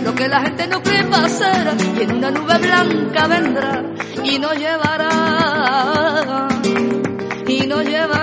Lo 0.04 0.14
que 0.14 0.28
la 0.28 0.40
gente 0.42 0.66
no 0.68 0.82
cree 0.82 1.04
pasará, 1.04 1.74
y 1.98 2.02
en 2.02 2.14
una 2.16 2.30
nube 2.30 2.58
blanca 2.58 3.26
vendrá 3.26 3.82
y 4.22 4.38
nos 4.38 4.56
llevará, 4.56 6.48
y 7.46 7.66
nos 7.66 7.84
llevará. 7.84 8.19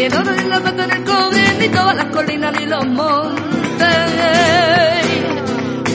Ni 0.00 0.06
el 0.06 0.14
oro, 0.14 0.32
ni 0.34 0.48
la 0.48 0.60
plata, 0.60 0.86
ni 0.86 1.04
cobre, 1.04 1.58
ni 1.58 1.68
todas 1.68 1.94
las 1.94 2.06
colinas, 2.06 2.58
ni 2.58 2.64
los 2.64 2.86
montes 2.86 3.86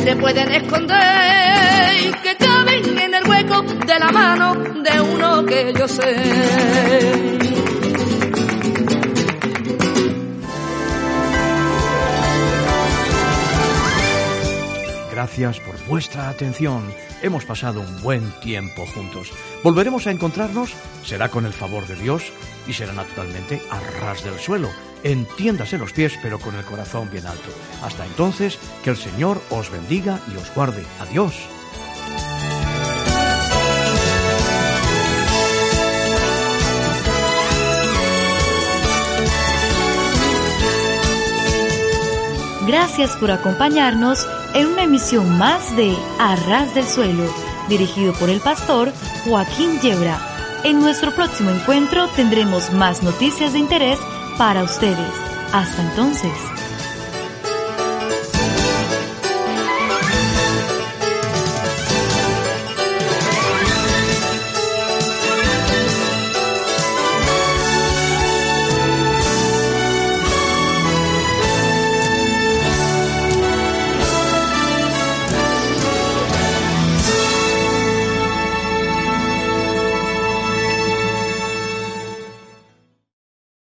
se 0.04 0.16
pueden 0.18 0.52
esconder, 0.52 2.22
que 2.22 2.38
caben 2.38 3.00
en 3.00 3.16
el 3.16 3.28
hueco 3.28 3.64
de 3.64 4.00
la 4.00 4.12
mano 4.12 4.54
de 4.54 5.02
uno 5.02 5.44
que 5.44 5.74
yo 5.76 5.88
sé. 5.88 6.16
Gracias 15.12 15.60
por 15.62 15.84
vuestra 15.88 16.30
atención. 16.30 16.84
Hemos 17.24 17.44
pasado 17.46 17.82
un 17.82 18.02
buen 18.04 18.30
tiempo 18.42 18.86
juntos. 18.86 19.32
Volveremos 19.64 20.06
a 20.06 20.12
encontrarnos, 20.12 20.76
será 21.04 21.30
con 21.30 21.48
el 21.48 21.54
favor 21.54 21.88
de 21.88 21.96
Dios 21.96 22.32
y 22.68 22.74
será 22.74 22.94
naturalmente 22.94 23.62
a 23.70 23.80
ras 24.00 24.24
del 24.24 24.40
suelo. 24.40 24.70
Entiéndase 25.04 25.78
los 25.78 25.94
pies, 25.94 26.18
pero 26.22 26.40
con 26.40 26.56
el 26.56 26.66
corazón 26.66 27.10
bien 27.12 27.28
alto. 27.28 27.50
Hasta 27.84 28.06
entonces, 28.06 28.58
que 28.84 28.90
el 28.90 28.98
Señor 28.98 29.42
os 29.50 29.70
bendiga 29.70 30.20
y 30.34 30.38
os 30.38 30.54
guarde. 30.54 30.84
Adiós. 31.00 31.36
Gracias 42.68 43.16
por 43.18 43.30
acompañarnos 43.30 44.28
en 44.56 44.68
una 44.68 44.84
emisión 44.84 45.38
más 45.38 45.76
de 45.76 45.96
Arras 46.18 46.74
del 46.74 46.86
Suelo, 46.86 47.32
dirigido 47.70 48.14
por 48.14 48.30
el 48.30 48.40
pastor 48.40 48.92
Joaquín 49.24 49.80
Yebra. 49.82 50.35
En 50.66 50.80
nuestro 50.80 51.12
próximo 51.12 51.52
encuentro 51.52 52.08
tendremos 52.16 52.74
más 52.74 53.04
noticias 53.04 53.54
de 53.54 53.60
interés 53.60 54.00
para 54.36 54.64
ustedes. 54.64 55.14
Hasta 55.54 55.84
entonces. 55.84 56.55